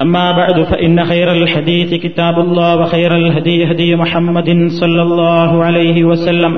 [0.00, 6.52] أما بعد فإن خير الحديث كتاب الله وخير الهدي هدي محمد صلى الله عليه وسلم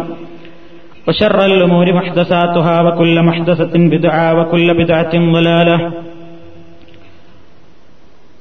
[1.07, 5.77] وشر الأمور محدثاتها وكل محدثة بدعة وكل بدعة ضلالة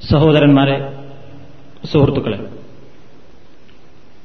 [0.02, 0.76] സഹോദരന്മാരെ
[1.84, 2.38] സുഹൃത്തുക്കളെ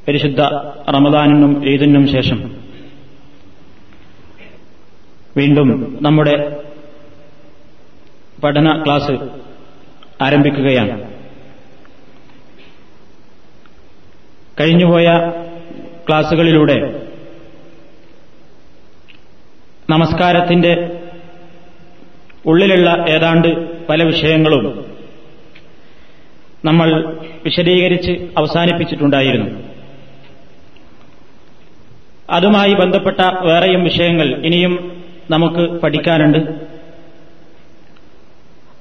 [0.07, 0.41] പരിശുദ്ധ
[0.89, 2.39] റമദാനിനും ഈദിനും ശേഷം
[5.37, 5.69] വീണ്ടും
[6.01, 6.35] നമ്മുടെ
[8.43, 9.15] പഠന ക്ലാസ്
[10.22, 11.18] ആരംഭിക്കുകയാണ്.
[14.60, 15.32] കഴിഞ്ഞുപോയ
[16.08, 17.06] ക്ലാസുകളിലൂടെ
[19.90, 21.02] നമസ്കാരത്തിന്റെ
[22.46, 24.84] ഉള്ളിലുള്ള ഏതാണ്ട് പല വിഷയങ്ങളും
[26.64, 29.60] നമ്മൾ വിശദീകരിച്ച് അവസാനിപ്പിച്ചിട്ടുണ്ടായിരുന്നു.
[32.30, 36.67] അതുമായി ബന്ധപ്പെട്ട വേറെയും വിഷയങ്ങൾ ഇനിയും നമുക്ക് പഠിക്കാനുണ്ട്.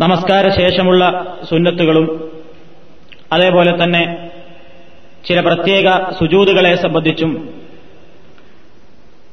[0.02, 1.04] നമസ്കാര ശേഷമുള്ള
[1.50, 2.32] സുന്നത്തുകളും
[3.34, 4.30] അതേപോലെ തന്നെ
[5.28, 7.50] ചില പ്രത്യേക സുജൂതുകളെ സംബന്ധിച്ചും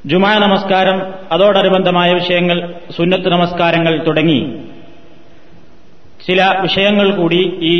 [0.06, 4.58] ജുമാ നമസ്കാരം അതോടനുബന്ധമായ വിഷയങ്ങൾ സുന്നത്ത് നമസ്കാരങ്ങൾ തുടങ്ങി.
[6.26, 7.74] ചില വിഷയങ്ങൾ കൂടി ഈ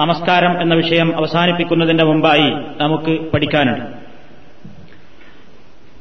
[0.00, 2.50] നമസ്കാരം എന്ന വിഷയം അവസാനിപ്പിക്കുന്നതിന്റെ മുമ്പായി
[2.80, 3.86] നമുക്ക് പഠിക്കാനുണ്ട്.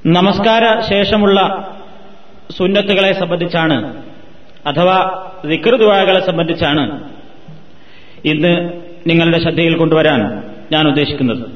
[0.06, 1.70] നമസ്കാര ശേഷമുള്ള
[2.58, 4.04] സുന്നത്തുകളെ സംബന്ധിച്ചാണ്
[4.66, 7.14] അഥവാ വികൃതുവാകളെ സംബന്ധിച്ചാണ്
[8.26, 11.48] ഇന്ന് നിങ്ങളുടെ ശ്രദ്ധയിൽ കൊണ്ടുവരാൻ ഞാൻ ഉദ്ദേശിക്കുന്നത്.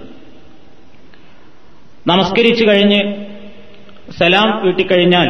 [2.07, 3.25] നമസ്കരിച്ചു കഴിഞ്ഞ്
[4.19, 5.29] സലാം വീട്ടിക്കഴിഞ്ഞാൽ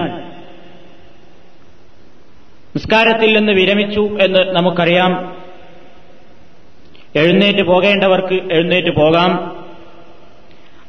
[2.76, 5.38] നിസ്കാരത്തിൽ നിന്ന് വിരമിച്ചു എന്ന് നമുക്കറിയാം.
[7.16, 9.58] എഴുന്നേറ്റ് പോകേണ്ടവർക്ക് എഴുന്നേറ്റ് പോകാം.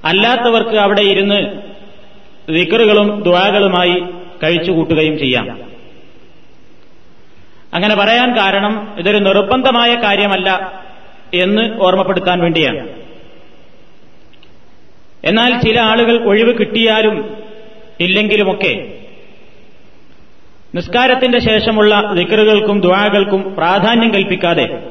[0.04, 1.62] അല്ലാത്തവർക്ക് അവിടെ ഇരുന്ന്
[2.48, 4.00] വിക്കറുകളും ദ്വാകളുമായി
[4.42, 5.67] കഴിച്ചുകൂട്ടുകയും ചെയ്യാം.
[7.74, 10.80] അങ്ങനെ പറയാൻ കാരണം ഇതൊരു നിർബന്ധമായ കാര്യമല്ല
[11.34, 12.88] എന്ന് ഓർമ്മപ്പെടുത്താൻ വേണ്ടിയാണ്.
[15.24, 17.36] എന്നാൽ ചില ആളുകൾ ഒഴിവ് കിട്ടിയാലും
[18.00, 18.98] ഇല്ലെങ്കിലുമൊക്കെ
[20.74, 24.82] നിസ്കാരത്തിന്റെ ശേഷമുള്ള ദിക്കറുകൾക്കും ദ്വാകൾക്കും പ്രാധാന്യം കൽപ്പിക്കാതെ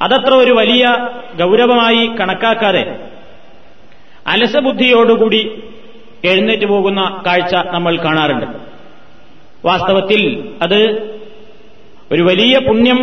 [0.00, 0.84] അതത്ര ഒരു വലിയ
[1.42, 2.96] ഗൗരവമായി കണക്കാക്കാതെ
[4.26, 5.62] അലസബുദ്ധിയോടുകൂടി
[6.24, 8.46] എഴുന്നേറ്റ് പോകുന്ന കാഴ്ച നമ്മൾ കാണാറുണ്ട്.
[9.64, 11.11] വാസ്തവത്തിൽ അത്
[12.12, 12.98] ഒരു വലിയ പുണ്യം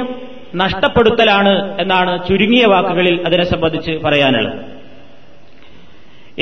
[0.55, 4.59] നഷ്ടപ്പെടുത്തലാണ് എന്നാണ് ചുരുങ്ങിയ വാക്കുകളിൽ അതിനെ സംബന്ധിച്ച് പറയാനുള്ളത്.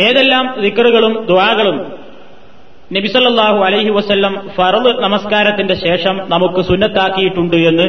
[0.06, 1.78] ഏതെല്ലാം ദിക്കറുകളും ദ്വാകളും
[2.96, 7.88] നബിസല്ലാഹു അലൈഹി വസ്ല്ലം ഫറദ് നമസ്കാരത്തിന്റെ ശേഷം നമുക്ക് സുന്നത്താക്കിയിട്ടുണ്ട് എന്ന്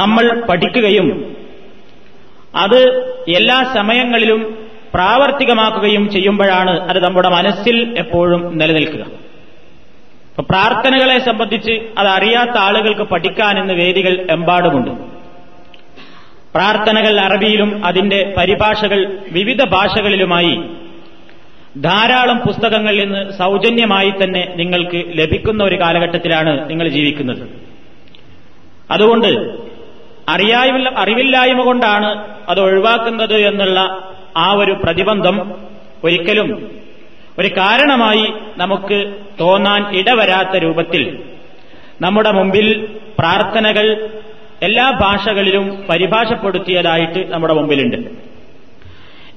[0.00, 1.08] നമ്മൾ പഠിക്കുകയും
[2.54, 2.80] അത്
[3.36, 4.40] എല്ലാ സമയങ്ങളിലും
[4.94, 9.04] പ്രാവർത്തികമാക്കുകയും ചെയ്യുമ്പോഴാണ് അത് നമ്മുടെ മനസ്സിൽ എപ്പോഴും നിലനിൽക്കുക.
[10.32, 14.90] അപ്പൊ പ്രാർത്ഥനകളെ സംബന്ധിച്ച് അത് അറിയാത്ത ആളുകൾക്ക് പഠിക്കാൻ ഇന്ന് വേദികൾ എമ്പാടുമുണ്ട്.
[16.54, 19.00] പ്രാർത്ഥനകൾ അറബിയിലും അതിന്റെ പരിഭാഷകൾ
[19.32, 20.54] വിവിധ ഭാഷകളിലുമായി
[21.82, 27.44] ധാരാളം പുസ്തകങ്ങളിൽ നിന്ന് സൗജന്യമായി തന്നെ നിങ്ങൾക്ക് ലഭിക്കുന്ന ഒരു കാലഘട്ടത്തിലാണ് നിങ്ങൾ ജീവിക്കുന്നത്.
[28.90, 29.30] അതുകൊണ്ട്
[30.28, 32.10] അറിയായ അറിവില്ലായ്മ കൊണ്ടാണ്
[32.48, 33.80] അത് ഒഴിവാക്കുന്നത് എന്നുള്ള
[34.36, 35.36] ആ ഒരു പ്രതിബന്ധം
[36.04, 36.50] ഒരിക്കലും
[37.38, 41.24] ഒരു കാരണമായി നമുക്ക് തോന്നാൻ ഇടവരാത്ത രൂപത്തിൽ
[42.00, 42.88] നമ്മുടെ മുമ്പിൽ
[43.18, 44.08] പ്രാർത്ഥനകൾ
[44.62, 47.96] എല്ലാ ഭാഷകളിലും പരിഭാഷപ്പെടുത്തിയതായിട്ട് നമ്മുടെ മുമ്പിലുണ്ട്.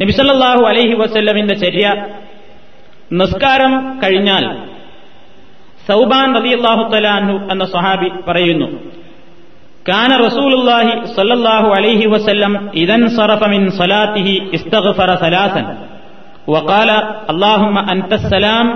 [0.01, 2.05] നബിസല്ലാഹു അലൈഹി വസ്ല്ലമിന്റെ ചര്യ
[3.11, 4.57] നിസ്കാരം കഴിഞ്ഞാൽ
[5.87, 8.67] സൗബാൻ അള്ളാഹു തലാഹു എന്ന സ്വഹാബി പറയുന്നു
[9.89, 15.94] കാന റസൂലുല്ലാഹി സല്ലല്ലാഹു അലൈഹി വസല്ലം ഇദൻ സറഫ മിൻ സലാത്തിഹി ഇസ്തഗ്ഫറ സലാസൻ.
[16.46, 16.90] وقال
[17.30, 18.66] اللهم أنت السلام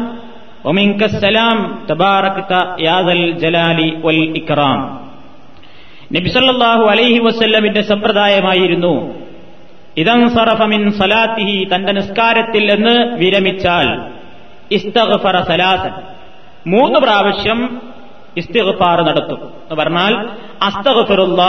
[0.64, 1.58] ومنك السلام
[1.88, 4.80] تباركت يا ذا الجلال والإكرام
[6.10, 8.92] നബിസല്ലാഹു അലൈഹി വസ്ല്ലമിന്റെ സമ്പ്രദായമായിരുന്നു
[9.96, 13.88] ഇതം സറഫമിൻ സലാത്തിഹി തന്റെ നിസ്കാരത്തിൽ നിന്ന് വിരമിച്ചാൽ
[14.70, 15.94] ഇസ്തഗ്ഫറ സലാസൻ
[16.66, 17.58] മൂന്ന് പ്രാവശ്യം
[18.36, 20.14] ഇസ്തിഗ്ഫാർ നടത്തും എന്ന് പറഞ്ഞാൽ
[20.68, 21.42] അസ്തഗ്ഫിറുല്ല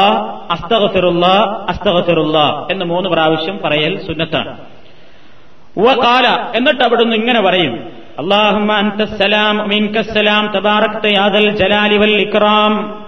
[0.56, 1.26] അസ്തഗ്ഫിറുല്ല
[1.72, 2.38] അസ്തഗ്ഫിറുല്ല
[2.74, 4.54] എന്ന് മൂന്ന് പ്രാവശ്യം പറയൽ സുന്നത്താണ്
[5.89, 8.01] കാല എന്നിട്ട് അവിടുന്ന് ഇങ്ങനെ പറയും.
[8.19, 8.73] അള്ളാഹുമ്മ
[11.51, 13.05] ജലാലി വൽ ഇക്റാം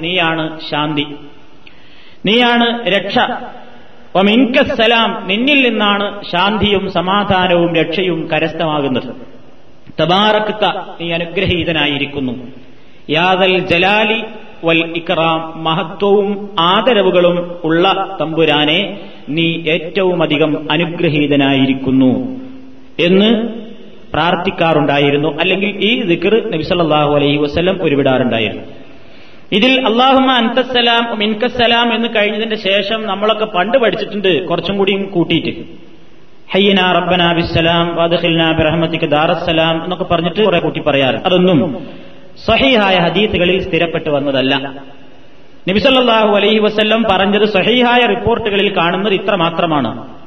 [0.00, 1.06] നീയാണ് ശാന്തി.
[2.26, 3.18] നീയാണ് രക്ഷ.
[4.22, 9.14] മിൻകസ്സലാം നിന്നിൽ നിന്നാണ് ശാന്തിയും സമാധാനവും രക്ഷയും കരസ്ഥമാകുന്നത്.
[10.02, 10.64] തബാറക്ത
[11.00, 12.32] നീ അനുഗ്രഹീതനായിരിക്കുന്നു.
[13.10, 14.24] യാദൽ ജലാലി
[14.64, 22.40] വൽ ഇക്റാം മഹത്വവും ആദരവുകളും ഉള്ള തമ്പുരാനെ നീ ഏറ്റവുമധികം അനുഗ്രഹീതനായിരിക്കുന്നു
[22.98, 23.48] എന്ന്
[24.12, 25.38] പ്രാർത്ഥിക്കാറുണ്ടായിരുന്നു.
[25.40, 28.64] അല്ലെങ്കിൽ ഈ ദിക്കർ നബിസല്ലാഹു അലൈഹി വസ്ലം ഒരുവിടാറുണ്ടായിരുന്നു
[29.52, 34.46] ഇതിൽ അള്ളാഹുമ അൻതസ്സലാം മിൻകസ്സലാം എന്ന് കഴിഞ്ഞതിന്റെ ശേഷം നമ്മളൊക്കെ പണ്ട് പഠിച്ചിട്ടുണ്ട്.
[34.46, 35.60] കുറച്ചും കൂടിയും കൂട്ടിയിട്ട്.
[36.52, 41.14] ഹയ്യന റബ്ബന ബിസ്സലാം വാദഖിൽന ബിറഹ്മത്തിക്ക് ദാറസ്സലാം എന്നൊക്കെ പറഞ്ഞിട്ട് കുറെ കൂട്ടി പറയാറ്.
[41.14, 41.86] അതൊന്നും
[42.36, 44.56] സഹീഹായ ഹദീത്തുകളിൽ സ്ഥിരപ്പെട്ടു വന്നതല്ല.
[45.68, 50.22] നബിസല്ലാഹു അലൈഹി വസ്ല്ലം പറഞ്ഞത് സഹീഹായ റിപ്പോർട്ടുകളിൽ കാണുന്നത് ഇത്ര മാത്രമാണ്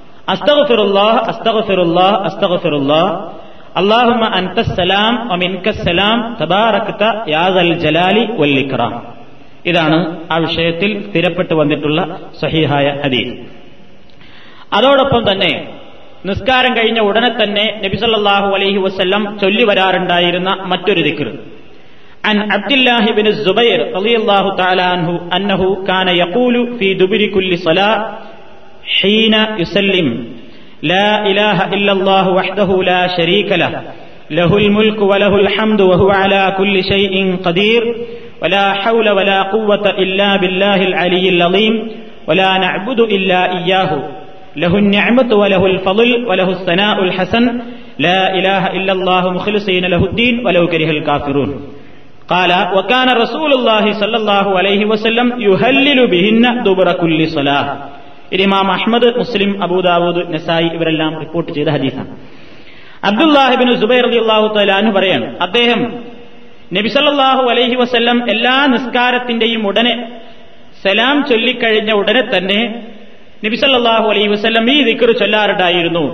[7.73, 8.25] ജലാലി
[9.65, 13.35] ഇതാണ് ആ വിഷയത്തിൽ സ്ഥിരപ്പെട്ടു വന്നിട്ടുള്ള സഹീഹായ ഹദീസ്.
[14.73, 15.67] അതോടൊപ്പം തന്നെ
[16.25, 21.33] നിസ്കാരം കഴിഞ്ഞ ഉടനെ തന്നെ നബിസല്ലാഹു അലൈഹി വസ്ല്ലം ചൊല്ലി വരാറുണ്ടായിരുന്ന മറ്റൊരു ദിക്ർ.
[22.27, 27.57] عن عبد الله بن الزبير رضي الله تعالى عنه أنه كان يقول في دبر كل
[27.57, 28.17] صلاة
[29.01, 30.07] حين يسلم
[30.81, 33.81] لا إله إلا الله وحده لا شريك له
[34.31, 37.95] له الملك وله الحمد وهو على كل شيء قدير
[38.41, 41.73] ولا حول ولا قوة إلا بالله العلي العظيم
[42.27, 43.91] ولا نعبد إلا إياه
[44.55, 47.61] له النعمة وله الفضل وله الثناء الحسن
[47.99, 51.49] لا إله إلا الله مخلصين له الدين ولو كره الكافرون.
[52.28, 57.62] قال وكان رسول الله صلى الله عليه وسلم يهلل بهن دبر كل صلاة
[58.36, 62.10] ഇമാം അഹ്മദ് മുസ്ലിം അബൂദാവൂദ് നസായി ഇവരെല്ലാം റിപ്പോർട്ട് ചെയ്ത ഹദീസാണ്
[63.02, 65.80] അബ്ദുല്ലാഹിബിൻ സുബൈർ അലി അള്ളാഹു തലാന്ന് പറയാണ് അദ്ദേഹം
[66.72, 69.94] നബിസല്ലാഹു അലൈഹി വസ്ല്ലം എല്ലാ നിസ്കാരത്തിന്റെയും ഉടനെ
[70.84, 72.60] സലാം ചൊല്ലിക്കഴിഞ്ഞ ഉടനെ തന്നെ
[73.46, 76.04] നബിസല്ലാഹു അലൈഹി വസ്ല്ലം ഈ ദിക്കർ ചൊല്ലാറുണ്ടായിരുന്നു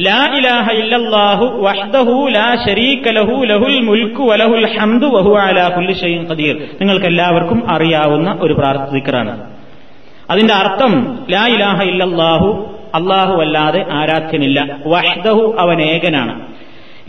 [0.00, 6.56] ലാ ഇലാഹ ഇല്ലല്ലാഹു വഹ്ദഹു ലാ ശരീക ലഹു ലഹുൽ വലഹുൽ ഹംദു അലാ കുല്ലി ഖദീർ.
[6.80, 9.50] നിങ്ങൾക്ക് എല്ലാവർക്കും അറിയാവുന്ന ഒരു പ്രാർത്ഥിക്കറാണ്
[10.30, 14.78] അതിന്റെ അർത്ഥം ലാ ഇലാഹ ഇല്ലല്ലാഹു അള്ളാഹു അല്ലാതെ ആരാധ്യനില്ല.
[14.86, 16.46] വഹ്ദഹു അവൻ ഏകനാണ്.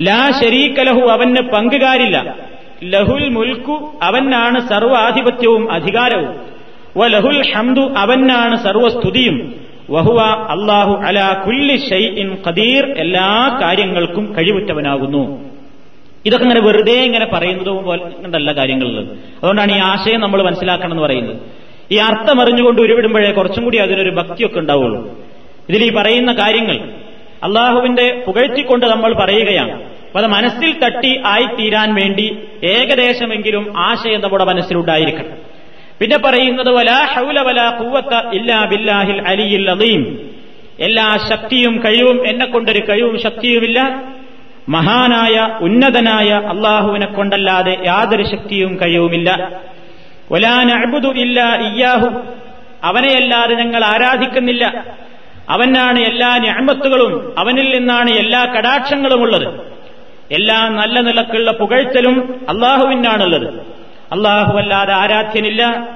[0.01, 2.36] ലാ ശരീക്കലഹു അവന് പങ്കുകാരില്ല.
[2.83, 6.36] ലഹുൽ മുൽക്കു അവനാണ് സർവാധിപത്യവും അധികാരവും.
[6.97, 9.69] വലഹുൽ ഹംദു അവനാണ് സർവസ്തുതിയും.
[9.89, 12.86] വഹുവ അള്ളാഹു അലാ കുല്ലി ഷൈഇൻ ഖദീർ.
[12.97, 15.50] എല്ലാ കാര്യങ്ങൾക്കും കഴിവുറ്റവനാകുന്നു.
[16.25, 19.00] ഇതൊക്കെ ഇങ്ങനെ വെറുതെ ഇങ്ങനെ പറയുന്നത് പോലെയുള്ള കാര്യങ്ങളിൽ
[19.38, 21.38] അതുകൊണ്ടാണ് ഈ ആശയം നമ്മൾ മനസ്സിലാക്കണം എന്ന് പറയുന്നത്.
[21.91, 25.19] ഈ അർത്ഥം അറിഞ്ഞുകൊണ്ട് ഉരുവിടുമ്പോഴേ കുറച്ചും കൂടി അതിനൊരു ഭക്തിയൊക്കെ ഉണ്ടാവുള്ളൂ.
[25.69, 26.77] ഇതിൽ ഈ പറയുന്ന കാര്യങ്ങൾ
[27.44, 29.83] അള്ളാഹുവിന്റെ പുകഴ്ത്തിക്കൊണ്ട് നമ്മൾ പറയുകയാണ്.
[30.18, 35.49] അത് മനസ്സിൽ തട്ടി ആയിത്തീരാൻ വേണ്ടി ഏകദേശമെങ്കിലും ആശയം നമ്മുടെ മനസ്സിലുണ്ടായിരിക്കണം
[36.00, 36.70] പിന്നെ പറയുന്നത്
[37.13, 37.39] ഹൗല
[38.34, 40.03] ഇല്ലാ ബില്ലാഹിൽ അലിയിൽ അലീം
[40.79, 43.79] എല്ലാ ശക്തിയും കഴിവും എന്നെ കൊണ്ടൊരു കഴിവും ശക്തിയുമില്ല.
[44.70, 49.29] മഹാനായ ഉന്നതനായ അള്ളാഹുവിനെ കൊണ്ടല്ലാതെ യാതൊരു ശക്തിയും കഴിവുമില്ല.
[50.32, 51.39] ഒലാനഅബുദു ഇല്ല
[51.70, 52.10] ഇയാഹു
[52.84, 54.84] അവനെയല്ലാതെ ഞങ്ങൾ ആരാധിക്കുന്നില്ല.
[55.50, 59.48] അവനാണ് എല്ലാ ഞാമത്തുകളും അവനിൽ നിന്നാണ് എല്ലാ കടാക്ഷങ്ങളും ഉള്ളത്
[60.32, 62.15] എല്ലാ നല്ല നിലക്കുള്ള പുകഴ്ത്തലും
[62.50, 63.68] അള്ളാഹുവിനാണുള്ളത്.
[64.12, 65.89] അള്ളാഹുവല്ലാതെ ആരാധ്യനില്ല.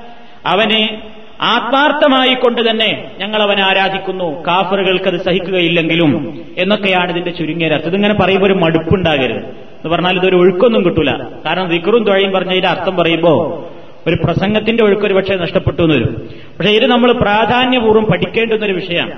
[0.46, 1.02] അവനെ
[1.42, 4.48] ആത്മാർത്ഥമായി കൊണ്ട് തന്നെ ഞങ്ങൾ അവനെ ആരാധിക്കുന്നു.
[4.48, 7.88] കാഫറുകൾക്ക് അത് സഹിക്കുകയില്ലെങ്കിലും എന്നൊക്കെയാണ് ഇതിന്റെ ചുരുങ്ങിയ അർത്ഥം.
[7.88, 9.38] ഇതിങ്ങനെ പറയുമ്പോൾ ഒരു മടുപ്പുണ്ടാകരുത്.
[9.38, 11.12] എന്ന് പറഞ്ഞാൽ ഇതൊരു ഒഴുക്കൊന്നും കിട്ടൂല.
[11.46, 13.64] കാരണം ദിക്കറും തൊഴയും പറഞ്ഞ ഇതിന്റെ അർത്ഥം പറയുമ്പോൾ
[14.10, 16.30] ഒരു പ്രസംഗത്തിന്റെ ഒഴുക്ക് ഒരു പക്ഷേ നഷ്ടപ്പെട്ടു എന്ന് വരും.
[16.58, 19.12] പക്ഷേ ഇത് നമ്മൾ പ്രാധാന്യപൂർവം പഠിക്കേണ്ടുന്ന ഒരു വിഷയമാണ്.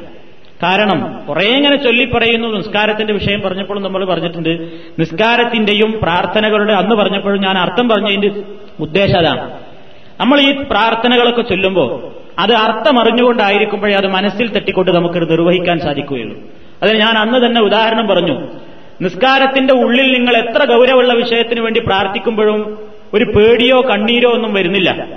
[0.63, 2.47] കാരണം കുറെ ഇങ്ങനെ ചൊല്ലി പറയുന്നു.
[2.47, 4.69] നിസ്കാരത്തിന്റെ വിഷയം പറഞ്ഞപ്പോഴും നമ്മൾ പറഞ്ഞിട്ടുണ്ട്.
[4.99, 8.31] നിസ്കാരത്തിന്റെയും പ്രാർത്ഥനകളുടെ അന്ന് പറഞ്ഞപ്പോഴും ഞാൻ അർത്ഥം പറഞ്ഞതിന്റെ
[8.79, 9.51] ഉദ്ദേശം അതാണ്
[10.19, 16.37] നമ്മൾ ഈ പ്രാർത്ഥനകളൊക്കെ ചൊല്ലുമ്പോൾ അത് അർത്ഥം അറിഞ്ഞുകൊണ്ടായിരിക്കുമ്പോഴേ അത് മനസ്സിൽ തട്ടിക്കൊണ്ട് നമുക്കത് നിർവഹിക്കാൻ സാധിക്കുകയുള്ളൂ.
[16.83, 18.47] അതിന് ഞാൻ അന്ന് തന്നെ ഉദാഹരണം പറഞ്ഞു.
[19.01, 22.79] നിസ്കാരത്തിന്റെ ഉള്ളിൽ നിങ്ങൾ എത്ര ഗൗരവമുള്ള വിഷയത്തിന് വേണ്ടി പ്രാർത്ഥിക്കുമ്പോഴും
[23.13, 25.07] ഒരു പേടിയോ കണ്ണീരോ ഒന്നും വരുന്നില്ല.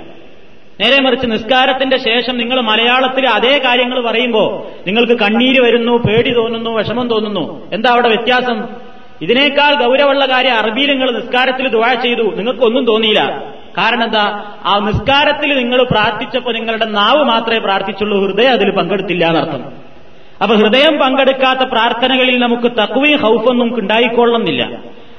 [0.81, 7.07] നേരെ മറിച്ച് നിസ്കാരത്തിന്റെ ശേഷം നിങ്ങൾ മലയാളത്തിൽ അതേ കാര്യങ്ങൾ പറയുമ്പോൾ നിങ്ങൾക്ക് കണ്ണീര് വരുന്നു പേടി തോന്നുന്നു വിഷമം
[7.07, 7.73] തോന്നുന്നു.
[7.73, 8.88] എന്താ അവിടെ വ്യത്യാസം?
[9.21, 12.35] ഇതിനേക്കാൾ ഗൗരവമുള്ള കാര്യം അറബിയിൽ നിങ്ങൾ നിസ്കാരത്തിൽ ദുവാ ചെയ്തു.
[12.35, 13.43] നിങ്ങൾക്കൊന്നും തോന്നിയില്ല.
[13.77, 18.25] കാരണം എന്താ ആ നിസ്കാരത്തിൽ നിങ്ങൾ പ്രാർത്ഥിച്ചപ്പോൾ നിങ്ങളുടെ നാവ് മാത്രമേ പ്രാർത്ഥിച്ചുള്ളൂ.
[18.25, 19.89] ഹൃദയം അതിൽ പങ്കെടുത്തില്ല എന്നർത്ഥം.
[20.43, 24.77] അപ്പൊ ഹൃദയം പങ്കെടുക്കാത്ത പ്രാർത്ഥനകളിൽ നമുക്ക് തക്കുവയും ഹൗഫൊന്നും ഉണ്ടായിക്കൊള്ളുന്നില്ല.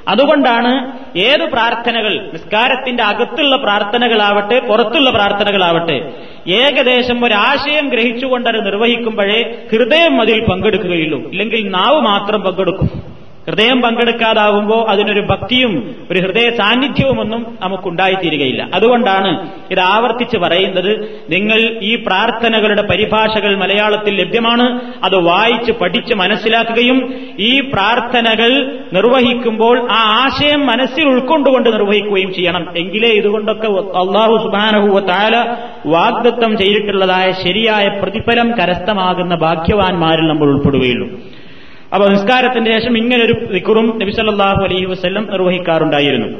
[0.08, 6.12] അതുകൊണ്ടാണ് ഏത് പ്രാർത്ഥനകൾ നിസ്കാരത്തിന്റെ അകത്തുള്ള പ്രാർത്ഥനകളാവട്ടെ പുറത്തുള്ള പ്രാർത്ഥനകളാവട്ടെ
[6.48, 11.30] ഏകദേശം ഒരാശയം ഗ്രഹിച്ചുകൊണ്ടത് നിർവഹിക്കുമ്പോഴേ ഹൃദയം അതിൽ പങ്കെടുക്കുകയുള്ളൂ.
[11.30, 13.09] ഇല്ലെങ്കിൽ നാവ് മാത്രം പങ്കെടുക്കും.
[13.50, 18.68] ഹൃദയം പങ്കെടുക്കാതാകുമ്പോൾ അതിനൊരു ഭക്തിയും ഒരു ഹൃദയ സാന്നിധ്യവുമൊന്നും നമുക്കുണ്ടായിത്തീരുകയില്ല.
[18.74, 20.92] അതുകൊണ്ടാണ് ഇത് ആവർത്തിച്ച് പറയുന്നത്
[21.30, 24.80] നിങ്ങൾ ഈ പ്രാർത്ഥനകളുടെ പരിഭാഷകൾ മലയാളത്തിൽ ലഭ്യമാണ്.
[25.04, 32.66] അത് വായിച്ച് പഠിച്ച് മനസ്സിലാക്കുകയും ഈ പ്രാർത്ഥനകൾ നിർവഹിക്കുമ്പോൾ ആ ആശയം മനസ്സിൽ ഉൾക്കൊണ്ടുകൊണ്ട് നിർവഹിക്കുകയും ചെയ്യണം.
[32.76, 33.66] എങ്കിലേ ഇതുകൊണ്ടൊക്കെ
[33.98, 41.08] അള്ളാഹു സുബാനഹുവ താല വാഗ്ദത്തം ചെയ്തിട്ടുള്ളതായ ശരിയായ പ്രതിഫലം കരസ്ഥമാകുന്ന ഭാഗ്യവാന്മാരിൽ നമ്മൾ ഉൾപ്പെടുകയുള്ളൂ.
[41.94, 46.38] അപ്പൊ നിസ്കാരത്തിന്റെ ശേഷം ഇങ്ങനൊരു ദിക്കുറും നബിസല്ലാഹു അലൈഹി വസ്ല്ലം നിർവഹിക്കാറുണ്ടായിരുന്നു.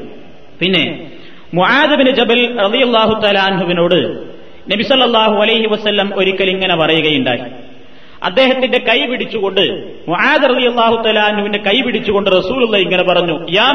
[0.59, 1.09] പിന്നെ
[1.53, 4.23] മുഹാദബിന് ജബൽ റളിയല്ലാഹു തലാൻഹുവിനോട്
[4.71, 7.41] നബിസല്ലാഹു അലൈഹി വസ്ല്ലം ഒരിക്കൽ ഇങ്ങനെ പറയുകയുണ്ടായി.
[8.23, 13.71] അദ്ദേഹത്തിന്റെ കൈ പിടിച്ചുകൊണ്ട് മുആദ് അള്ളാഹു തലാൻഹുവിന്റെ കൈ പിടിച്ചുകൊണ്ട് റസൂലുള്ള ഇങ്ങനെ പറഞ്ഞു യാ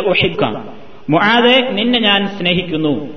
[0.00, 0.44] ഉഹിബ്ക.
[1.10, 3.08] മുആദെ നിന്നെ ഞാൻ സ്നേഹിക്കുന്നു.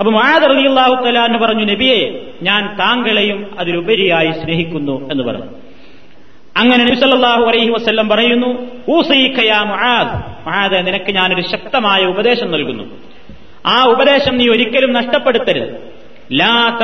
[0.00, 5.69] അപ്പൊ മുഹാദ് മുആദ് അള്ളാഹു തലാൻഹു പറഞ്ഞു നബിയെ ഞാൻ താങ്കളെയും അതിലുപരിയായി സ്നേഹിക്കുന്നു എന്ന് പറഞ്ഞു.
[6.56, 8.66] അങ്ങനെ നബിസല്ലാഹു അലൈഹി വസ്ല്ലം പറയുന്നു
[9.64, 10.86] മുആദ്.
[10.86, 12.84] നിനക്ക് ഞാനൊരു ശക്തമായ ഉപദേശം നൽകുന്നു.
[13.66, 16.00] ആ ഉപദേശം നീ ഒരിക്കലും നഷ്ടപ്പെടുത്തരുത്.
[16.32, 16.78] ലാ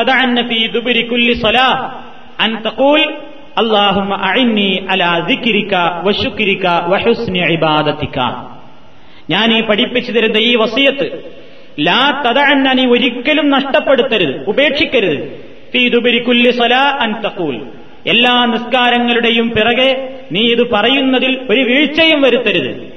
[9.30, 11.34] ഞാൻ ഈ പഠിപ്പിച്ചു തരുന്ന ഈ വസിയത്ത്
[11.80, 15.44] ലാ തത തദഅന്ന നീ ഒരിക്കലും നഷ്ടപ്പെടുത്തരുത് ഉപേക്ഷിക്കരുത്.
[15.72, 17.66] ഫീ ദുബിരി കുല്ലി സ്വലാ അൻ തഖൂൽ.
[18.06, 22.96] എല്ലാ നിസ്കാരങ്ങളുടെയും പിറകെ നീ ഇത് പറയുന്നതിൽ ഒരു വീഴ്ചയും വരുത്തരുത്.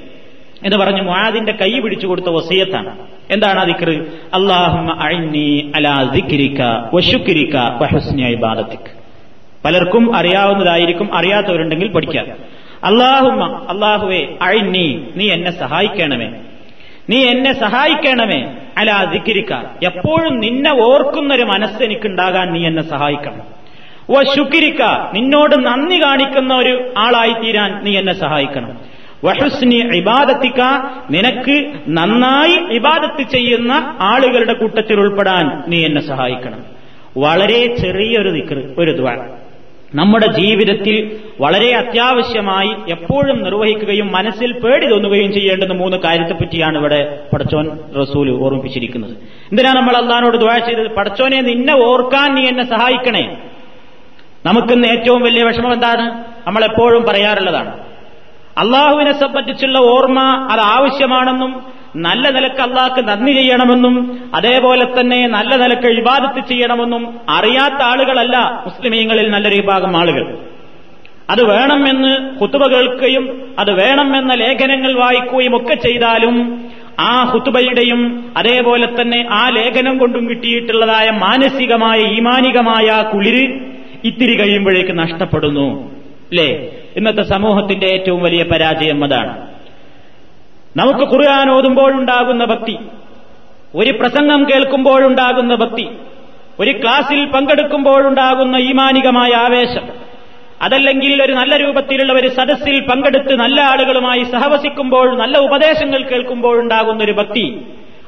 [0.64, 2.96] എന്ന് പറഞ്ഞു മുആദിന്റെ കൈ പിടിച്ചു കൊടുത്ത വസീയത്താണ്.
[3.30, 4.04] എന്താണ് ആ ദിക്ർ
[9.64, 12.26] പലർക്കും അറിയാവുന്നതായിരിക്കും അറിയാത്തവരുണ്ടെങ്കിൽ പഠിക്കാം.
[12.84, 16.32] അള്ളാഹുമ്മ അള്ളാഹുവെ അഴിഞ്ഞി നീ എന്നെ സഹായിക്കണമേ.
[17.10, 18.52] നീ എന്നെ സഹായിക്കണമേ.
[18.78, 19.52] അലാ ദിക്രിക.
[19.84, 23.59] എപ്പോഴും നിന്നെ ഓർക്കുന്നൊരു മനസ്സ് എനിക്കുണ്ടാകാൻ നീ എന്നെ സഹായിക്കണം.
[24.10, 24.82] വ ശുക്രിക്ക
[25.14, 28.78] നിന്നോട് നന്ദി കാണിക്കുന്ന ഒരു ആളായി തീരാൻ നീ എന്നെ സഹായിക്കണം.
[29.24, 30.60] വഹുസ്നി ഇബാദത്തിക്ക
[31.10, 36.64] നിനക്ക് നന്നായി ഇബാദത്ത് ചെയ്യുന്ന ആളുകളുടെ കൂട്ടത്തിൽ ഉൾപ്പെടാൻ നീ എന്നെ സഹായിക്കണം.
[37.16, 39.28] വളരെ ചെറിയൊരു ദിക്ർ ഒരു ദ്വാ.
[39.94, 48.30] നമ്മുടെ ജീവിതത്തിൽ വളരെ അത്യാവശ്യമായി എപ്പോഴും നിർവഹിക്കുകയും മനസ്സിൽ പേടി തോന്നുകയും ചെയ്യേണ്ടുന്ന മൂന്ന് കാര്യത്തെപ്പറ്റിയാണ് ഇവിടെ പടച്ചോൻ റസൂൽ
[48.30, 49.10] ഓർമ്മിപ്പിച്ചിരിക്കുന്നത്.
[49.50, 50.90] എന്തിനാ നമ്മൾ അള്ളഹാനോട് ദ്വാ ചെയ്തത്?
[50.90, 53.36] പടച്ചോനെ നിന്നെ ഓർക്കാൻ നീ എന്നെ സഹായിക്കണേ.
[54.46, 56.24] നമുക്കിന്ന് ഏറ്റവും വലിയ വിഷമം എന്താണ്?
[56.46, 57.72] നമ്മൾ എപ്പോഴും പറയാറുള്ളതാണ്.
[58.58, 60.20] അള്ളാഹുവിനെ സംബന്ധിച്ചുള്ള ഓർമ്മ
[60.50, 61.62] അത് ആവശ്യമാണെന്നും
[61.96, 69.54] നല്ല നിലയ്ക്ക് അള്ളാഹ്ക്ക് നന്ദി ചെയ്യണമെന്നും അതേപോലെ തന്നെ നല്ല നിലയ്ക്ക് ഇബാദത്ത് ചെയ്യണമെന്നും അറിയാത്ത ആളുകളല്ല മുസ്ലിമീങ്ങളിൽ നല്ലൊരു
[69.54, 70.38] വിഭാഗം ആളുകൾ.
[71.30, 76.36] അത് വേണമെന്ന് ഹുത്തുബ കേൾക്കുകയും അത് വേണമെന്ന ലേഖനങ്ങൾ വായിക്കുകയും ഒക്കെ ചെയ്താലും
[77.00, 83.44] ആ ഹുത്തുബയുടെയും അതേപോലെ തന്നെ ആ ലേഖനം കൊണ്ടും കിട്ടിയിട്ടുള്ളതായ മാനസികമായ ഈമാനികമായ കുളിര്
[84.04, 85.90] ഇത്തിരി കഴിയുമ്പോഴേക്ക് നഷ്ടപ്പെടുന്നു.
[86.30, 89.50] അല്ലേ ഇന്നത്തെ സമൂഹത്തിന്റെ ഏറ്റവും വലിയ പരാജയം അതാണ്.
[90.76, 92.78] നമുക്ക് ഖുർആൻ ഓതുമ്പോഴുണ്ടാകുന്ന ഭക്തി
[93.74, 95.88] ഒരു പ്രസംഗം കേൾക്കുമ്പോഴുണ്ടാകുന്ന ഭക്തി
[96.60, 99.88] ഒരു ക്ലാസിൽ പങ്കെടുക്കുമ്പോഴുണ്ടാകുന്ന ഈമാനികമായ ആവേശം
[100.62, 107.60] അതല്ലെങ്കിൽ ഒരു നല്ല രൂപത്തിലുള്ള ഒരു സദസ്സിൽ പങ്കെടുത്ത് നല്ല ആളുകളുമായി സഹവസിക്കുമ്പോൾ നല്ല ഉപദേശങ്ങൾ കേൾക്കുമ്പോഴുണ്ടാകുന്ന ഒരു ഭക്തി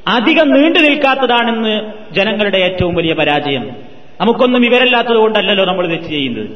[0.07, 3.92] അധികം നീണ്ടു നിൽക്കാത്തതാണെന്ന് ജനങ്ങളുടെ ഏറ്റവും വലിയ പരാജയം.
[4.23, 6.47] നമുക്കൊന്നും വിവരമില്ലാത്തത് കൊണ്ടല്ലല്ലോ നമ്മൾ തെറ്റ് ചെയ്യുന്നത്.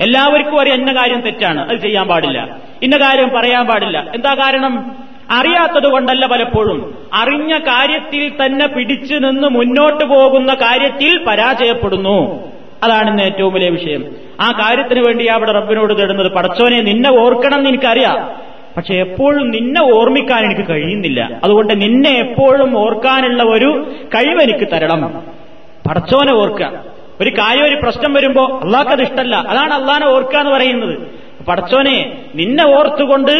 [0.00, 1.70] എല്ലാവർക്കും അറിയാം ഇന്ന കാര്യം തെറ്റാണ്.
[1.70, 2.56] അത് ചെയ്യാൻ പാടില്ല.
[2.82, 4.12] ഇന്ന കാര്യം പറയാൻ പാടില്ല.
[4.14, 4.96] എന്താ കാരണം?
[5.30, 6.98] അറിയാത്തത് കൊണ്ടല്ല പലപ്പോഴും.
[7.14, 12.48] അറിഞ്ഞ കാര്യത്തിൽ തന്നെ പിടിച്ചു നിന്ന് മുന്നോട്ട് പോകുന്ന കാര്യത്തിൽ പരാജയപ്പെടുന്നു.
[12.84, 14.04] അതാണ് ഇന്ന് ഏറ്റവും വലിയ വിഷയം.
[14.40, 18.30] ആ കാര്യത്തിന് വേണ്ടി അവിടെ റബ്ബിനോട് തേടുന്നത് പടച്ചോനെ നിന്നെ ഓർക്കണം എന്ന് എനിക്കറിയാം.
[18.76, 21.40] പക്ഷെ എപ്പോഴും നിന്നെ ഓർമ്മിക്കാൻ എനിക്ക് കഴിയുന്നില്ല.
[21.44, 25.22] അതുകൊണ്ട് നിന്നെ എപ്പോഴും ഓർക്കാനുള്ള ഒരു കഴിവ് എനിക്ക് തരണം.
[25.88, 26.93] പടച്ചോനെ ഓർക്കുക.
[27.20, 30.98] ഒരു കാര്യം ഒരു പ്രശ്നം വരുമ്പോ അള്ളാഹ്ക്കത് ഇഷ്ടമല്ല അതാണ് അള്ളാഹനെ ഓർക്കുക എന്ന് പറയുന്നത്.
[31.44, 33.32] പടച്ചോനെ നിന്നെ ഓർത്തുകൊണ്ട്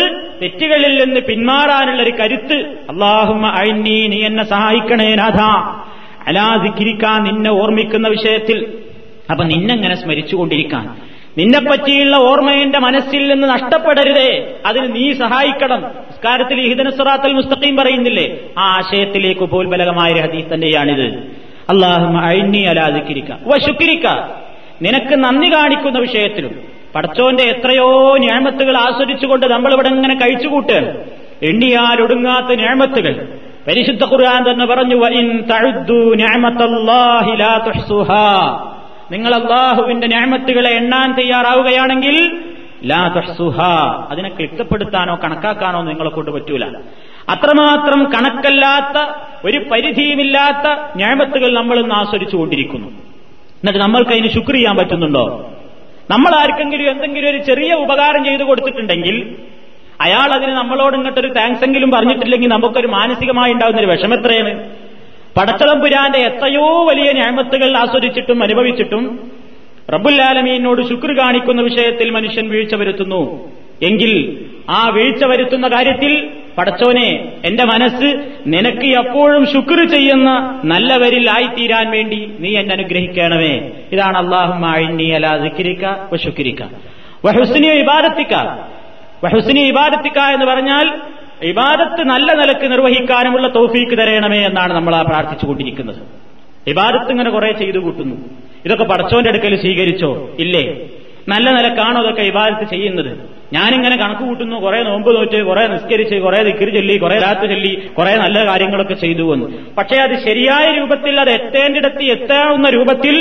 [0.43, 2.55] തെറ്റുകളിൽ നിന്ന് പിന്മാറാനുള്ള ഒരു കരുത്ത്
[2.91, 5.41] അള്ളാഹുമ്മ നീ എന്നെ സഹായിക്കണേ നാഥ
[6.29, 8.79] അലാതിക്കിരിക്കാൻ നിന്നെ ഓർമ്മിക്കുന്ന വിഷയത്തിൽ.
[9.31, 10.97] അപ്പൊ നിന്നെങ്ങനെ സ്മരിച്ചുകൊണ്ടിരിക്കാൻ?
[11.39, 14.55] നിന്നെപ്പറ്റിയുള്ള ഓർമ്മ എന്റെ മനസ്സിൽ നിന്ന് നഷ്ടപ്പെടരുതേ.
[14.67, 15.81] അതിന് നീ സഹായിക്കണം.
[15.83, 18.39] നിസ്കാരത്തിൽ ഹിദനസ്വറാത്തൽ മുസ്തഖീം പറയുന്നില്ലേ?
[18.59, 21.44] ആ ആശയത്തിലേക്ക് പോൽബലകമായ ഒരു ഹദീസ് തന്നെയാണിത്.
[21.71, 24.07] അള്ളാഹുമ്മ അഴിഞ്ഞി അലാതിക്കിരിക്ക വശുക്കിരിക്ക
[24.83, 30.91] നിനക്ക് നന്ദി കാണിക്കുന്ന വിഷയത്തിലും പടച്ചോന്റെ എത്രയോ ഞാമത്തുകൾ ആസ്വദിച്ചുകൊണ്ട് നമ്മൾ ഇവിടെ ഇങ്ങനെ കഴിച്ചുകൂട്ടുകയാണ്
[31.43, 33.15] എണ്ണിയാൽ ഒടുങ്ങാത്ത ഞാമത്തുകൾ.
[33.67, 34.97] പരിശുദ്ധ ഖുർആൻ തന്നെ പറഞ്ഞു
[39.11, 42.17] നിങ്ങൾ അള്ളാഹുവിന്റെ ഞാമത്തുകളെ എണ്ണാൻ തയ്യാറാവുകയാണെങ്കിൽ
[42.85, 43.03] ലാ
[44.11, 46.65] അതിനെ ക്ലിക്കപ്പെടുത്താനോ കണക്കാക്കാനോ നിങ്ങളെ കൊണ്ട് പറ്റൂല.
[47.29, 48.97] അത്രമാത്രം കണക്കല്ലാത്ത
[49.45, 52.89] ഒരു പരിധിയുമില്ലാത്ത ഞാമത്തുകൾ നമ്മൾ ഇന്ന് ആസ്വദിച്ചുകൊണ്ടിരിക്കുന്നു.
[52.89, 55.51] എന്നിട്ട് നമ്മൾക്ക് അതിന് ശുക്ർ ചെയ്യാൻ പറ്റുന്നുണ്ടോ?
[56.11, 59.37] നമ്മൾ ആർക്കെങ്കിലും എന്തെങ്കിലും ഒരു ചെറിയ ഉപകാരം ചെയ്തു കൊടുത്തിട്ടുണ്ടെങ്കിൽ
[60.01, 64.71] അയാൾ അതിന് നമ്മളോട് ഇങ്ങോട്ടൊരു താങ്ക്സ് എങ്കിലും പറഞ്ഞിട്ടില്ലെങ്കിൽ നമുക്കൊരു മാനസികമായി ഉണ്ടാകുന്ന ഒരു വിഷമം എത്രയാണ്
[65.37, 69.31] പടച്ചളം പുരാന്റെ എത്രയോ വലിയ ഞാമത്തുകൾ ആസ്വദിച്ചിട്ടും അനുഭവിച്ചിട്ടും
[69.93, 73.49] റബ്ബുല്ലാലമീനോട് ശുക്ർ കാണിക്കുന്ന വിഷയത്തിൽ മനുഷ്യൻ വീഴ്ച വരുത്തുന്നു.
[73.83, 82.33] എങ്കിൽ ആ വീഴ്ച വരുത്തുന്ന കാര്യത്തിൽ പടച്ചോനെ എന്റെ മനസ്സ് നിനക്ക് എപ്പോഴും ശുക്ർ ചെയ്യുന്ന നല്ലവരിൽ ആയിത്തീരാൻ വേണ്ടി
[82.39, 83.71] നീ എന്നെ അനുഗ്രഹിക്കണമേ.
[83.93, 86.63] ഇതാണ് അള്ളാഹുമാഴിനി അലാ സിക്കിരിക്ക ശുക്രിക്ക.
[87.25, 88.35] വഹുസ്നി ഇബാദത്തിക്ക.
[89.25, 91.01] വഹുസ്നി ഇബാദത്തിക്ക എന്ന് പറഞ്ഞാൽ
[91.43, 96.03] ഇബാദത്ത് നല്ല നിലയ്ക്ക് നിർവഹിക്കാനുമുള്ള തൗഫീക്ക് തരയണമേ എന്നാണ് നമ്മൾ ആ പ്രാർത്ഥിച്ചുകൊണ്ടിരിക്കുന്നത്
[96.67, 98.17] ഇബാദത്ത് ഇങ്ങനെ കുറെ ചെയ്തു കൂട്ടുന്നു.
[98.65, 100.31] ഇതൊക്കെ പടച്ചോന്റെ അടുക്കൽ സ്വീകരിച്ചോ?
[100.39, 100.77] ഇല്ലേ?
[101.29, 103.19] നല്ല നിലക്കാണോ അതൊക്കെ ഇബാദത്ത് ചെയ്യുന്നത്?
[103.55, 108.15] ഞാനിങ്ങനെ കണക്ക് കൂട്ടുന്നു കുറെ നോമ്പ് നോറ്റ് കുറെ നിസ്കരിച്ച് കുറെ ദിക്കിരി ചൊല്ലി കുറെ രാത്ത് ചൊല്ലി കുറെ
[108.17, 109.47] നല്ല കാര്യങ്ങളൊക്കെ ചെയ്തു വന്നു
[109.77, 113.17] പക്ഷേ അത് ശരിയായ രൂപത്തിൽ അത് എത്തേണ്ടിടത്ത് എത്താവുന്ന രൂപത്തിൽ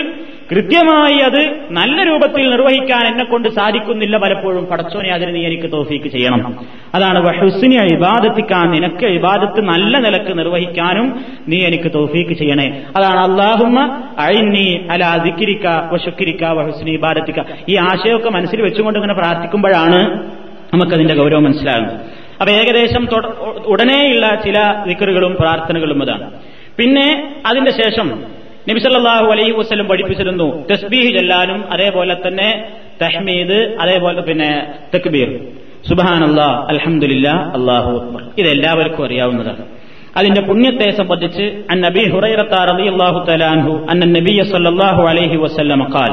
[0.51, 4.65] കൃത്യമായി അത് നല്ല രൂപത്തിൽ നിർവഹിക്കാൻ എന്നെ കൊണ്ട് സാധിക്കുന്നില്ല പലപ്പോഴും.
[4.65, 6.65] പടച്ചോനെ അതിന് നീ എനിക്ക് തോഫീക്ക് ചെയ്യണം.
[6.95, 12.83] അതാണ് ഹുസിനെ ഇബാദത്തിക്കാൻ നിനക്ക് ഇബാദത്ത് നല്ല നിലയ്ക്ക് നിർവഹിക്കാനും നീ എനിക്ക് തോഫീക്ക് ചെയ്യണേ.
[12.95, 17.41] അതാണ് അള്ളാഹുമ്മ അഴിന്നി അല ദിക്കിരിക്ക വശുക്കിരിക്ക വഹുസിനി ഇബാദത്തിക്ക.
[17.69, 20.29] ഈ ആശയമൊക്കെ മനസ്സിൽ വെച്ചുകൊണ്ട് ഇങ്ങനെ പ്രാർത്ഥിക്കുമ്പോഴാണ്
[20.73, 21.95] നമുക്കതിന്റെ ഗൗരവം മനസ്സിലാകുന്നത്.
[22.41, 23.07] അപ്പൊ ഏകദേശം
[23.65, 26.31] ഉടനെയുള്ള ചില വിക്കറുകളും പ്രാർത്ഥനകളും അതാണ്.
[26.77, 28.07] പിന്നെ അതിന്റെ ശേഷം
[28.68, 32.48] നബിസല്ലാഹു അലൈഹി വസ്ലം പഠിപ്പിച്ചിരുന്നു തസ്ബീഹ് ചെല്ലാനും അതേപോലെ തന്നെ
[33.02, 34.50] തഹ്മീദ് അതേപോലെ പിന്നെ
[34.94, 35.30] തക്ബീർ
[35.88, 39.64] സുബാനല്ലാ അൽഹംദുലില്ല അള്ളാഹു അക്ബർ ഇതെല്ലാവർക്കും അറിയാവുന്നതാണ്
[40.18, 46.12] അതിന്റെ പുണ്യത്തെ സംബന്ധിച്ച് അൻ നബി ഹുറൈറത്ത റളിയല്ലാഹു തആലാൻഹു അന്ന നബിയ സല്ലല്ലാഹു അലൈഹി വസല്ലം ഖാൽ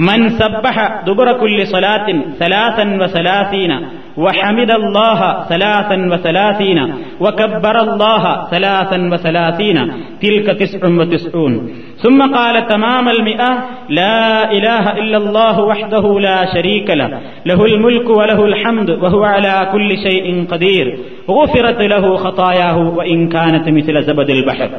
[0.00, 0.76] من سبح
[1.06, 2.08] دبر كل صلاة
[2.40, 3.72] ثلاثا وثلاثين
[4.19, 6.79] وحمد الله ثلاثا وثلاثين
[7.19, 9.77] وكبر الله ثلاثا وثلاثين
[10.21, 11.53] تلك تسع وتسعون
[11.97, 13.49] ثم قال تمام المئة
[13.91, 17.09] لا إله إلا الله وحده لا شريك له
[17.45, 20.85] له الملك وله الحمد وهو على كل شيء قدير
[21.29, 24.69] غفرت له خطاياه وإن كانت مثل زبد البحر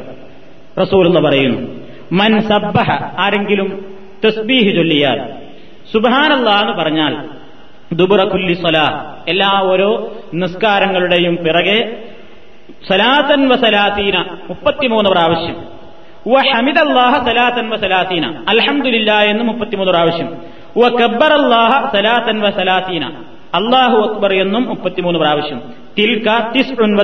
[0.77, 1.61] റസൂൽ എന്ന് പറയുന്നു
[2.11, 3.69] മൻ സബ്ബഹ ആരെങ്കിലും
[4.25, 5.19] തസ്ബീഹ് ചൊല്ലിയാൽ
[5.91, 7.13] സുബാനല്ല എന്ന് പറഞ്ഞാൽ
[7.93, 12.03] ദുബുറ കുല്ലി സലാ എല്ലാ ഓരോ നിസ്കാരങ്ങളുടെയും പിറകെ
[12.89, 15.55] സലാത്തൻ വ സലാത്തീന മുപ്പത്തിമൂന്ന് പ്രാവശ്യം.
[16.27, 16.41] വ
[17.69, 18.45] വ സലാത്തീന.
[18.49, 20.37] അൽഹംദുലില്ല എന്ന് മുപ്പത്തിമൂന്ന് പ്രാവശ്യം.
[20.77, 20.87] വ
[22.41, 23.05] വ സലാത്തീന.
[23.53, 25.61] അള്ളാഹു അക്ബർ എന്നും മുപ്പത്തിമൂന്ന് പ്രാവശ്യം.
[25.97, 26.97] തിൽക തിസ്ഉൻ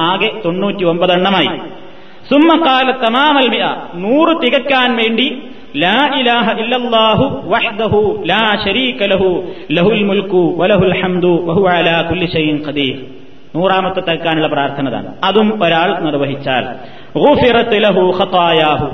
[0.00, 1.83] ആകെ തൊണ്ണൂറ്റി ഒമ്പതെണ്ണമായി
[2.30, 5.42] സുമ്മക്കാല തമാമൽ നൂറ് തികക്കാൻ വേണ്ടി
[5.76, 12.64] ലാ ഇലാഹ ഇല്ലല്ലാഹു വഹ്ദഹു ലാ ശരീക ലഹു ലഹുൽ മുൽക്കു വലഹുൽ ഹംദു വഹുവ അലാ കുല്ലി ഷൈഇൻ
[12.66, 12.96] ഖദീർ.
[13.58, 16.66] നൂറാമത്തെ തൽക്കാനുള്ള പ്രാർത്ഥന തന്നെ അതും ഒരാൾ നിർവഹിച്ചാൽ.
[17.18, 18.86] ഗുഫിറത്ത് ലഹു ഖതായാഹു.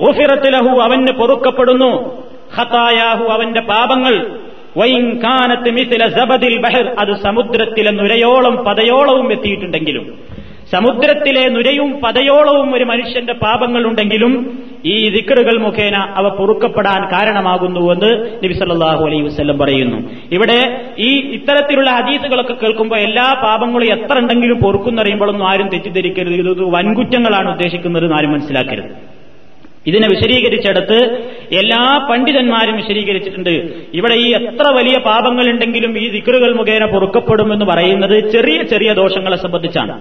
[0.00, 2.22] ഗുഫിറത്ത് ലഹു അവന് പൊറുക്കപ്പെടുന്നു.
[2.58, 4.30] ഖതായാഹു അവന്റെ പാപങ്ങൾ.
[4.76, 6.94] വൈൻ കാനത്ത് മിസില സബദിൽ ബഹർ.
[6.98, 10.18] അത് സമുദ്രത്തിലെ നുരയോളം പതയോളവും എത്തിയിട്ടുണ്ടെങ്കിലും.
[10.72, 18.10] സമുദ്രത്തിലെ നുരയും പതയോളവും ഒരു മനുഷ്യന്റെ പാപങ്ങളുണ്ടെങ്കിലും ഈ ദിക്കറുകൾ മുഖേന അവ പൊറുക്കപ്പെടാൻ കാരണമാകുന്നുവെന്ന്
[18.44, 19.98] നബി സല്ലാഹു അലൈഹി വസ്ല്ലം പറയുന്നു.
[20.32, 20.58] ഇവിടെ
[20.98, 26.34] ഈ ഇത്തരത്തിലുള്ള ഹദീസുകളൊക്കെ കേൾക്കുമ്പോൾ എല്ലാ പാപങ്ങളും എത്ര ഉണ്ടെങ്കിലും പൊറുക്കുന്നറിയുമ്പോഴൊന്നും ആരും തെറ്റിദ്ധരിക്കരുത്.
[26.34, 28.90] ഇത് വൻകുറ്റങ്ങളാണ് ഉദ്ദേശിക്കുന്നത് ആരും മനസ്സിലാക്കരുത്.
[29.86, 30.98] ഇതിനെ വിശദീകരിച്ചെടുത്ത്
[31.60, 33.54] എല്ലാ പണ്ഡിതന്മാരും വിശദീകരിച്ചിട്ടുണ്ട്.
[33.94, 39.96] ഇവിടെ ഈ എത്ര വലിയ പാപങ്ങളുണ്ടെങ്കിലും ഈ ദിക്കറുകൾ മുഖേന പൊറുക്കപ്പെടുമെന്ന് പറയുന്നത് ചെറിയ ചെറിയ ദോഷങ്ങളെ സംബന്ധിച്ചാണ്.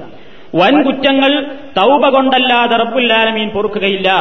[0.55, 1.45] വൻ കുറ്റങ്ങൾ
[1.77, 4.11] തൗബ കൊണ്ടല്ലാതെ റബ്ബുല്ലാലമീൻ പൊറുക്കുകയില്ല.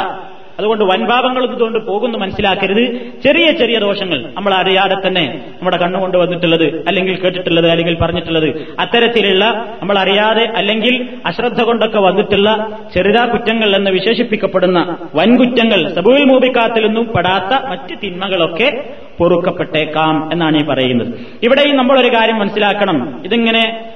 [0.58, 3.00] അതുകൊണ്ട് വൻപാപങ്ങൾ ഇതുകൊണ്ട് പോകുന്നു മനസ്സിലാക്കരുത്.
[3.22, 8.76] ചെറിയ ചെറിയ ദോഷങ്ങൾ നമ്മൾ അറിയാതെ തന്നെ നമ്മുടെ കണ്ണുകൊണ്ട് വന്നിട്ടുള്ളത് അല്ലെങ്കിൽ കേട്ടിട്ടുള്ളത് അല്ലെങ്കിൽ പറഞ്ഞിട്ടുള്ളത്.
[8.80, 9.44] അത്തരത്തിലുള്ള
[9.80, 17.98] നമ്മൾ അറിയാതെ അല്ലെങ്കിൽ അശ്രദ്ധ കൊണ്ടൊക്കെ വന്നിട്ടുള്ള ചെറുതാ കുറ്റങ്ങൾ എന്ന് വിശേഷിപ്പിക്കപ്പെടുന്ന വൻകുറ്റങ്ങൾ സബുവിൽ മൂപിക്കാത്തിലൊന്നും പെടാത്ത മറ്റ്
[18.02, 18.84] തിന്മകളൊക്കെ
[19.18, 21.14] പൊറുക്കപ്പെട്ടേക്കാം എന്നാണ് ഈ പറയുന്നത്.
[21.42, 23.22] ഇവിടെയും നമ്മളൊരു കാര്യം മനസ്സിലാക്കണം.
[23.24, 23.89] ഇതിങ്ങനെ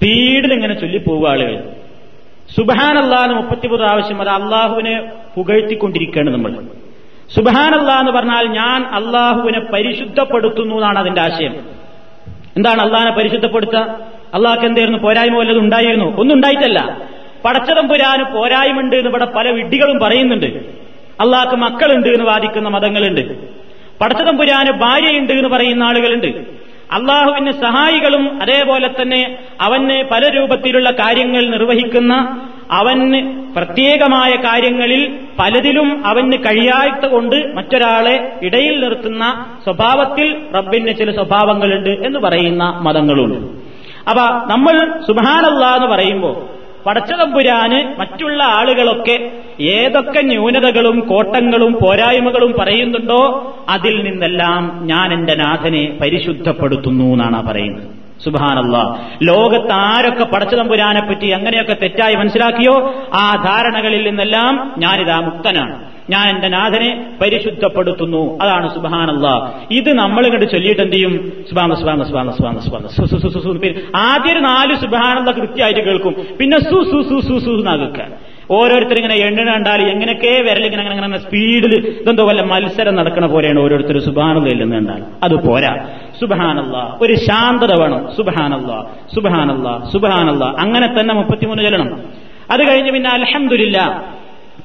[0.00, 1.62] സ്പീഡിൽ ഇങ്ങനെ ചൊല്ലിപ്പോവുക ആളുകൾ.
[2.56, 5.02] സുബഹാനല്ലാന്ന് മുപ്പത്തിമൂന്ന് ആവശ്യം അത് അള്ളാഹുവിനെ
[5.36, 6.50] പുകഴ്ത്തിക്കൊണ്ടിരിക്കുകയാണ് നമ്മൾ.
[7.34, 11.52] സുബഹാനല്ലാ എന്ന് പറഞ്ഞാൽ ഞാൻ അള്ളാഹുവിനെ പരിശുദ്ധപ്പെടുത്തുന്നു എന്നാണ് അതിന്റെ ആശയം.
[12.56, 13.98] എന്താണ് അള്ളാഹിനെ പരിശുദ്ധപ്പെടുത്തുക?
[14.34, 14.98] അള്ളാഹ്ക്ക് എന്തായിരുന്നു?
[14.98, 16.16] പോരായ്മ വല്ലതും ഉണ്ടായിരുന്നു?
[16.16, 16.98] ഒന്നും ഉണ്ടായിട്ടല്ല.
[17.44, 20.46] പടച്ചതമ്പുരാന് പോരായ്മയുണ്ട് എന്ന് ഇവിടെ പല വിഡ്ഢികളും പറയുന്നുണ്ട്.
[21.20, 23.48] അള്ളാഹ്ക്ക് മക്കളുണ്ട് എന്ന് വാദിക്കുന്ന മതങ്ങളുണ്ട്.
[23.98, 26.59] പടച്ചതമ്പുരാന് ഭാര്യയുണ്ട് എന്ന് പറയുന്ന ആളുകളുണ്ട്.
[26.92, 32.14] അള്ളാഹുവിന് സഹായികളും അതേപോലെ തന്നെ അവന് പല രൂപത്തിലുള്ള കാര്യങ്ങൾ നിർവഹിക്കുന്ന
[32.70, 33.20] അവന്
[33.54, 35.02] പ്രത്യേകമായ കാര്യങ്ങളിൽ
[35.38, 39.24] പലതിലും അവന് കഴിയാത്ത കൊണ്ട് മറ്റൊരാളെ ഇടയിൽ നിർത്തുന്ന
[39.64, 43.38] സ്വഭാവത്തിൽ റബ്ബിന് ചില സ്വഭാവങ്ങളുണ്ട് എന്ന് പറയുന്ന മതങ്ങളുണ്ട്.
[44.10, 44.76] അപ്പൊ നമ്മൾ
[45.06, 55.34] സുബാനല്ല എന്ന് പറയുമ്പോൾ പടച്ചതമ്പുരാന് മറ്റുള്ള ആളുകളൊക്കെ ഏതൊക്കെ ന്യൂനതകളും കോട്ടങ്ങളും പോരായ്മകളും പറയുന്നുണ്ടോ അതിൽ നിന്നെല്ലാം ഞാൻ എന്റെ
[55.34, 57.86] നാഥനെ പരിശുദ്ധപ്പെടുത്തുന്നു എന്നാണ് പറയുന്നത്.
[58.24, 58.76] സുബാനല്ല
[59.22, 62.74] ലോകത്ത് ആരൊക്കെ പടച്ചതമ്പുരാനെ പറ്റി അങ്ങനെയൊക്കെ തെറ്റായി മനസ്സിലാക്കിയോ
[63.14, 65.89] ആ ധാരണകളിൽ നിന്നെല്ലാം ഞാനിതാ മുക്തനാണ്.
[66.12, 68.22] ഞാൻ എന്റെ നാഥനെ പരിശുദ്ധപ്പെടുത്തുന്നു.
[68.42, 69.26] അതാണ് സുബാനല്ല
[69.78, 71.14] ഇത് നമ്മൾ ഇങ്ങോട്ട് ചൊല്ലിയിട്ട് എന്ത് ചെയ്യും?
[71.50, 72.84] സുബാന സുബാന സുബാന സുബാന സുബാന
[74.08, 76.14] ആദ്യം ഒരു നാല് സുബാനന്ദ കൃത്യമായിട്ട് കേൾക്കും.
[76.40, 78.06] പിന്നെ സു സു സു സു സു എന്നാക്കുക
[78.58, 83.96] ഓരോരുത്തർ ഇങ്ങനെ എണ്ണ കണ്ടാൽ എങ്ങനെയൊക്കെ വിരലിങ്ങനെ അങ്ങനെ അങ്ങനെ സ്പീഡിൽ ഇതെന്തോ വല്ല മത്സരം നടക്കണ പോലെയാണ് ഓരോരുത്തർ
[84.06, 85.02] സുബാനതയില്ലെന്ന് കണ്ടാൽ.
[85.26, 85.72] അത് പോരാ.
[86.20, 88.00] സുബാനല്ല ഒരു ശാന്തത വേണം.
[88.16, 88.70] സുബാനല്ല
[89.14, 91.90] സുബാനല്ല സുബാനല്ല അങ്ങനെ തന്നെ മുപ്പത്തിമൂന്ന് ചൊല്ലണം.
[92.54, 93.78] അത് കഴിഞ്ഞ് പിന്നെ അലഹമില്ല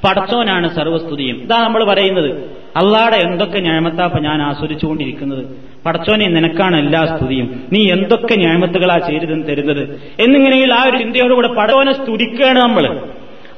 [0.04, 1.38] പടച്ചോനാണ് സർവസ്തുതിയും.
[1.42, 2.32] ഇതാ നമ്മൾ പറയുന്നത്.
[2.76, 5.46] അള്ളാടെ എന്തൊക്കെ ഞാമത്താപ്പ ഞാൻ ആസ്വദിച്ചുകൊണ്ടിരിക്കുന്നത്.
[5.86, 7.64] പടച്ചോനെ നിനക്കാണ് എല്ലാ സ്തുതിയും.
[7.74, 10.02] നീ എന്തൊക്കെ ഞാമത്തുകളാ ചെയ്തതെന്ന് തരുന്നത്.
[10.20, 12.88] എന്നിങ്ങനെയുള്ള ആ ഒരു ചിന്തയോടുകൂടെ പടവനെ സ്തുതിക്കുകയാണ് നമ്മൾ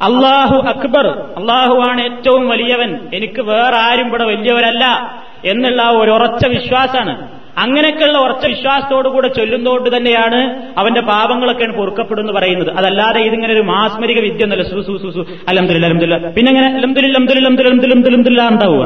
[0.01, 2.99] അള്ളാഹു അക്ബർ അള്ളാഹുവാണ് ഏറ്റവും വലിയവൻ.
[3.13, 11.01] എനിക്ക് വേറെ ആരും ഇവിടെ വലിയവരല്ല എന്നുള്ള ഒരു ഉറച്ച വിശ്വാസമാണ് അങ്ങനെയൊക്കെയുള്ള ഉറച്ച വിശ്വാസത്തോടുകൂടെ ചൊല്ലുന്നതുകൊണ്ട് തന്നെയാണ് അവന്റെ
[11.01, 12.73] പാപങ്ങളൊക്കെയാണ് പൊറുക്കപ്പെടുന്നു പറയുന്നത്.
[12.75, 15.25] അതല്ലാതെ ഇതിങ്ങനെ ഒരു മാസ്മരിക വിദ്യ ഒന്നല്ല സു സു സു സു.
[15.47, 18.83] അലംദില്ല അലംദില്ല പിന്നെ ഇങ്ങനെ അലംദുലില്ല അലംദുലില്ല അലംദുലില്ല അലംദുലില്ല ഉണ്ടാവുക.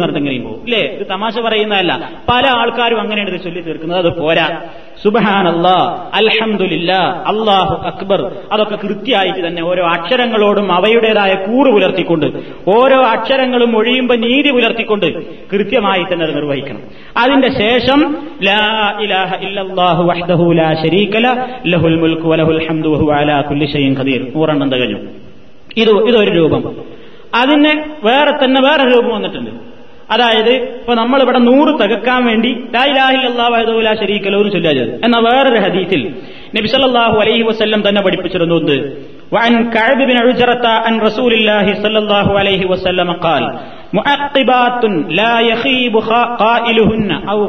[0.00, 0.64] നടന്നെങ്ങനെയും പോകും.
[0.64, 0.80] ഇല്ലേ?
[0.80, 2.10] ഇത് തമാശ പറയുന്നതല്ല.
[2.28, 3.98] പല ആൾക്കാരും അങ്ങനെയാണ് ഇത് ചൊല്ലി തീർക്കുന്നത്.
[3.98, 4.62] അത് പോരാ.
[5.04, 6.92] സുബഹാനല്ലാ അലഹമില്ല
[7.26, 8.32] അള്ളാഹു അക്ബർ.
[8.52, 12.26] അതൊക്കെ കൃത്യമായിട്ട് തന്നെ ഓരോ അക്ഷരങ്ങളോടും അവയുടേതായ കൂറ് പുലർത്തിക്കൊണ്ട്
[12.68, 15.06] ഓരോ അക്ഷരങ്ങളും ഒഴിയുമ്പോൾ നീതി പുലർത്തിക്കൊണ്ട്
[15.50, 16.80] കൃത്യമായി തന്നെ അത് നിർവഹിക്കണം.
[17.21, 17.99] അതിന്റെ ശേഷം
[18.47, 18.59] ലാ
[19.05, 21.13] ഇലാഹ ഇല്ലല്ലാഹു വഹ്ദഹു ലാ ശരീക
[21.73, 24.99] ലഹുൽ മുൽക്കു വലഹുൽ ഹംദു വഹു അലാ കുല്ലി ഷൈഇൻ ഖദീർ നൂറെണ്ണം തികഞ്ഞു
[25.81, 26.63] ഇത് ഇതൊരു രൂപം
[27.41, 27.73] അതിന്
[28.07, 29.51] വേറെ തന്നെ വേറെ രൂപം വന്നിട്ടുണ്ട്
[30.13, 36.01] അതായത് ഇപ്പൊ നമ്മളിവിടെ നൂറ് തകക്കാൻ വേണ്ടി ലായിലാഹില്ലാ ശരീക്കലോ എന്ന് ചൊല്ലിയത് എന്നാൽ വേറൊരു ഹദീസിൽ
[36.57, 38.77] നബി സല്ലല്ലാഹു അലൈഹി വസല്ലം തന്നെ പഠിപ്പിച്ചിരുന്നു എന്ത്
[39.31, 43.43] وعن كعب بن عجرة عن رسول الله صلى الله عليه وسلم قال
[45.10, 45.98] ലാ യഖീബു
[47.30, 47.46] ഔ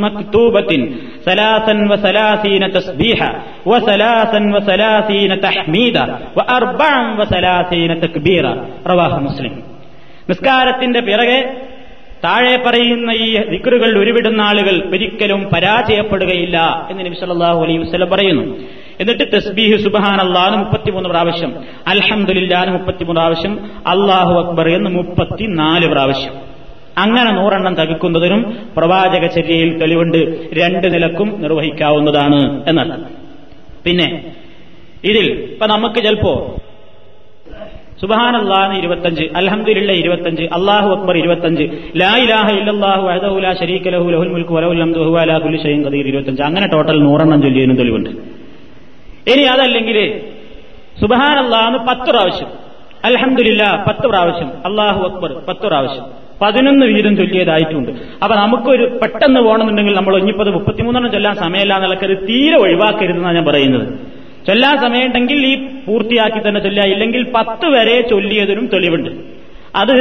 [0.00, 1.88] മക്തൂബത്തിൻ സലാസൻ
[2.68, 3.28] തസ്ബീഹ
[5.34, 5.98] തഹ്മീദ
[7.94, 8.46] തക്ബീറ.
[9.18, 9.62] മുസ്ലിം.
[10.28, 11.60] നിസ്കാരത്തിന്റെ പിറകെ
[12.24, 18.58] താഴെ പറയുന്ന ഈ ദിക്റുകൾ ഉരുവിടുന്ന ആളുകൾ ഒരിക്കലും പരാജയപ്പെടുകയില്ല എന്ന് നബി സല്ലല്ലാഹു അലൈഹി വസല്ലം പറയുന്നു.
[19.02, 21.54] എന്നിട്ട് തസ്ബീഹ് സുബഹാനല്ലാന്ന് മുപ്പത്തിമൂന്ന് പ്രാവശ്യം.
[21.86, 23.58] അൽഹംദുലില്ലാന്ന് മുപ്പത്തിമൂന്ന് പ്രാവശ്യം.
[23.86, 26.32] അള്ളാഹു അക്ബർ എന്ന് മുപ്പത്തിനാല് പ്രാവശ്യം.
[26.98, 30.48] അങ്ങനെ നൂറെണ്ണം തകുക്കുന്നതിനും പ്രവാചക ചര്യയിൽ തെളിവുണ്ട്.
[30.54, 33.04] രണ്ട് നിലക്കും നിർവഹിക്കാവുന്നതാണ് എന്നാണ്
[33.84, 34.24] പിന്നെ
[35.04, 36.56] ഇതിൽ ഇപ്പൊ നമുക്ക് ചിലപ്പോ
[38.00, 41.62] സുബഹാനല്ലാന്ന് ഇരുപത്തഞ്ച് അലഹമുല്ല ഇരുപത്തഞ്ച് അള്ളാഹു അക്ബർ ഇരുപത്തഞ്ച്
[41.96, 43.52] ലാ ഇലാഹ ലാ
[43.90, 46.42] ലഹു ലഹുൽ മുൽക്ക് വലഹുൽ ഇരുപത്തഞ്ച്.
[46.42, 48.41] അങ്ങനെ ടോട്ടൽ നൂറെണ്ണം ചൊല്ലിയതിനും തെളിവുണ്ട്.
[49.28, 49.98] ഇനി അതല്ലെങ്കിൽ
[51.00, 52.50] സുബഹാനല്ലാന്ന് പത്ത് പ്രാവശ്യം
[53.04, 56.04] അലഹമില്ല പത്ത് പ്രാവശ്യം അള്ളാഹു അക്ബർ പത്ത് പ്രാവശ്യം
[56.42, 57.90] പതിനൊന്ന് വീതം ചൊല്ലിയതായിട്ടുണ്ട്.
[58.22, 63.86] അപ്പൊ നമുക്കൊരു പെട്ടെന്ന് പോകണമെന്നുണ്ടെങ്കിൽ നമ്മൾ ഇനിയിപ്പത് മുപ്പത്തിമൂന്നെണ്ണം ചൊല്ലാൻ സമയമില്ല എന്നുള്ളത് തീരെ ഒഴിവാക്കരുതെന്നാണ് ഞാൻ പറയുന്നത്.
[64.46, 65.54] ചൊല്ലാൻ സമയമുണ്ടെങ്കിൽ ഈ
[65.86, 66.84] പൂർത്തിയാക്കി തന്നെ ചൊല്ലുക.
[66.84, 69.10] ഇല്ലെങ്കിൽ പത്ത് വരെ ചൊല്ലിയതിനും തെളിവുണ്ട്.
[69.76, 69.96] അത്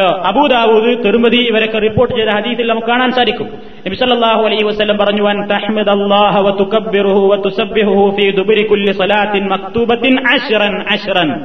[0.00, 3.48] അബൂദാവൂദ് തിരുമതി ഇവരൊക്കെ റിപ്പോർട്ട് ചെയ്ത ഹദീസിൽ നമുക്ക് കാണാൻ സാധിക്കും.
[3.86, 9.48] നബി സല്ലല്ലാഹു അലൈഹി വസല്ലം പറഞ്ഞു അൻ തഹ്മിദല്ലാഹ വ തുകബ്ബിറുഹു വ തുസബ്ബിഹുഹു ഫീ ദുബരി കുല്ലി സലാത്തിൻ
[9.48, 11.40] മക്തൂബത്തിൻ അശ്റൻ അശ്റൻ.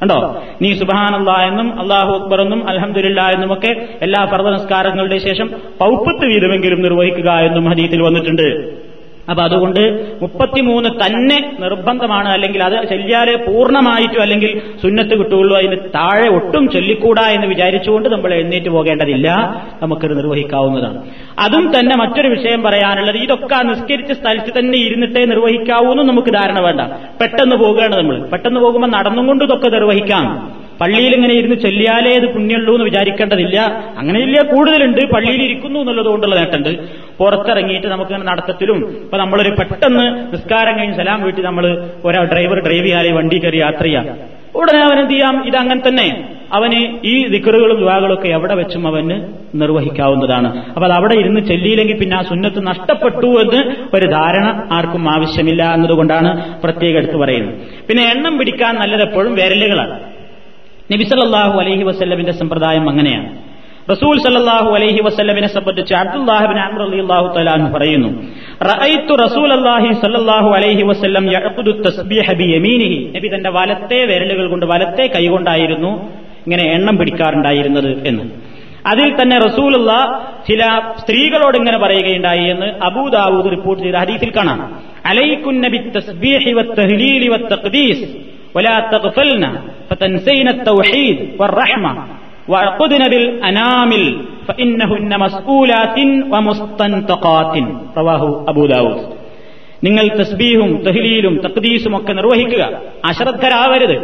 [0.00, 0.42] കണ്ടോ?
[0.62, 7.30] നീ സുബാനല്ല എന്നും അള്ളാഹു അക്ബർ എന്നും അലഹമില്ല എന്നുമൊക്കെ എല്ലാ ഫർദ നമസ്കാരങ്ങളുടെ ശേഷം പൗപ്പത്ത് വീതമെങ്കിലും നിർവഹിക്കുക
[7.30, 8.83] എന്നും ഹദീത്തിൽ വന്നിട്ടുണ്ട്.
[9.30, 12.28] അപ്പൊ അതുകൊണ്ട് മുപ്പത്തിമൂന്ന് തന്നെ നിർബന്ധമാണ്.
[12.28, 18.68] അല്ലെങ്കിൽ അത് ചൊല്ലിയാലേ പൂർണമായിട്ടും അല്ലെങ്കിൽ സുന്നത്ത് കിട്ടുകയുള്ളൂ അതിന് താഴെ ഒട്ടും ചൊല്ലിക്കൂടാ എന്ന് വിചാരിച്ചുകൊണ്ട് നമ്മൾ എഴുന്നേറ്റ്
[18.68, 19.30] പോകേണ്ടതില്ല.
[19.82, 21.02] നമുക്കത് നിർവഹിക്കാവുന്നതാണ്.
[21.38, 26.80] അതും തന്നെ മറ്റൊരു വിഷയം പറയാനുള്ളത് ഇതൊക്കെ നിസ്കരിച്ച സ്ഥലത്ത് തന്നെ ഇരുന്നിട്ടേ നിർവഹിക്കാവൂ എന്ന് നമുക്ക് ധാരണ വേണ്ട.
[27.20, 28.26] പെട്ടെന്ന് പോകുകയാണ് നമ്മൾ.
[28.26, 30.52] പെട്ടെന്ന് പോകുമ്പോൾ നടന്നുകൊണ്ട് ഇതൊക്കെ നിർവഹിക്കാം.
[30.80, 33.84] പള്ളിയിൽ ഇങ്ങനെ ഇരുന്ന് ചെല്ലിയാലേ ഇത് പുണ്യമുള്ളൂ എന്ന് വിചാരിക്കേണ്ടതില്ല.
[33.98, 35.06] അങ്ങനെയില്ല കൂടുതലുണ്ട്.
[35.14, 36.68] പള്ളിയിൽ ഇരിക്കുന്നു എന്നുള്ളത് കൊണ്ടുള്ള നേട്ടമുണ്ട്.
[37.18, 38.90] പുറത്തിറങ്ങിയിട്ട് നമുക്ക് നടത്തത്തിലും.
[38.90, 43.82] ഇപ്പൊ നമ്മളൊരു പെട്ടെന്ന് നിസ്കാരം കഴിഞ്ഞ് സലാം വീട്ടിൽ നമ്മൾ ഒരാൾ ഡ്രൈവർ ഡ്രൈവ് ചെയ്യാതെ വണ്ടി കയറി യാത്ര
[43.82, 44.06] ചെയ്യാം.
[44.54, 45.44] ഉടനെ അവൻ എന്ത് ചെയ്യാം?
[45.46, 46.28] ഇതങ്ങനെ തന്നെ.
[46.52, 50.64] അവന് ഈ ദിക്കറുകളും ദുവാകളും ഒക്കെ എവിടെ വെച്ചും അവന് നിർവഹിക്കാവുന്നതാണ്.
[50.64, 56.60] അപ്പൊ അത് അവിടെ ഇരുന്ന് ചെല്ലിയില്ലെങ്കിൽ പിന്നെ ആ സുന്നത്ത് നഷ്ടപ്പെട്ടു എന്ന് ഒരു ധാരണ ആർക്കും ആവശ്യമില്ല എന്നതുകൊണ്ടാണ്
[56.60, 57.54] പ്രത്യേകം എടുത്തു പറയുന്നത്.
[57.88, 60.00] പിന്നെ എണ്ണം പിടിക്കാൻ നല്ലത് എപ്പോഴും വിരലുകളാണ്.
[60.92, 63.53] നബിസല്ലാഹു അലഹി വസ്ല്ലമിന്റെ സമ്പ്രദായം അങ്ങനെയാണ്.
[63.87, 68.09] റസൂൽ സല്ലാഹു അലൈഹി വസ്ല്ലമിനെ സംബന്ധിച്ച് അബ്ദുല്ലാഹിബിൻ അമർ അലി അള്ളാഹു തലാൻ പറയുന്നു
[68.69, 75.07] റഅയ്തു റസൂൽ അല്ലാഹി സല്ലല്ലാഹു അലൈഹി വസല്ലം യഅഖുദു തസ്ബീഹ ബിയമീനിഹി നബി തന്റെ വലത്തെ വിരലുകൾ കൊണ്ട് വലത്തെ
[75.15, 75.91] കൈകൊണ്ടായിരുന്നു
[76.45, 78.25] ഇങ്ങനെ എണ്ണം പിടിക്കാറുണ്ടായിരുന്നത് എന്ന്
[78.91, 79.91] അതിൽ തന്നെ റസൂലുള്ള
[80.47, 80.61] ചില
[81.01, 84.59] സ്ത്രീകളോട് ഇങ്ങനെ പറയുകയുണ്ടായി എന്ന് അബൂദാവൂദ് റിപ്പോർട്ട് ചെയ്ത ഹദീസിൽ കാണാം
[85.11, 88.07] അലൈക്കുന്ന ബിത്തസ്ബീഹി വത്തഹ്ലീലി വത്തഖ്ദീസ്
[88.55, 89.43] ولا تغفلن
[89.89, 91.91] فتنسين التوحيد والرحمة
[92.47, 94.03] وعقدن بالأنامل
[94.47, 95.97] فإنهن مسؤولات
[96.33, 97.53] ومستنطقات
[97.97, 98.99] رواه أبو داود
[99.85, 102.63] നിങ്ങൾ തസ്ബീഹും തഹ്ലീലും തക്ദീസും ഒക്കെ നിർവഹിക്കുക
[103.09, 103.95] അശ്രദ്ധരാവരുത്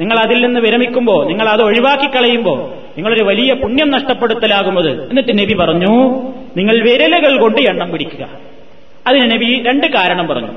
[0.00, 2.58] നിങ്ങൾ അതിൽ നിന്ന് വിരമിക്കുമ്പോൾ നിങ്ങൾ അത് ഒഴിവാക്കി കളയുമ്പോൾ
[2.96, 5.92] നിങ്ങളൊരു വലിയ പുണ്യം നഷ്ടപ്പെടുത്തലാകുന്നത് എന്നിട്ട് നബി പറഞ്ഞു
[6.58, 8.24] നിങ്ങൾ വിരലുകൾ കൊണ്ട് എണ്ണം പിടിക്കുക
[9.06, 10.52] അതിന് നബി രണ്ട് കാരണം പറഞ്ഞു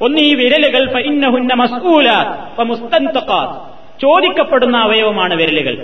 [0.00, 3.58] ഒന്ന് ഈ വിരലുകൾ ഫഇന്നഹുന്ന മസ്ഊലാത്ത് വമുസ്തൻതഖാത്ത്
[4.00, 5.74] ചോദിക്കപ്പെടുന്ന അവയവമാണ് വിരലുകൾ